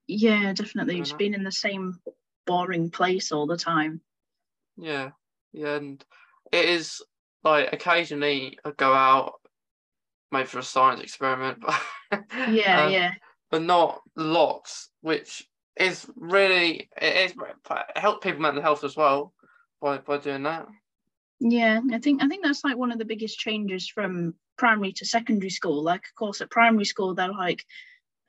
[0.07, 1.01] Yeah, definitely.
[1.01, 2.01] Just being in the same
[2.47, 4.01] boring place all the time.
[4.79, 5.11] Yeah,
[5.53, 6.05] yeah, and
[6.53, 7.03] it is
[7.45, 9.35] like occasionally I go out,
[10.33, 11.59] maybe for a science experiment.
[11.61, 11.81] but
[12.51, 13.12] yeah, um, yeah.
[13.51, 15.47] But not lots, which
[15.79, 17.35] is really it is
[17.97, 19.33] help people mental health as well
[19.81, 20.66] by by doing that.
[21.41, 25.07] Yeah, I think I think that's like one of the biggest changes from primary to
[25.07, 25.83] secondary school.
[25.83, 27.64] Like, of course, at primary school they're like,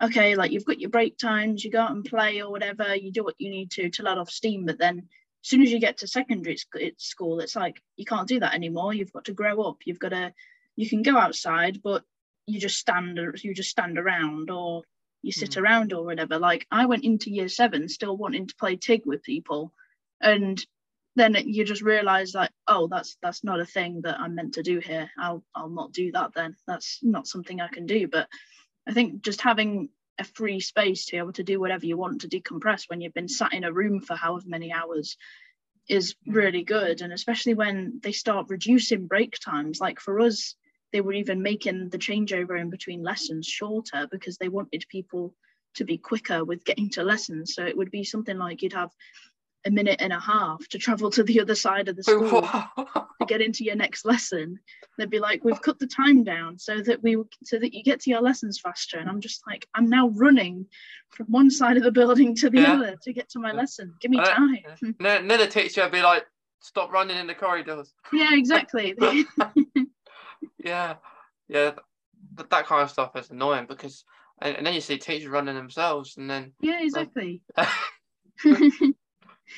[0.02, 3.12] okay, like you've got your break times, you go out and play or whatever, you
[3.12, 4.66] do what you need to to let off steam.
[4.66, 5.00] But then
[5.44, 6.58] as soon as you get to secondary
[6.98, 8.94] school, it's like you can't do that anymore.
[8.94, 9.78] You've got to grow up.
[9.86, 10.34] You've got to,
[10.76, 12.04] you can go outside, but
[12.46, 14.84] you just stand, you just stand around or
[15.22, 15.62] you sit mm.
[15.62, 16.40] around or whatever.
[16.40, 19.74] Like I went into year seven still wanting to play TIG with people,
[20.22, 20.64] and
[21.16, 24.64] then you just realize like, oh, that's that's not a thing that I'm meant to
[24.64, 25.10] do here.
[25.18, 26.56] I'll I'll not do that then.
[26.68, 28.08] That's not something I can do.
[28.08, 28.28] But
[28.88, 29.90] I think just having
[30.20, 33.14] a free space to be able to do whatever you want to decompress when you've
[33.14, 35.18] been sat in a room for however many hours
[35.88, 40.56] is really good and especially when they start reducing break times like for us
[40.92, 45.34] they were even making the changeover in between lessons shorter because they wanted people
[45.76, 48.92] to be quicker with getting to lessons so it would be something like you'd have
[49.66, 53.26] a minute and a half to travel to the other side of the school to
[53.28, 54.60] get into your next lesson.
[54.98, 58.00] They'd be like, "We've cut the time down so that we so that you get
[58.02, 60.66] to your lessons faster." And I'm just like, "I'm now running
[61.10, 62.74] from one side of the building to the yeah.
[62.74, 63.94] other to get to my lesson.
[64.02, 66.26] Give me uh, time." then, then the teacher would be like,
[66.62, 68.96] "Stop running in the corridors." Yeah, exactly.
[70.58, 70.96] yeah,
[71.48, 71.72] yeah,
[72.36, 74.04] that, that kind of stuff is annoying because,
[74.42, 77.42] and, and then you see teachers running themselves, and then yeah, exactly.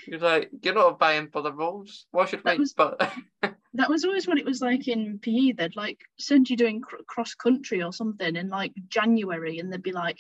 [0.08, 2.06] You're like, you're not obeying by the rules.
[2.12, 2.60] Why should that we?
[2.60, 3.12] Was, but
[3.74, 5.54] that was always what it was like in PE.
[5.54, 9.84] They'd like send you doing cr- cross country or something in like January, and they'd
[9.84, 10.18] be like,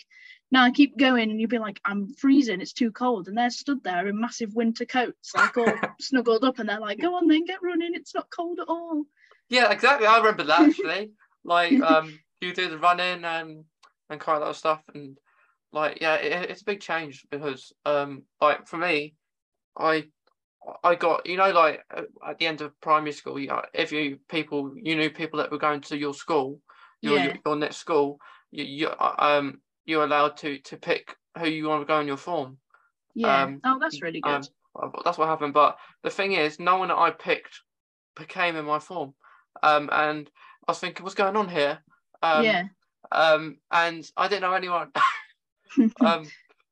[0.52, 2.62] "No, I keep going," and you'd be like, "I'm freezing.
[2.62, 6.60] It's too cold," and they're stood there in massive winter coats, like all snuggled up,
[6.60, 7.92] and they're like, "Go on, then get running.
[7.94, 9.06] It's not cold at all."
[9.52, 10.08] Yeah, exactly.
[10.08, 11.12] I remember that actually.
[11.44, 13.66] like, um, you do the running and
[14.10, 15.18] and kind of that stuff, and
[15.72, 19.14] like, yeah, it, it's a big change because, um, like for me
[19.78, 20.06] I
[20.84, 21.82] I got you know like
[22.26, 25.58] at the end of primary school, you, if you people you knew people that were
[25.58, 26.60] going to your school,
[27.02, 27.36] your yeah.
[27.46, 28.20] your, next school,
[28.52, 32.08] you, you uh, um you're allowed to to pick who you want to go in
[32.08, 32.58] your form.
[33.16, 33.44] Yeah.
[33.44, 34.48] Um, oh, that's really good.
[34.82, 35.54] Um, that's what happened.
[35.54, 37.62] But the thing is, no one that I picked
[38.16, 39.14] became in my form.
[39.64, 40.30] Um, and
[40.68, 41.80] I was thinking, what's going on here?
[42.22, 42.68] Um, yeah.
[43.12, 44.92] Um, and I didn't know anyone.
[46.06, 46.28] um,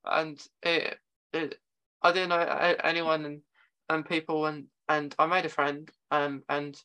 [0.06, 0.98] and it,
[1.34, 1.56] it
[2.02, 2.40] I didn't know
[2.84, 3.42] anyone and,
[3.90, 6.76] and people and and I made a friend um and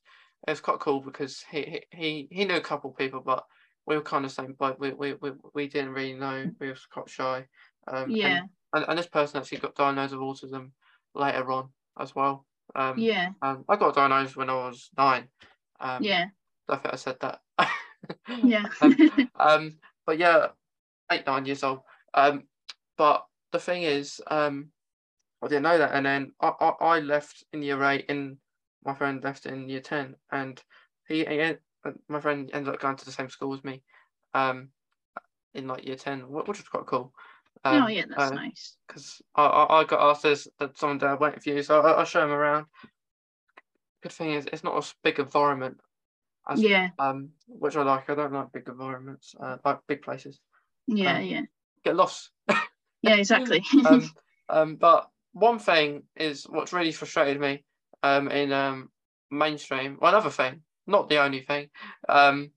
[0.47, 3.45] it was quite cool because he he he knew a couple of people but
[3.87, 6.77] we were kind of same but we, we we we didn't really know we were
[6.91, 7.47] quite shy
[7.89, 10.73] um yeah and, and, and this person actually got diagnosed with autism
[11.15, 11.69] later on
[11.99, 15.29] as well um yeah um, I got diagnosed when I was nine
[15.85, 16.27] um yeah
[16.69, 17.41] I think I said that
[18.43, 18.97] yeah um,
[19.39, 20.49] um but yeah
[21.13, 21.81] eight nine years old
[22.15, 22.45] um
[22.97, 24.71] but the thing is um
[25.45, 25.93] I didn't know that.
[25.93, 28.39] And then I, I, I left in year eight, and
[28.85, 30.61] my friend left in year ten, and
[31.07, 31.55] he, he
[32.09, 33.83] my friend ended up going to the same school as me,
[34.33, 34.71] um,
[35.53, 37.13] in like year ten, which was quite cool.
[37.63, 38.77] Um, oh yeah, that's uh, nice.
[38.87, 42.05] Because I, I, I got asked that someone there waiting for you, so I, will
[42.05, 42.67] show him around.
[44.05, 45.79] Good thing is it's not a big environment.
[46.47, 46.91] As, yeah.
[46.99, 48.11] Um, which I like.
[48.11, 50.41] I don't like big environments, uh, like big places.
[50.87, 51.41] Yeah, um, yeah.
[51.87, 52.29] Get lost.
[53.01, 53.65] yeah, exactly.
[53.89, 54.11] um,
[54.51, 57.65] um, but one thing is what's really frustrated me
[58.03, 58.91] um, in um,
[59.31, 59.97] mainstream.
[59.99, 61.71] Well, another thing, not the only thing,
[62.03, 62.51] because um,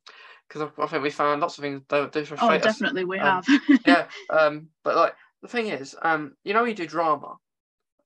[0.78, 3.08] I, I, think we found lots of things that do frustrate Oh, definitely us.
[3.08, 3.80] we um, have.
[3.88, 7.38] yeah, um, but like the thing is, um, you know, you do drama.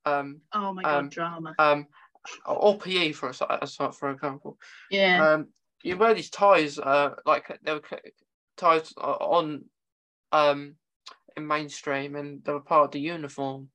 [0.06, 1.56] Um, oh my god, drama.
[1.58, 1.88] Um,
[2.46, 4.58] or PE for a for example.
[4.90, 5.34] Yeah.
[5.34, 5.48] Um,
[5.84, 7.82] you wear these ties, uh, like they were
[8.58, 9.66] ties on,
[10.32, 10.76] um,
[11.36, 13.70] in mainstream, and they were part of the uniform.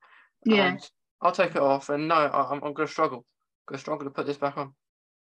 [0.44, 0.76] Yeah.
[1.20, 3.18] I'll take it off, and no, I, am I'm going to struggle.
[3.18, 4.74] I'm going to struggle to put this back on.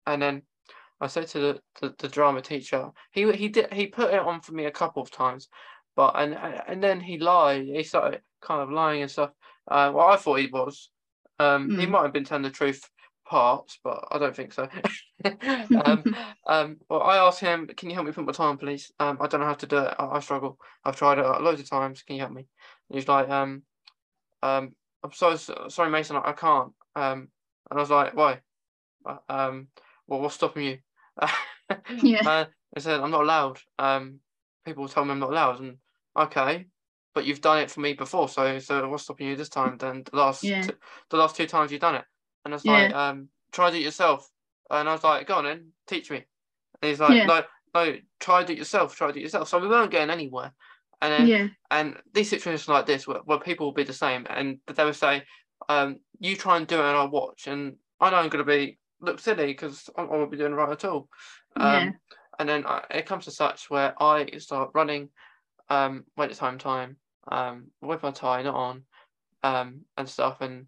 [0.08, 0.42] And then
[1.00, 4.42] I said to the, the, the, drama teacher, he he did he put it on
[4.42, 5.50] for me a couple of times,
[5.96, 6.34] but and
[6.68, 7.66] and then he lied.
[7.66, 9.32] He started kind of lying and stuff.
[9.68, 10.90] Uh, well, I thought he was.
[11.40, 11.80] Um, mm.
[11.80, 12.88] he might have been telling the truth
[13.32, 14.68] parts, but I don't think so.
[15.86, 16.04] um,
[16.48, 18.92] um, well, I asked him, "Can you help me put my time, please?
[19.00, 19.96] Um, I don't know how to do it.
[19.98, 20.60] I, I struggle.
[20.84, 22.04] I've tried it loads of times.
[22.04, 22.48] Can you help me?"
[22.90, 23.64] And he's like, um,
[24.44, 26.16] um, I'm so sorry, Mason.
[26.18, 26.74] I, can't.
[26.96, 27.30] Um,
[27.70, 28.42] And I was like, why?
[29.06, 29.68] Uh, um,
[30.08, 30.78] well, what's stopping you?
[32.04, 32.28] Yeah.
[32.28, 33.60] Uh, they said, I'm not allowed.
[33.80, 34.20] Um,
[34.66, 35.62] people tell me I'm not allowed.
[35.62, 35.78] And
[36.18, 36.66] okay,
[37.16, 38.28] but you've done it for me before.
[38.28, 39.78] So, so what's stopping you this time?
[39.78, 40.62] Then the last, Yeah.
[40.64, 40.74] t-
[41.10, 42.06] the last two times you've done it.
[42.46, 42.88] And I was Yeah.
[42.88, 44.30] like, um, try to do it yourself.
[44.70, 46.18] And I was like, go on then, teach me.
[46.82, 47.26] And he's like, Yeah.
[47.26, 49.48] no, no, try to do it yourself, try to do it yourself.
[49.50, 50.54] So we weren't getting anywhere.
[51.02, 54.28] And then yeah, and these situations like this where, where people will be the same
[54.30, 55.24] and they will say
[55.70, 58.52] um you try and do it and i'll watch and i know i'm going to
[58.52, 61.08] be look silly because i won't be doing it right at all
[61.60, 61.92] um Yeah.
[62.40, 65.10] and then I, it comes to such where i start running
[65.70, 66.98] um when it's home time
[67.32, 68.84] um with my tie not on
[69.44, 70.68] um and stuff and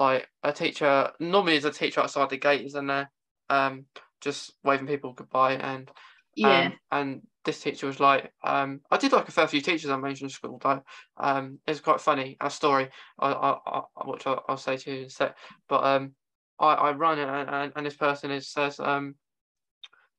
[0.00, 3.10] like a teacher normally is a teacher outside the gate isn't there
[3.48, 3.84] um
[4.20, 5.90] just waving people goodbye and
[6.36, 9.90] yeah, um, and this teacher was like, um, I did like a fair few teachers
[9.90, 10.82] I at mainstream school, though.
[11.16, 12.88] Um, it's quite funny a story,
[13.18, 15.36] I, I, I which I'll, I'll say to you in a sec.
[15.68, 16.12] But um,
[16.58, 19.14] I, I run it, and, and, and this person is says, um,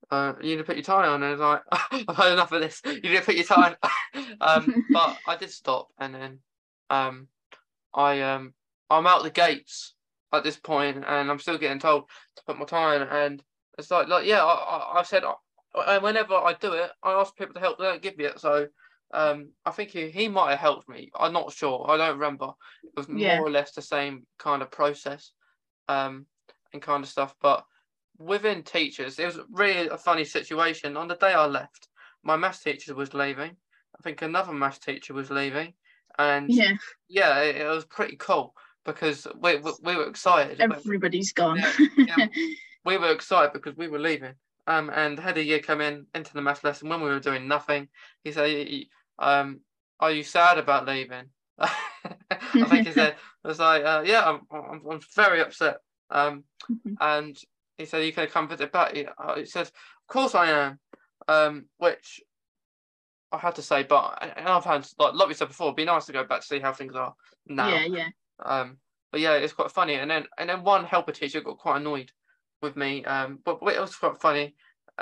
[0.10, 1.62] uh, you need to put your tie on, and I was like,
[2.10, 2.82] I've had enough of this.
[2.86, 4.36] You need to put your tie on.
[4.42, 6.40] um, but I did stop, and then
[6.90, 7.28] um,
[7.94, 8.54] I um,
[8.92, 9.96] I'm out the gates
[10.34, 13.08] at this point, and I'm still getting told to put my time.
[13.10, 13.44] and
[13.78, 15.24] it's like, like yeah, I, I, I said
[15.74, 17.78] and whenever I do it, I ask people to help.
[17.78, 18.68] They don't give me it, so
[19.14, 21.10] um, I think he, he might have helped me.
[21.16, 21.90] I'm not sure.
[21.90, 22.52] I don't remember.
[22.84, 23.38] It was Yeah.
[23.38, 25.32] more or less the same kind of process,
[25.88, 26.26] um,
[26.74, 27.36] and kind of stuff.
[27.42, 27.64] But
[28.18, 30.98] within teachers, it was really a funny situation.
[30.98, 31.88] On the day I left,
[32.24, 33.56] my maths teacher was leaving.
[33.98, 35.74] I think another maths teacher was leaving,
[36.18, 36.74] and yeah.
[37.08, 38.56] yeah, it, it was pretty cool
[38.86, 40.60] because we we, we were excited.
[40.60, 41.62] Everybody's gone.
[41.98, 42.28] Yeah,
[42.86, 44.34] we were excited because we were leaving.
[44.68, 47.48] Um, and had a year come in into the math lesson when we were doing
[47.48, 47.90] nothing.
[48.24, 48.86] He said, "Y-
[49.20, 49.62] y- um,
[50.00, 51.26] "Are you sad about leaving?"
[51.60, 55.78] I think he said, "I was like, uh, yeah, I'm, I'm, I'm very upset."
[56.10, 56.96] Um, Mhm.
[57.00, 57.38] and
[57.78, 60.80] he said, "You can come visit back." He, he says, "Of course I am."
[61.28, 62.22] Um, which
[63.32, 65.86] I had to say, but and I've had like like we said before, it'd be
[65.86, 67.14] nice to go back to see how things are
[67.48, 67.70] now.
[67.70, 68.10] Yeah, yeah,
[68.42, 68.80] Um,
[69.12, 69.96] but yeah, it's quite funny.
[69.96, 72.12] And then and then one helper teacher got quite annoyed
[72.62, 73.04] with me.
[73.06, 74.56] Um, but, but it was quite funny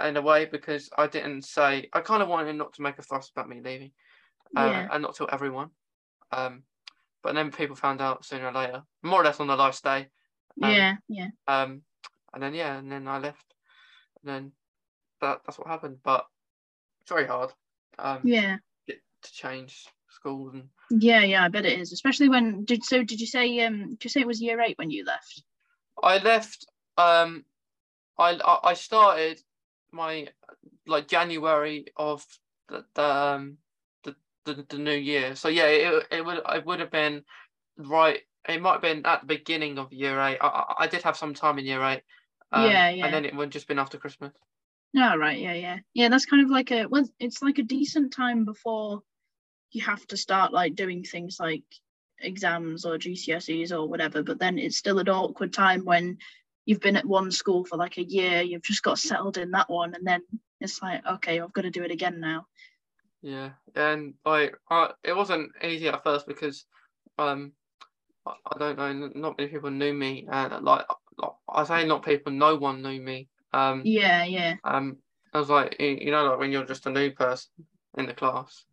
[0.04, 3.04] in a way because I didn't say I kind of wanted not to make a
[3.04, 3.92] fuss about me leaving,
[4.56, 4.88] uh, Yeah.
[4.92, 5.72] and not tell everyone.
[6.32, 6.64] Um,
[7.24, 10.10] but then people found out sooner or later, more or less on the last day.
[10.62, 11.30] Um, yeah, yeah.
[11.48, 11.84] Um,
[12.34, 13.56] and then yeah, and then I left.
[14.22, 14.52] And then
[15.22, 16.00] that that's what happened.
[16.04, 16.26] But
[17.02, 17.54] it's very hard.
[18.00, 18.58] Um, Yeah.
[18.88, 21.92] to change schools and Yeah, yeah, I bet it is.
[21.92, 24.78] Especially when did so did you say um did you say it was year eight
[24.78, 25.44] when you left?
[26.02, 26.66] I left.
[26.98, 27.46] Um,
[28.18, 29.40] I I started
[29.92, 30.28] my
[30.88, 32.26] like January of
[32.68, 33.58] the, the um
[34.04, 34.16] the,
[34.46, 35.36] the the new year.
[35.36, 37.24] So yeah, it it would it would have been
[37.78, 38.22] right.
[38.48, 40.40] It might have been at the beginning of year eight.
[40.42, 42.02] I I, did have some time in year eight.
[42.52, 43.06] um, Yeah, yeah.
[43.06, 44.34] And then it would have just been after Christmas.
[44.98, 45.78] Oh right, yeah, yeah.
[45.94, 49.04] Yeah, that's kind of like a well it's like a decent time before
[49.72, 51.64] you have to start like doing things like
[52.20, 56.18] exams or GCSEs or whatever, but then it's still an awkward time when
[56.66, 59.70] you've been at one school for like a year, you've just got settled in that
[59.70, 60.22] one, and then
[60.60, 62.46] it's like, okay, I've got to do it again now.
[63.22, 66.66] Yeah, and like I, it wasn't easy at first because
[67.18, 67.54] um
[68.26, 70.86] I, I don't know, not many people knew me, and like
[71.50, 73.28] I say, not people, no one knew me.
[73.52, 74.98] Um, Yeah, yeah, um,
[75.34, 77.52] I was like, you you know, like when you're just a new person
[77.98, 78.66] in the class,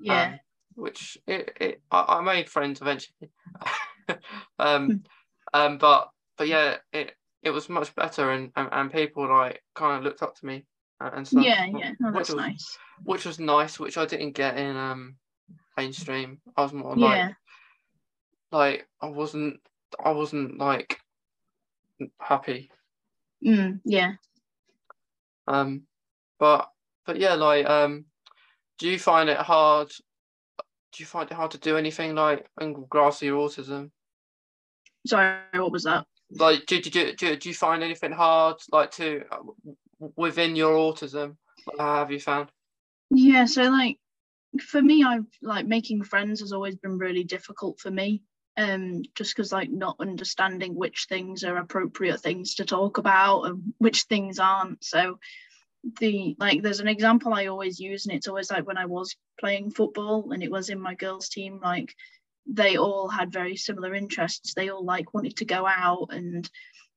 [0.00, 0.40] yeah, um,
[0.74, 3.30] which it, it I, I made friends eventually.
[4.58, 5.02] um,
[5.52, 9.98] um, but but yeah, it it was much better, and and, and people like kind
[9.98, 10.64] of looked up to me
[11.00, 11.44] and, stuff.
[11.44, 11.92] yeah, yeah.
[12.00, 12.78] No, which was nice.
[13.04, 15.16] which was nice, which I didn't get in um
[15.76, 16.40] mainstream.
[16.56, 17.36] I was more Yeah, like
[18.50, 19.60] like I wasn't
[20.02, 20.98] I wasn't like
[22.20, 22.70] happy.
[23.44, 24.12] mm, yeah.
[25.46, 25.82] Um,
[26.38, 26.70] but
[27.06, 28.04] but yeah, like um,
[28.78, 29.88] do you find it hard?
[30.92, 33.90] Do you find it hard to do anything like regards to your autism?
[35.06, 36.06] Sorry, what was that?
[36.30, 39.24] Like, do, do, do, do, you find anything hard like to
[40.16, 41.36] within your autism?
[41.78, 42.50] How have you found?
[43.10, 43.98] Yeah, so like
[44.60, 48.22] for me, I've like making friends has always been really difficult for me.
[48.56, 53.72] Um, just because like not understanding which things are appropriate things to talk about and
[53.78, 54.82] which things aren't.
[54.82, 55.20] So
[56.00, 59.16] the like there's an example I always use, and it's always like when I was
[59.38, 61.94] playing football and it was in my girls' team, like
[62.46, 64.54] they all had very similar interests.
[64.54, 66.48] They all like wanted to go out and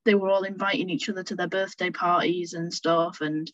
[0.05, 3.51] they were all inviting each other to their birthday parties and stuff and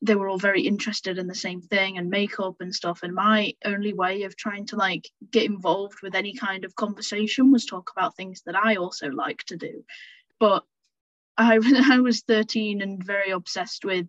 [0.00, 3.52] they were all very interested in the same thing and makeup and stuff and my
[3.64, 7.90] only way of trying to like get involved with any kind of conversation was talk
[7.94, 9.84] about things that i also like to do
[10.38, 10.64] but
[11.38, 14.06] I I was 13 and very obsessed with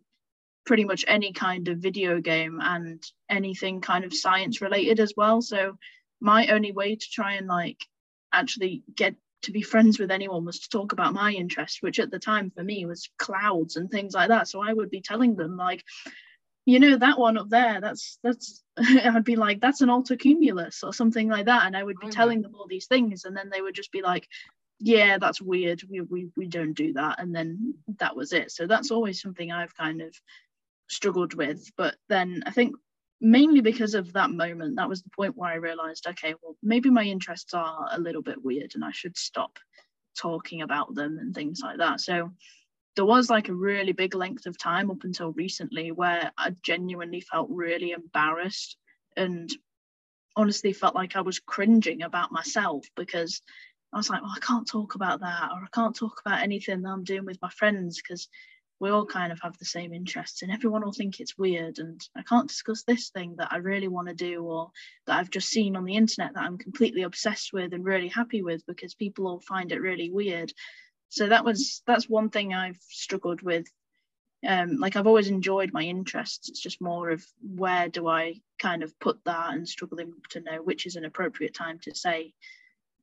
[0.66, 5.41] pretty much any kind of video game and anything kind of science related as well.
[5.41, 5.78] So
[6.22, 7.78] my only way to try and like
[8.32, 12.12] actually get to be friends with anyone was to talk about my interest, which at
[12.12, 14.47] the time for me was clouds and things like that.
[14.47, 15.84] So I would be telling them like,
[16.66, 20.93] you know, that one up there, that's that's I'd be like, that's an altocumulus or
[20.93, 21.66] something like that.
[21.66, 23.26] And I would be oh, telling them all these things.
[23.26, 24.28] And then they would just be like,
[24.80, 25.82] yeah, that's weird.
[25.89, 27.20] We, we we don't do that.
[27.20, 28.51] And then that was it.
[28.51, 30.14] So that's always something I've kind of
[30.89, 31.71] struggled with.
[31.77, 32.75] But then I think
[33.21, 36.89] mainly because of that moment, that was the point where I realized, okay, well, maybe
[36.89, 39.57] my interests are a little bit weird and I should stop
[40.17, 42.01] talking about them and things like that.
[42.01, 42.31] So
[42.95, 47.21] there was like a really big length of time up until recently where I genuinely
[47.21, 48.77] felt really embarrassed
[49.15, 49.49] and
[50.35, 53.41] honestly felt like I was cringing about myself because
[53.93, 56.81] I was like, well, I can't talk about that, or I can't talk about anything
[56.81, 58.27] that I'm doing with my friends because
[58.80, 62.01] we all kind of have the same interests and everyone will think it's weird and
[62.15, 64.71] i can't discuss this thing that i really want to do or
[65.05, 68.41] that i've just seen on the internet that i'm completely obsessed with and really happy
[68.41, 70.53] with because people all find it really weird.
[71.09, 73.67] So that was that's one thing i've struggled with.
[74.47, 76.49] Um, like i've always enjoyed my interests.
[76.49, 80.61] It's just more of where do i kind of put that and struggling to know
[80.61, 82.34] which is an appropriate time to say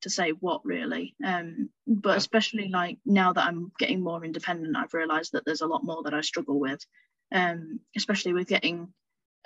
[0.03, 1.15] to say what really.
[1.25, 5.67] Um, but especially like now that i'm getting more independent i've realized that there's a
[5.67, 6.85] lot more that i struggle with.
[7.33, 8.93] Um, especially with getting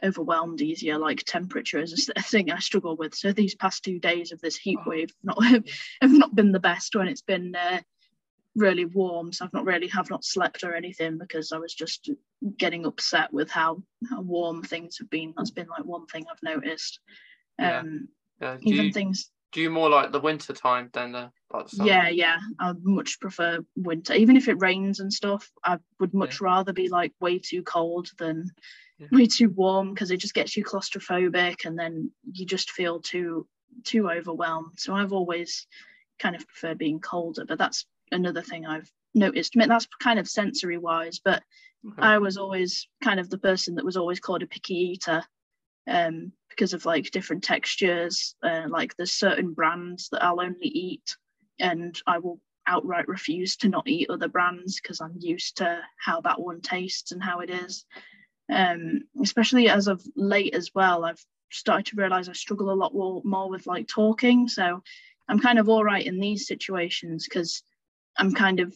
[0.02, 3.14] overwhelmed easier like temperature is a thing i struggle with.
[3.14, 4.88] So these past two days of this heat oh.
[4.88, 5.64] wave not have
[6.02, 7.80] not been the best when it's been uh,
[8.56, 9.32] really warm.
[9.32, 12.10] So i've not really have not slept or anything because i was just
[12.56, 15.34] getting upset with how how warm things have been.
[15.36, 17.00] That's been like one thing i've noticed.
[17.58, 18.08] Um
[18.40, 18.56] yeah.
[18.62, 22.08] even you, things do you more like the winter time than the like the yeah
[22.08, 26.46] yeah i much prefer winter even if it rains and stuff i would much yeah.
[26.46, 28.50] rather be like way too cold than
[28.98, 29.06] yeah.
[29.12, 33.46] way too warm because it just gets you claustrophobic and then you just feel too
[33.84, 35.66] too overwhelmed so i've always
[36.18, 40.18] kind of preferred being colder but that's another thing i've noticed I mean, that's kind
[40.18, 41.42] of sensory wise but
[41.86, 42.02] okay.
[42.02, 45.24] i was always kind of the person that was always called a picky eater
[45.88, 48.34] um, because of like different textures.
[48.42, 51.16] Uh, like there's certain brands that I'll only eat,
[51.58, 56.20] and I will outright refuse to not eat other brands because I'm used to how
[56.22, 57.84] that one tastes and how it is.
[58.52, 62.94] Um, especially as of late as well, I've started to realize I struggle a lot
[62.94, 64.48] more, with like talking.
[64.48, 64.82] So
[65.28, 67.62] I'm kind of all right in these situations because
[68.18, 68.74] I'm kind of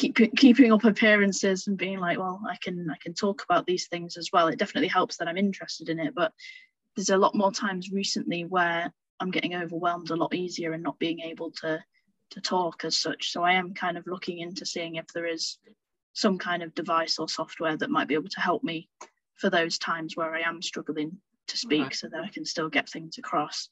[0.00, 3.88] keep, keeping up appearances and being like, well, I can I can talk about these
[3.88, 4.48] things as well.
[4.48, 6.32] It definitely helps that I'm interested in it, but
[6.96, 10.98] there's a lot more times recently where I'm getting overwhelmed a lot easier and not
[10.98, 11.82] being able to
[12.30, 13.32] to talk as such.
[13.32, 15.58] So I am kind of looking into seeing if there is
[16.12, 18.88] some kind of device or software that might be able to help me
[19.36, 21.16] for those times where I am struggling
[21.48, 21.94] to speak okay.
[21.94, 23.68] so that I can still get things across.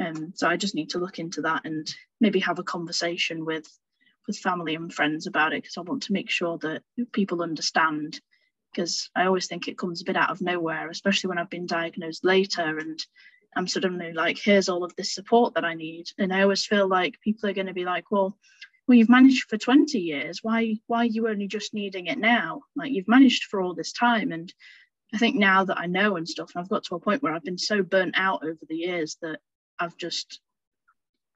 [0.00, 3.66] Um, so I just need to look into that and maybe have a conversation with
[4.28, 8.20] with family and friends about it because I want to make sure that people understand
[8.72, 11.66] because I always think it comes a bit out of nowhere, especially when I've been
[11.66, 13.04] diagnosed later and
[13.56, 16.06] I'm suddenly like, here's all of this support that I need.
[16.18, 18.36] And I always feel like people are going to be like, well,
[18.86, 20.40] well, you've managed for 20 years.
[20.42, 22.62] Why, why are you only just needing it now?
[22.76, 24.32] Like you've managed for all this time.
[24.32, 24.52] And
[25.14, 27.32] I think now that I know and stuff, and I've got to a point where
[27.32, 29.40] I've been so burnt out over the years that
[29.78, 30.40] I've just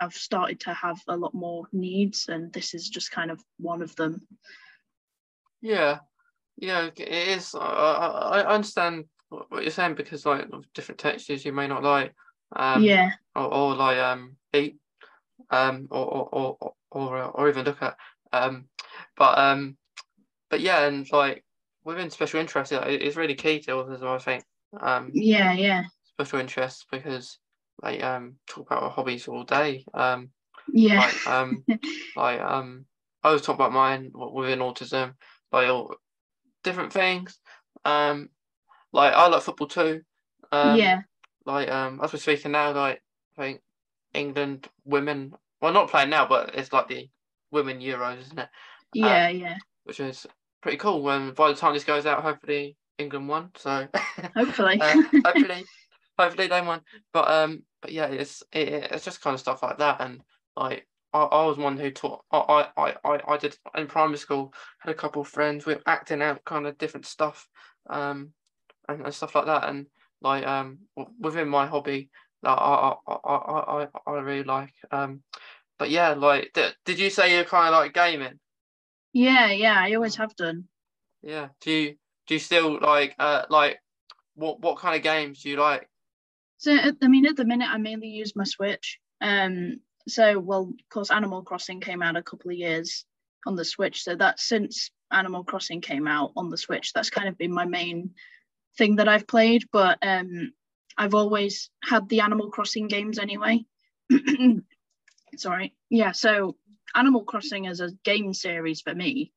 [0.03, 3.83] I've started to have a lot more needs, and this is just kind of one
[3.83, 4.27] of them.
[5.61, 6.01] Yeah,
[6.57, 7.01] yeah, it
[7.39, 7.55] is.
[7.55, 12.15] I, I understand what you're saying because like different textures you may not like.
[12.55, 13.13] Um, yeah.
[13.35, 14.77] Or, or like um eat,
[15.51, 16.29] um or or
[16.61, 17.97] or or, or even look at
[18.33, 18.67] um,
[19.17, 19.77] but um,
[20.51, 21.45] but yeah, and like
[21.85, 24.15] within special interests, it's really key to well.
[24.15, 24.45] I think.
[24.81, 25.11] Um.
[25.13, 25.85] Yeah, yeah.
[26.05, 27.39] Special interests because
[27.83, 29.85] like um talk about our hobbies all day.
[29.93, 30.31] Um,
[30.73, 31.01] yeah.
[31.01, 31.65] Like, um,
[32.17, 32.87] like um,
[33.23, 35.15] I was talking about mine within autism,
[35.51, 35.95] like all
[36.63, 37.39] different things.
[37.85, 38.29] Um,
[38.93, 40.03] like I like football too.
[40.51, 41.01] Um, yeah.
[41.45, 43.03] Like um, as we're speaking now, like
[43.37, 43.61] I think
[44.15, 47.09] England women, well, not playing now, but it's like the
[47.51, 48.49] women Euros, isn't it?
[48.95, 49.57] Yeah, um, yeah.
[49.85, 50.27] Which is
[50.61, 51.03] pretty cool.
[51.03, 53.51] When by the time this goes out, hopefully England won.
[53.57, 53.89] So
[54.37, 55.65] hopefully, uh, hopefully,
[56.19, 56.83] hopefully they won.
[57.13, 60.23] But um, but yeah, it's it, it's just kind of stuff like that, and
[60.57, 62.25] like I, I was one who taught.
[62.31, 64.55] I, I I I did in primary school.
[64.81, 67.49] Had a couple of friends with acting out kind of different stuff,
[67.89, 68.33] um,
[68.89, 69.87] and, and stuff like that, and
[70.21, 70.79] like um
[71.19, 72.11] within my hobby
[72.43, 74.75] that I I I I I really like.
[74.91, 75.23] Um,
[75.79, 78.39] but yeah, like did, did you say you're kind of like gaming?
[79.15, 80.69] Yeah, yeah, I always have done.
[81.23, 81.49] Yeah.
[81.61, 81.97] Do you
[82.27, 83.79] do you still like uh like
[84.35, 85.89] what what kind of games do you like?
[86.63, 89.01] So I mean, at the minute, I mainly use my Switch.
[89.21, 93.05] Um, so well, of course, Animal Crossing came out a couple of years
[93.45, 94.05] on the Switch.
[94.05, 97.65] So that since Animal Crossing came out on the Switch, that's kind of been my
[97.65, 98.13] main
[98.79, 99.65] thing that I've played.
[99.73, 100.53] But um,
[100.97, 103.65] I've always had the Animal Crossing games anyway.
[105.37, 105.75] Sorry.
[105.91, 106.13] Yeah.
[106.13, 106.55] So
[106.95, 109.33] Animal Crossing is a game series for me,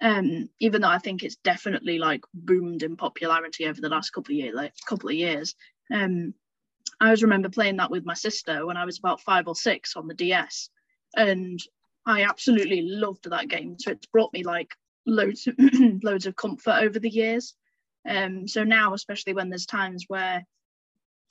[0.00, 4.30] um, even though I think it's definitely like boomed in popularity over the last couple
[4.30, 5.56] of years, like couple of years.
[5.92, 6.32] Um,
[7.00, 9.96] I always remember playing that with my sister when I was about five or six
[9.96, 10.68] on the DS,
[11.16, 11.58] and
[12.06, 13.76] I absolutely loved that game.
[13.78, 14.74] So it's brought me like
[15.06, 15.48] loads,
[16.02, 17.54] loads of comfort over the years.
[18.08, 20.44] Um, so now, especially when there's times where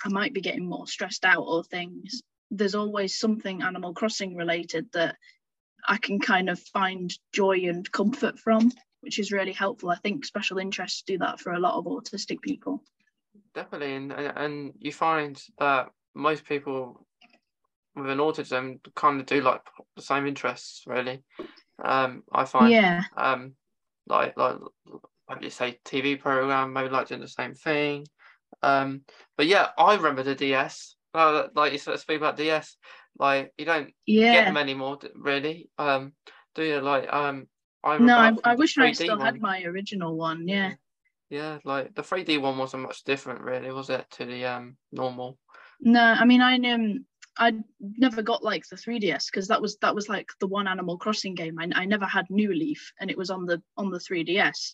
[0.04, 4.88] I might be getting more stressed out or things, there's always something Animal Crossing related
[4.94, 5.16] that
[5.88, 9.90] I can kind of find joy and comfort from, which is really helpful.
[9.90, 12.84] I think special interests do that for a lot of autistic people.
[13.60, 17.06] Definitely, and and you find that most people
[17.94, 19.60] with an autism kind of do like
[19.98, 21.24] the same interests, really.
[21.84, 22.72] Um, I find.
[22.72, 23.04] Yeah.
[23.18, 23.56] Um,
[24.08, 24.56] like like
[25.30, 28.08] like you say, TV program, maybe like doing the same thing.
[28.64, 29.02] Um,
[29.36, 30.96] but yeah, I remember the DS.
[31.14, 32.78] Uh, like you said, speak about DS.
[33.18, 34.36] Like you don't yeah.
[34.36, 35.70] get them anymore, really.
[35.78, 36.14] Um,
[36.56, 37.48] do you like um?
[37.84, 39.26] I no, I, I wish I still one.
[39.26, 40.48] had my original one.
[40.48, 40.76] Yeah.
[41.30, 45.38] Yeah, like the 3D one wasn't much different, really, was it, to the um normal?
[45.80, 47.06] No, I mean, I um,
[47.38, 50.98] I never got like the 3DS because that was that was like the one Animal
[50.98, 51.60] Crossing game.
[51.60, 54.74] I, I never had New Leaf, and it was on the on the 3DS.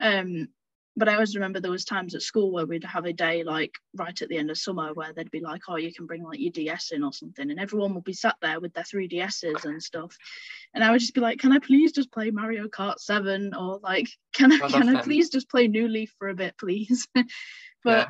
[0.00, 0.48] Um,
[0.96, 3.74] but I always remember there was times at school where we'd have a day like
[3.94, 6.40] right at the end of summer where they'd be like, oh, you can bring like
[6.40, 9.82] your DS in or something, and everyone would be sat there with their 3DSs and
[9.82, 10.16] stuff,
[10.74, 13.78] and I would just be like, can I please just play Mario Kart 7 or
[13.82, 17.06] like, can I can I please just play New Leaf for a bit, please?
[17.14, 17.26] but
[17.84, 18.06] yeah.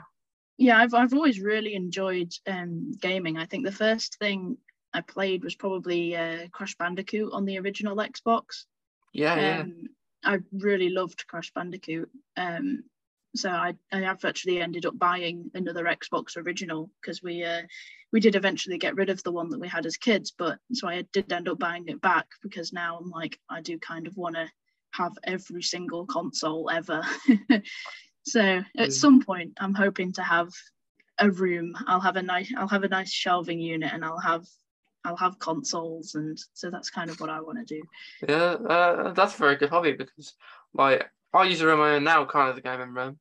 [0.59, 3.37] yeah, I've I've always really enjoyed um, gaming.
[3.37, 4.59] I think the first thing
[4.93, 8.65] I played was probably uh, Crash Bandicoot on the original Xbox.
[9.13, 9.89] Yeah, um, yeah.
[10.27, 12.11] I really loved Crash Bandicoot.
[12.37, 12.83] Um,
[13.35, 17.63] so I, I have actually ended up buying another Xbox original because we uh,
[18.13, 20.89] we did eventually get rid of the one that we had as kids, but so
[20.89, 24.17] I did end up buying it back because now I'm like I do kind of
[24.17, 24.49] want to
[24.93, 27.03] have every single console ever.
[28.27, 28.93] so at mm.
[28.93, 30.51] some point I'm hoping to have
[31.19, 31.75] a room.
[31.87, 34.47] I'll have a nice I'll have a nice shelving unit and I'll have
[35.07, 37.83] I'll have consoles, and so that's kind of what I want to do.
[38.29, 40.35] Yeah, uh, that's a very good hobby because,
[40.75, 43.19] like, I use a room I own now, kind of the gaming room.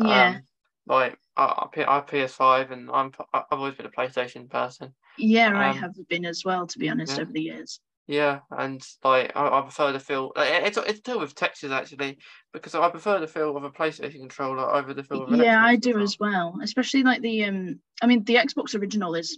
[0.00, 0.28] Yeah.
[0.28, 0.42] Um,
[0.86, 4.94] like I, I PS5, and I'm I've always been a PlayStation person.
[5.18, 7.22] Yeah, um, I have been as well, to be honest, yeah.
[7.22, 7.80] over the years.
[8.06, 10.32] Yeah, and like I, I prefer the feel.
[10.36, 12.18] It's it's still with textures actually,
[12.52, 15.56] because I prefer the feel of a PlayStation controller over the feel of an yeah,
[15.56, 16.04] Xbox I do controller.
[16.04, 16.58] as well.
[16.62, 19.36] Especially like the um, I mean the Xbox original is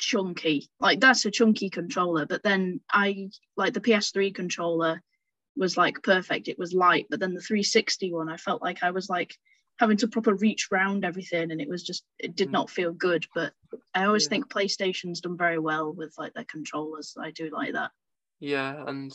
[0.00, 0.68] chunky.
[0.80, 2.26] Like that's a chunky controller.
[2.26, 5.02] But then I like the PS3 controller
[5.56, 6.48] was like perfect.
[6.48, 7.06] It was light.
[7.10, 9.36] But then the 360 one, I felt like I was like
[9.78, 12.52] having to proper reach round everything and it was just it did mm.
[12.52, 13.26] not feel good.
[13.34, 13.52] But
[13.94, 14.30] I always yeah.
[14.30, 17.14] think PlayStation's done very well with like their controllers.
[17.18, 17.90] I do like that.
[18.40, 19.12] Yeah, and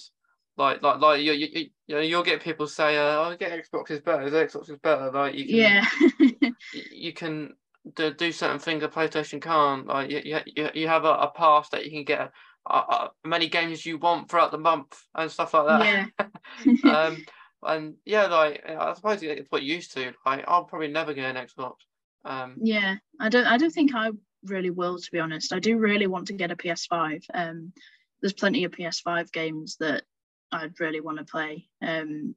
[0.57, 3.91] like like like you you, you know you'll get people say uh, oh get Xbox
[3.91, 6.49] is better Xbox is better like you can, yeah
[6.91, 7.53] you can
[7.93, 9.87] do, do certain things a PlayStation can't.
[9.87, 12.31] Like you, you, you have a, a pass that you can get
[12.65, 16.09] uh, many games as you want throughout the month and stuff like that.
[16.19, 16.83] Yeah.
[16.95, 17.25] um,
[17.63, 20.13] and yeah, like I suppose it's what you used to.
[20.25, 21.75] Like I'll probably never get an Xbox.
[22.23, 23.45] Um, yeah, I don't.
[23.45, 24.11] I don't think I
[24.43, 25.53] really will, to be honest.
[25.53, 27.25] I do really want to get a PS5.
[27.33, 27.73] Um,
[28.21, 30.03] there's plenty of PS5 games that
[30.51, 31.67] I'd really want to play.
[31.81, 32.35] Um,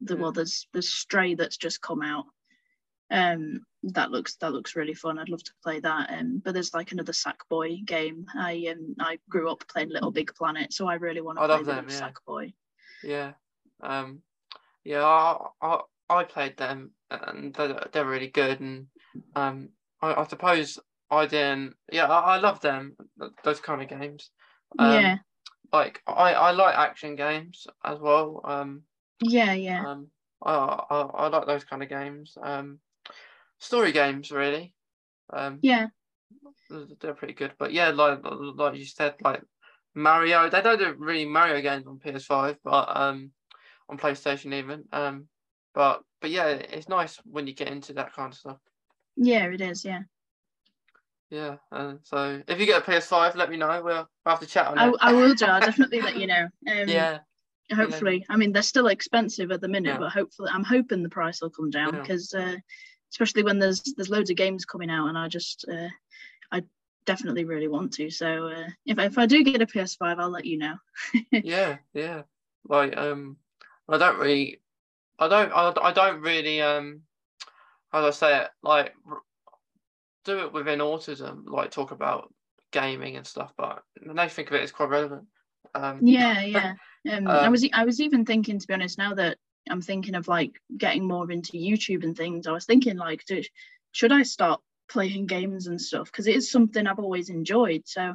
[0.00, 0.20] the yeah.
[0.20, 2.26] well, there's there's Stray that's just come out.
[3.10, 5.18] Um, that looks that looks really fun.
[5.18, 6.10] I'd love to play that.
[6.10, 8.26] Um, but there's like another Sackboy game.
[8.36, 11.62] I um I grew up playing Little Big Planet, so I really want to play
[11.62, 12.10] them, yeah.
[12.10, 12.52] Sackboy.
[13.02, 13.32] Yeah,
[13.82, 14.20] um,
[14.84, 15.04] yeah.
[15.04, 15.80] I, I
[16.10, 18.60] I played them and they're, they're really good.
[18.60, 18.86] And
[19.34, 19.70] um,
[20.02, 20.78] I, I suppose
[21.10, 21.74] I didn't.
[21.90, 22.96] Yeah, I, I love them.
[23.44, 24.30] Those kind of games.
[24.78, 25.16] Um, yeah.
[25.72, 28.42] Like I I like action games as well.
[28.44, 28.82] Um.
[29.22, 29.84] Yeah, yeah.
[29.86, 30.08] Um,
[30.42, 32.36] I, I, I like those kind of games.
[32.42, 32.78] Um,
[33.60, 34.74] story games really.
[35.32, 35.86] Um, yeah,
[37.00, 37.52] they're pretty good.
[37.58, 39.42] But yeah, like like you said, like
[39.94, 43.30] Mario, they don't do really Mario games on PS5, but um,
[43.88, 44.84] on PlayStation even.
[44.92, 45.28] Um,
[45.74, 48.58] but but yeah, it's nice when you get into that kind of stuff.
[49.16, 49.84] Yeah, it is.
[49.84, 50.00] Yeah.
[51.30, 53.68] Yeah, uh, so if you get a PS5, let me know.
[53.84, 54.96] We'll, we'll have to chat on it.
[55.00, 55.44] I, I will do.
[55.44, 56.48] I'll definitely let you know.
[56.68, 57.18] Um, yeah.
[57.72, 59.98] hopefully i mean they're still expensive at the minute Yeah.
[59.98, 62.00] but hopefully i'm hoping the price will come down Yeah.
[62.00, 62.56] because uh,
[63.10, 65.88] especially when there's there's loads of games coming out and i just uh,
[66.52, 66.62] i
[67.06, 70.44] definitely really want to so uh, if, if i do get a ps5 i'll let
[70.44, 70.74] you know
[71.32, 72.22] yeah, yeah.
[72.68, 73.36] Like um,
[73.88, 74.60] I don't really,
[75.18, 77.02] I don't, I, I don't really um,
[77.90, 78.48] how do I say it?
[78.62, 78.94] Like
[80.24, 82.32] do it within autism, like talk about
[82.70, 83.52] gaming and stuff.
[83.56, 85.24] But now you think of it, it's quite relevant.
[85.74, 86.74] Um, yeah yeah
[87.12, 89.38] um, i Um, was i was even thinking to be honest now that
[89.70, 93.42] i'm thinking of like getting more into youtube and things i was thinking like do,
[93.92, 98.14] should i start playing games and stuff because it is something i've always enjoyed so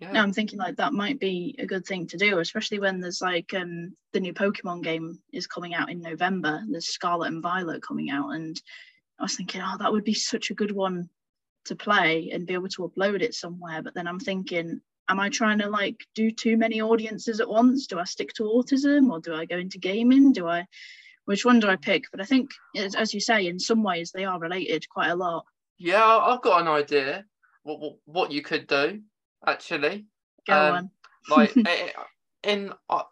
[0.00, 3.00] yeah, now I'm thinking like that might be a good thing to do, especially when
[3.00, 6.62] there's like um the new Pokemon game is coming out in November.
[6.68, 8.60] There's Scarlet and Violet coming out, and
[9.18, 11.08] I was thinking, oh, that would be such a good one
[11.66, 13.82] to play and be able to upload it somewhere.
[13.82, 17.86] But then I'm thinking, am I trying to like do too many audiences at once?
[17.86, 20.32] Do I stick to autism or do I go into gaming?
[20.32, 20.66] Do I
[21.26, 22.04] which one do I pick?
[22.12, 25.44] But I think, as you say, in some ways they are related quite a lot.
[25.78, 26.04] yeah.
[26.04, 27.24] I've got an idea
[27.64, 29.00] what what, what you could do
[29.46, 30.06] actually.
[30.46, 30.90] Go Um, on.
[31.28, 31.54] like
[32.42, 33.02] in uh,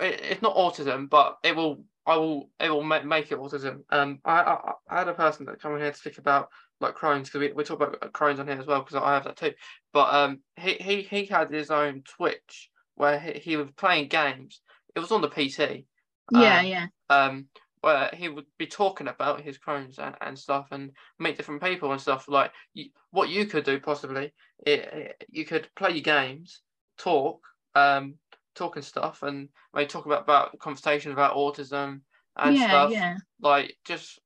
[0.00, 3.82] it, it's not autism but it will i will it will make, make it autism
[3.90, 6.48] um I, I i had a person that come in here to speak about
[6.80, 9.24] like crohn's because we, we talk about crohn's on here as well because i have
[9.24, 9.52] that too.
[9.92, 14.60] But um he he, he had his own twitch where he, he was playing games.
[14.94, 15.84] It was on the pc
[16.30, 17.46] yeah, um, yeah, um
[17.80, 20.90] where he would be talking about his Crohn's and, and stuff and
[21.20, 22.26] meet different people and stuff.
[22.28, 24.32] Like you, what you could do possibly
[24.66, 26.62] it, it- you could play your games
[26.98, 27.40] talk
[27.74, 28.14] um
[28.54, 32.00] talk and stuff and maybe talk about about conversations about autism
[32.36, 32.90] and yeah, stuff.
[32.90, 33.16] yeah.
[33.40, 34.18] like just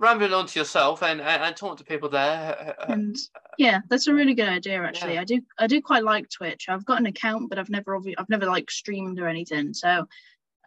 [0.00, 3.16] rambling on to yourself and, and, and talk to people there uh, and
[3.58, 5.18] yeah that's a really good idea actually.
[5.18, 6.68] I do i do quite like twitch.
[6.68, 9.74] I've got an account but i've never i've never like streamed or anything.
[9.74, 10.08] So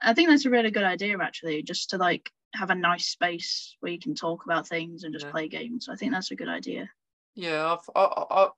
[0.02, 3.76] i think that's a really good idea actually just to like have a nice space
[3.80, 5.32] where you can talk about things and just Yeah.
[5.32, 5.90] play games.
[5.90, 6.88] I think that's a good idea.
[7.36, 8.50] Yeah, I've I, I,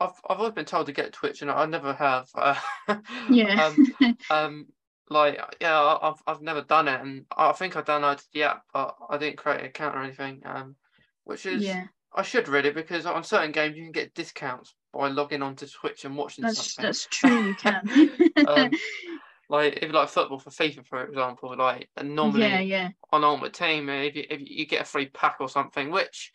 [0.00, 2.28] I've I've always been told to get Twitch, and I never have.
[2.34, 2.56] Uh,
[3.30, 3.70] yeah.
[4.00, 4.66] um, um,
[5.08, 8.96] like yeah, I've I've never done it, and I think I downloaded the app, but
[9.08, 10.42] I didn't create an account or anything.
[10.44, 10.76] Um,
[11.24, 15.08] which is yeah I should really because on certain games you can get discounts by
[15.08, 16.86] logging onto Twitch and watching that's something.
[16.86, 18.10] that's true you can
[18.46, 18.70] Um,
[19.48, 23.22] Like if you like football for FIFA, for example, like and normally yeah yeah on
[23.22, 26.32] Ultimate Team, if you, if you get a free pack or something, which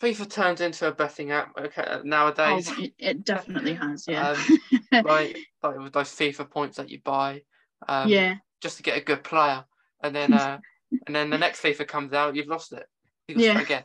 [0.00, 2.70] FIFA turns into a betting app okay, oh, nowadays.
[2.78, 4.36] it, it definitely has yeah
[4.92, 7.42] Um, like like with those FIFA points that you buy,
[7.88, 9.64] um, yeah just to get a good player,
[10.02, 10.58] and then uh,
[11.06, 12.86] and then the next FIFA comes out, you've lost it.
[13.28, 13.60] You Yeah.
[13.60, 13.84] again.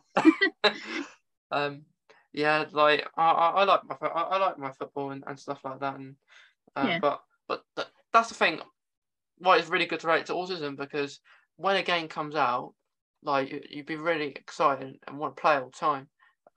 [1.51, 1.83] um,
[2.33, 5.59] yeah, like I, I, I like my I, I like my football and, and stuff
[5.63, 6.15] like that, and
[6.75, 6.99] uh, Yeah.
[6.99, 8.59] but but th- that's the thing.
[9.37, 11.19] Why it's really good to relate to autism because
[11.57, 12.73] when a game comes out,
[13.23, 16.07] like you'd be really excited and want to play all the time.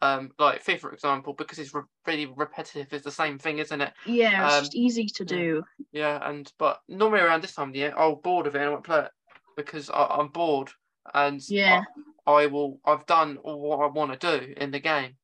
[0.00, 2.92] Um, like FIFA, for example, because it's re- really repetitive.
[2.92, 3.92] It's the same thing, isn't it?
[4.04, 5.62] yeah it's Um, just easy to do
[5.92, 8.66] Yeah, and but normally around this time of the year, I'm bored of it and
[8.66, 9.10] I won't play it
[9.56, 10.70] because I, I'm bored
[11.14, 11.84] and Yeah.
[12.26, 12.80] I, I will.
[12.84, 15.16] I've done all what I want to do in the game,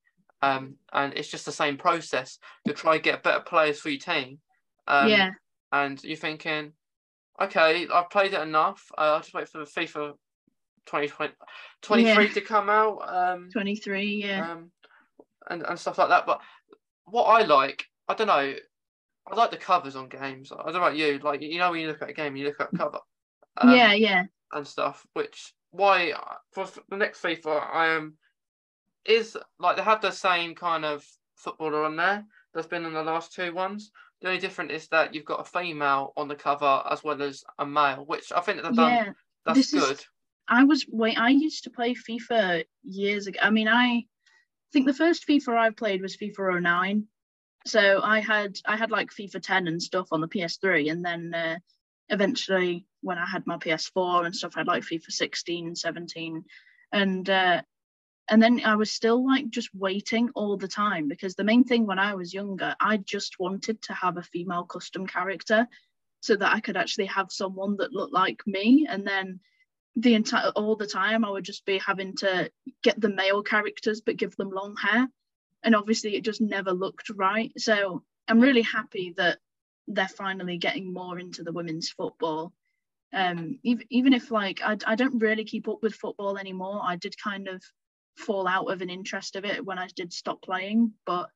[0.43, 2.39] um, and it's just the same process.
[2.67, 4.41] to try and get better players for your team,
[4.87, 5.31] um, yeah
[5.73, 6.73] and you're thinking,
[7.41, 8.85] okay, I've played it enough.
[8.97, 10.15] Uh, I'll just wait for the FIFA
[10.87, 11.33] 2020,
[11.83, 12.33] 23 Yeah.
[12.33, 12.99] to come out.
[13.07, 14.71] Um, 23 yeah um,
[15.51, 16.27] and, and stuff like that.
[16.27, 16.41] But
[17.07, 18.55] what I like, I don't know,
[19.27, 20.53] I like the covers on games.
[20.53, 22.47] I don't know about you, like you know when you look at a game, you
[22.47, 22.99] look at a cover,
[23.59, 25.07] um, yeah yeah and stuff.
[25.15, 26.13] Which why
[26.53, 28.17] for the next FIFA, I am
[29.07, 31.05] is like they have the same kind of
[31.37, 32.25] footballer on there
[32.55, 33.91] that's been in the last two ones.
[34.21, 37.43] The only difference is that you've got a female on the cover as well as
[37.59, 38.91] a male, which I think they've done.
[38.93, 39.13] yeah
[39.45, 40.05] That's this is- good.
[40.49, 41.19] I was wait.
[41.19, 43.39] I used to play FIFA years ago.
[43.43, 44.05] I mean, I
[44.73, 47.07] think the first FIFA I played was FIFA 09.
[47.67, 51.33] So I had I had like FIFA 10 and stuff on the PS3, and then
[51.33, 51.59] uh,
[52.11, 56.45] eventually when I had my PS4 and stuff, I had like FIFA 16, 17,
[56.93, 57.63] and uh,
[58.29, 61.87] and then I was still like just waiting all the time because the main thing
[61.87, 65.67] when I was younger, I just wanted to have a female custom character
[66.21, 69.41] so that I could actually have someone that looked like me, and then
[69.97, 72.51] the entire all the time I would just be having to
[72.83, 75.09] get the male characters but give them long hair.
[75.63, 77.53] And obviously it just never looked right.
[77.57, 79.39] So I'm really happy that
[79.87, 82.53] they're finally getting more into the women's football.
[83.13, 86.81] Um even, even if like I, I don't really keep up with football anymore.
[86.83, 87.63] I did kind of
[88.17, 90.93] fall out of an interest of it when I did stop playing.
[91.07, 91.31] But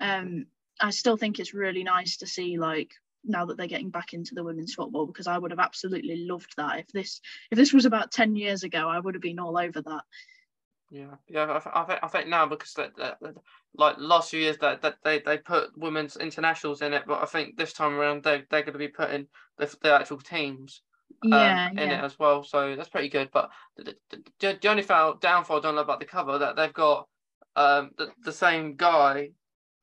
[0.00, 0.46] um
[0.80, 2.90] I still think it's really nice to see like
[3.24, 6.54] now that they're getting back into the women's football because I would have absolutely loved
[6.56, 6.80] that.
[6.80, 7.20] If this
[7.50, 10.02] if this was about 10 years ago I would have been all over that.
[10.90, 13.34] Yeah yeah I, I think I think now because that, that, that
[13.76, 17.26] like last few years that, that they they put women's internationals in it but I
[17.26, 19.26] think this time around they they're going to be putting
[19.58, 20.82] the, the actual teams
[21.24, 22.02] um, yeah, in yeah.
[22.02, 22.42] it as well.
[22.42, 25.82] So that's pretty good but the, the, the, the only foul, downfall I don't know
[25.82, 27.08] about the cover that they've got
[27.54, 29.30] um the, the same guy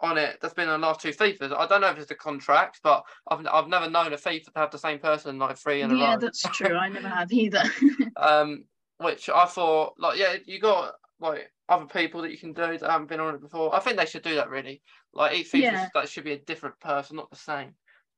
[0.01, 1.55] on it that's been on the last two FIFAs.
[1.55, 4.51] I don't know if it's the contract, but I've I've never known a FIFA to
[4.55, 5.99] have the same person like three in a row.
[5.99, 6.75] Yeah, that's true.
[6.75, 7.63] I never have either.
[8.17, 8.65] um,
[8.97, 12.89] which I thought like yeah, you got like other people that you can do that
[12.89, 13.75] haven't been on it before.
[13.75, 14.81] I think they should do that really.
[15.13, 15.89] Like each FIFA Yeah.
[15.93, 17.73] that should be a different person, not the same.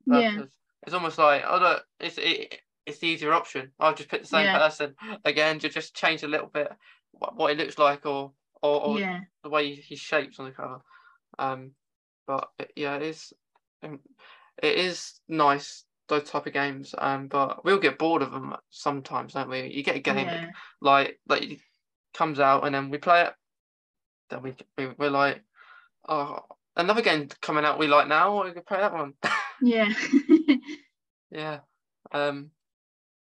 [0.06, 0.44] yeah,
[0.86, 3.72] It's almost like oh look, it's it, it's the easier option.
[3.80, 4.58] I'll just pick the same Yeah.
[4.58, 4.96] person
[5.26, 6.72] again to just change a little bit
[7.12, 10.52] what, what it looks like or or, or yeah, the way he shapes on the
[10.52, 10.80] cover.
[11.40, 11.72] Um,
[12.28, 13.34] but yeah, it is
[13.84, 14.00] um,
[14.62, 16.94] it is nice those type of games.
[16.98, 19.68] Um, but we'll get bored of them sometimes, don't we?
[19.68, 20.50] You get a game yeah,
[20.82, 21.60] like like
[22.14, 23.34] comes out and then we play it,
[24.30, 25.42] then we, we we're like,
[26.08, 26.40] oh,
[26.76, 28.44] another game coming out we like now.
[28.44, 29.14] We can play that one.
[29.62, 29.92] yeah.
[31.32, 31.60] yeah.
[32.12, 32.52] Um,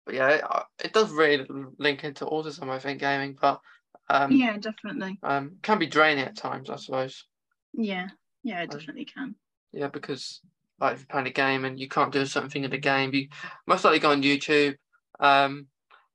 [0.07, 1.47] but yeah, it, uh, it does really
[1.79, 3.37] link into autism, I think, gaming.
[3.41, 3.61] But
[4.09, 5.19] um, yeah, definitely.
[5.23, 7.25] um, can be draining at times, I suppose.
[7.73, 8.09] Yeah,
[8.43, 9.35] yeah, it Um, definitely can.
[9.73, 10.41] Yeah, because
[10.81, 12.79] like if you're playing a game and you can't do a certain thing in the
[12.79, 13.29] game, you
[13.67, 14.77] most likely go on YouTube.
[15.19, 15.67] Um,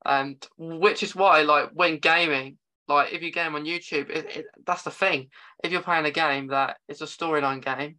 [0.05, 2.57] and which is why like when gaming,
[2.87, 5.29] like if you game on YouTube, it, it, that's the thing.
[5.63, 7.97] If you're playing a game that is a storyline game,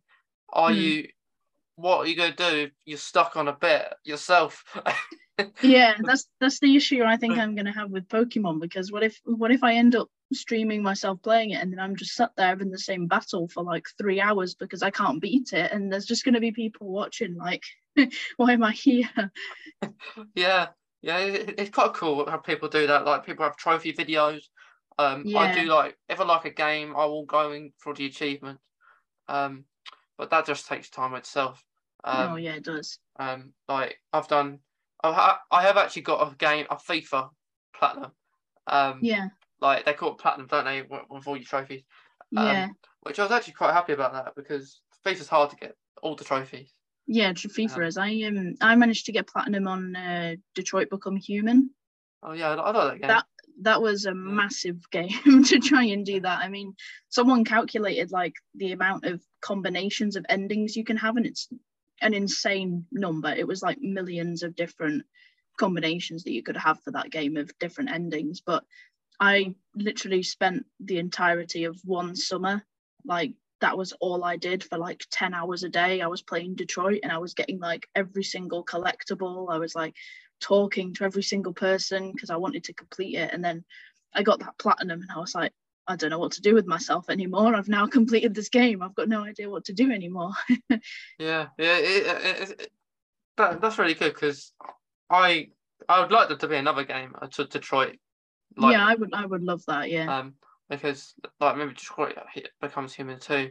[0.53, 0.73] are Hmm.
[0.73, 1.09] you
[1.77, 4.65] what are you gonna do if you're stuck on a bit yourself?
[5.63, 9.21] Yeah, that's that's the issue I think I'm gonna have with Pokemon because what if
[9.25, 12.59] what if I end up streaming myself playing it and then I'm just sat there
[12.59, 16.07] in the same battle for like three hours because I can't beat it and there's
[16.07, 17.63] just gonna be people watching like
[18.37, 19.09] why am I here?
[20.35, 20.69] yeah,
[21.03, 23.05] yeah, it's quite cool how people do that.
[23.05, 24.43] Like people have trophy videos.
[24.99, 28.07] Um, I do like if I like a game, I will go in for the
[28.07, 28.59] achievement.
[29.29, 29.65] Um,
[30.19, 31.65] but that just takes time itself.
[32.05, 32.99] Um, oh yeah, it does.
[33.19, 34.61] um, like I've done,
[35.03, 37.31] I I have actually got a game, a FIFA
[37.75, 38.13] platinum.
[38.67, 39.29] Um, Yeah,
[39.61, 41.83] like they call it platinum, don't they, with, all your trophies?
[42.37, 42.69] Um, yeah,
[43.03, 46.25] Which I was actually quite happy about that because FIFA's hard to get all the
[46.25, 46.73] trophies.
[47.07, 47.33] yeah.
[47.33, 47.99] FIFA um, is.
[47.99, 51.71] I um I managed to get platinum on uh, Detroit Become Human.
[52.23, 53.09] Oh yeah, I, I like that game.
[53.09, 53.25] That
[53.63, 56.41] that was a massive game to try and do that.
[56.41, 56.75] I mean,
[57.09, 61.49] someone calculated like the amount of combinations of endings you can have, and it's
[62.03, 63.31] an insane number.
[63.31, 65.05] It was like millions of different
[65.59, 68.43] combinations that you could have for that game of different endings.
[68.45, 68.65] But
[69.21, 72.63] I literally spent the entirety of one summer,
[73.05, 76.01] like that was all I did for like 10 hours a day.
[76.01, 79.51] I was playing Detroit and I was getting like every single collectible.
[79.51, 79.95] I was like
[80.41, 83.33] talking to every single person because I wanted to complete it.
[83.33, 83.65] And then
[84.15, 85.53] I got that platinum and I was like,
[85.89, 87.55] I don't know what to do with myself anymore.
[87.55, 88.83] I've now completed this game.
[88.83, 90.33] I've got no idea what to do anymore.
[91.19, 92.73] Yeah, yeah, it, it, it,
[93.39, 94.53] that, that's really good because
[95.09, 95.49] I
[95.89, 97.97] I would like there to be another game uh, to Detroit.
[98.57, 99.91] Like, yeah, I would I would love that.
[99.91, 100.19] Yeah.
[100.19, 100.35] um,
[100.69, 102.17] because like maybe Detroit
[102.61, 103.51] becomes human too,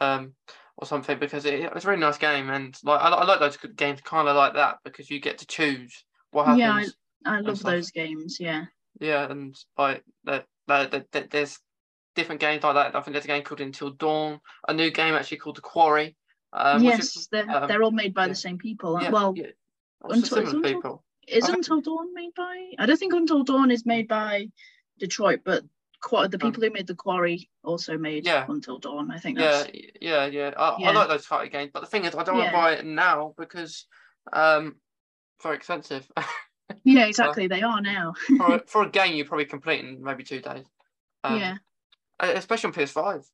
[0.00, 0.32] um,
[0.76, 3.56] or something because it, it's a really nice game and like I, I like those
[3.76, 6.96] games kind of like that because you get to choose what happens.
[7.24, 8.38] Yeah, I love those games.
[8.40, 8.64] Yeah.
[8.98, 11.58] Yeah, and like that, that, that, there's
[12.14, 12.96] different games like that.
[12.96, 16.16] I think there's a game called Until Dawn, a new game actually called The Quarry.
[16.52, 18.28] Um, yes, is- they're um, they're all made by yeah.
[18.28, 18.98] the same people.
[19.00, 19.48] yeah, well, yeah.
[20.02, 21.04] The Until- similar people.
[21.26, 22.72] Is I Until Dawn made by?
[22.78, 24.48] I don't think Until Dawn is made by
[24.98, 25.64] Detroit, but
[26.02, 28.46] Qu- the Um, people who made the Quarry also made Yeah.
[28.48, 29.10] Until Dawn.
[29.10, 30.54] I think Yeah, that's y- yeah, yeah.
[30.56, 32.72] I, I like those fighting games, but the thing is, I don't want to buy
[32.74, 33.86] it now because
[34.32, 34.76] um,
[35.42, 36.10] very expensive.
[36.84, 37.46] yeah, exactly.
[37.46, 38.14] they are now.
[38.36, 40.66] for, a, for a game, you probably complete in maybe two days.
[41.24, 41.56] Um, yeah,
[42.20, 43.26] especially on PS5.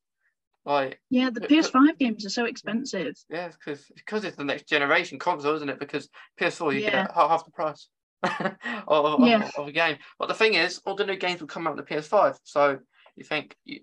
[0.65, 1.29] Like, yeah.
[1.29, 3.13] The it- PS5 games are so expensive.
[3.29, 5.79] yeah, because because it's the next generation console, isn't it?
[5.79, 6.07] Because
[6.39, 6.91] PS4 you Yeah.
[6.91, 7.89] get ha- half the price
[8.23, 8.55] of,
[8.87, 9.49] of, Yeah.
[9.57, 9.97] of a game.
[10.19, 12.79] But the thing is, all the new games will come out on the PS5, so
[13.15, 13.81] you think you,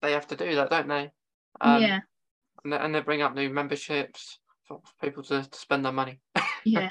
[0.00, 1.10] they have to do that, don't they?
[1.60, 2.00] Um, yeah,
[2.64, 5.92] and they, and they bring up new memberships for, for people to, to spend their
[5.92, 6.18] money.
[6.64, 6.88] yeah.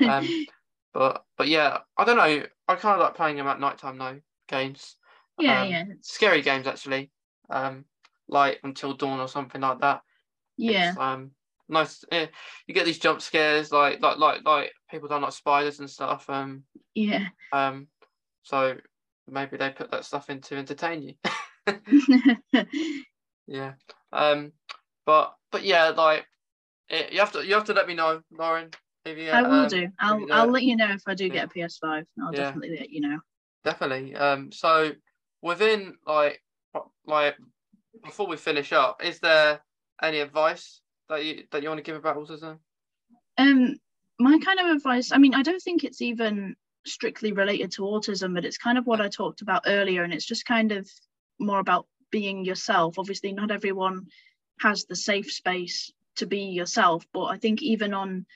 [0.00, 0.46] Um,
[0.92, 2.42] but but yeah, I don't know.
[2.68, 4.20] I kind of like playing them at nighttime though.
[4.48, 4.96] Games,
[5.38, 5.84] yeah, um, yeah.
[6.00, 7.10] Scary games actually.
[7.48, 7.84] Um,
[8.32, 10.00] like Until Dawn or something like that.
[10.56, 11.30] yeah, It's, um,
[11.68, 12.04] nice.
[12.10, 12.26] eh,
[12.66, 16.28] you get these jump scares like like like like people don't like spiders and stuff.
[16.28, 16.64] Um,
[16.94, 17.26] yeah.
[17.52, 17.86] um,
[18.42, 18.76] so
[19.28, 21.14] maybe they put that stuff in to entertain you.
[23.46, 23.74] yeah.
[24.12, 24.52] Um,
[25.04, 26.26] but but yeah, like
[26.90, 28.70] eh, you have to you have to let me know, Lauren.
[29.04, 29.88] If you, I will um, do.
[29.98, 31.82] I'll you know, I'll let you know if I do get a PS5.
[32.22, 32.44] I'll yeah.
[32.44, 33.18] definitely let you know.
[33.64, 34.16] Definitely.
[34.16, 34.52] Um.
[34.52, 34.92] So
[35.42, 36.40] within like
[37.06, 37.36] like
[38.02, 39.60] before we finish up, is there
[40.02, 42.58] any advice that you that you want to give about autism?
[43.38, 43.76] Um,
[44.18, 45.12] my kind of advice.
[45.12, 48.86] I mean, I don't think it's even strictly related to autism, but it's kind of
[48.86, 50.90] what I talked about earlier, and it's just kind of
[51.38, 52.98] more about being yourself.
[52.98, 54.06] Obviously, not everyone
[54.60, 58.26] has the safe space to be yourself, but I think even on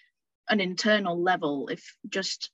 [0.48, 2.51] an internal level, if just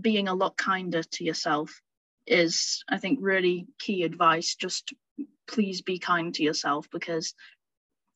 [0.00, 1.80] being a lot kinder to yourself
[2.26, 4.54] is, I think, really key advice.
[4.54, 4.94] Just
[5.46, 7.34] please be kind to yourself because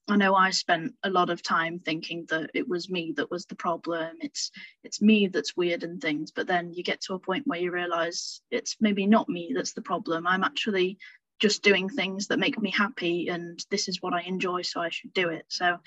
[0.09, 3.47] I know I spent a lot of time thinking that it was me that was
[3.47, 4.17] the problem.
[4.21, 4.53] It's
[4.85, 6.31] it's me that's weird and things.
[6.31, 9.73] But then you get to a point where you realize it's maybe not me that's
[9.73, 10.27] the problem.
[10.27, 10.99] I'm actually
[11.41, 14.91] just doing things that make me happy and this is what I enjoy, so I
[14.91, 15.45] should do it.
[15.49, 15.79] So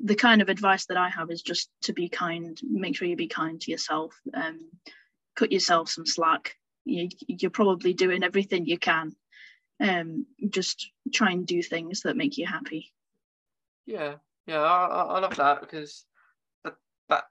[0.00, 3.16] the kind of advice that I have is just to be kind, make sure you
[3.16, 4.60] be kind to yourself, um,
[5.34, 6.54] cut yourself some slack.
[6.84, 9.16] You, you're probably doing everything you can.
[9.78, 12.92] Um, just try and do things that make you happy.
[13.84, 14.14] Yeah,
[14.46, 16.04] yeah, I, I love that because
[16.64, 16.74] that,
[17.08, 17.24] that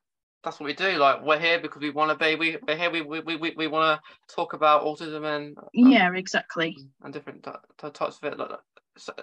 [0.43, 0.97] that's what we do.
[0.97, 2.35] Like we're here because we want to be.
[2.35, 2.91] We we're here.
[2.91, 7.51] We we we, we want to talk about autism and yeah, exactly, and different t-
[7.81, 8.37] t- types of it.
[8.37, 8.59] Like
[8.97, 9.13] so,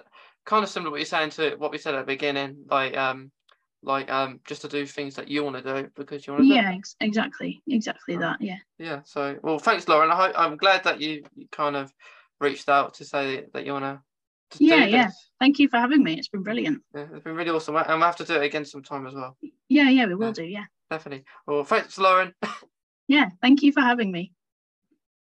[0.45, 2.65] kind of similar to what you're saying to what we said at the beginning.
[2.69, 3.31] Like um,
[3.83, 6.53] like um, just to do things that you want to do because you want to.
[6.53, 8.41] Yeah, ex- exactly, exactly um, that.
[8.41, 8.57] Yeah.
[8.77, 9.01] Yeah.
[9.03, 10.11] So well, thanks, Lauren.
[10.11, 11.93] I hope, I'm glad that you, you kind of
[12.43, 14.01] reached out to say that you want to
[14.59, 15.09] yeah, yeah.
[15.39, 16.13] Thank you for having me.
[16.13, 16.81] It's been brilliant.
[16.93, 17.75] Yeah, it's been really awesome.
[17.75, 19.37] And we'll have to do it again sometime as well.
[19.69, 20.43] Yeah, yeah, we will yeah, do.
[20.43, 20.65] Yeah.
[20.89, 21.25] Definitely.
[21.47, 22.33] Well, thanks, Lauren.
[23.07, 24.31] yeah, thank you for having me.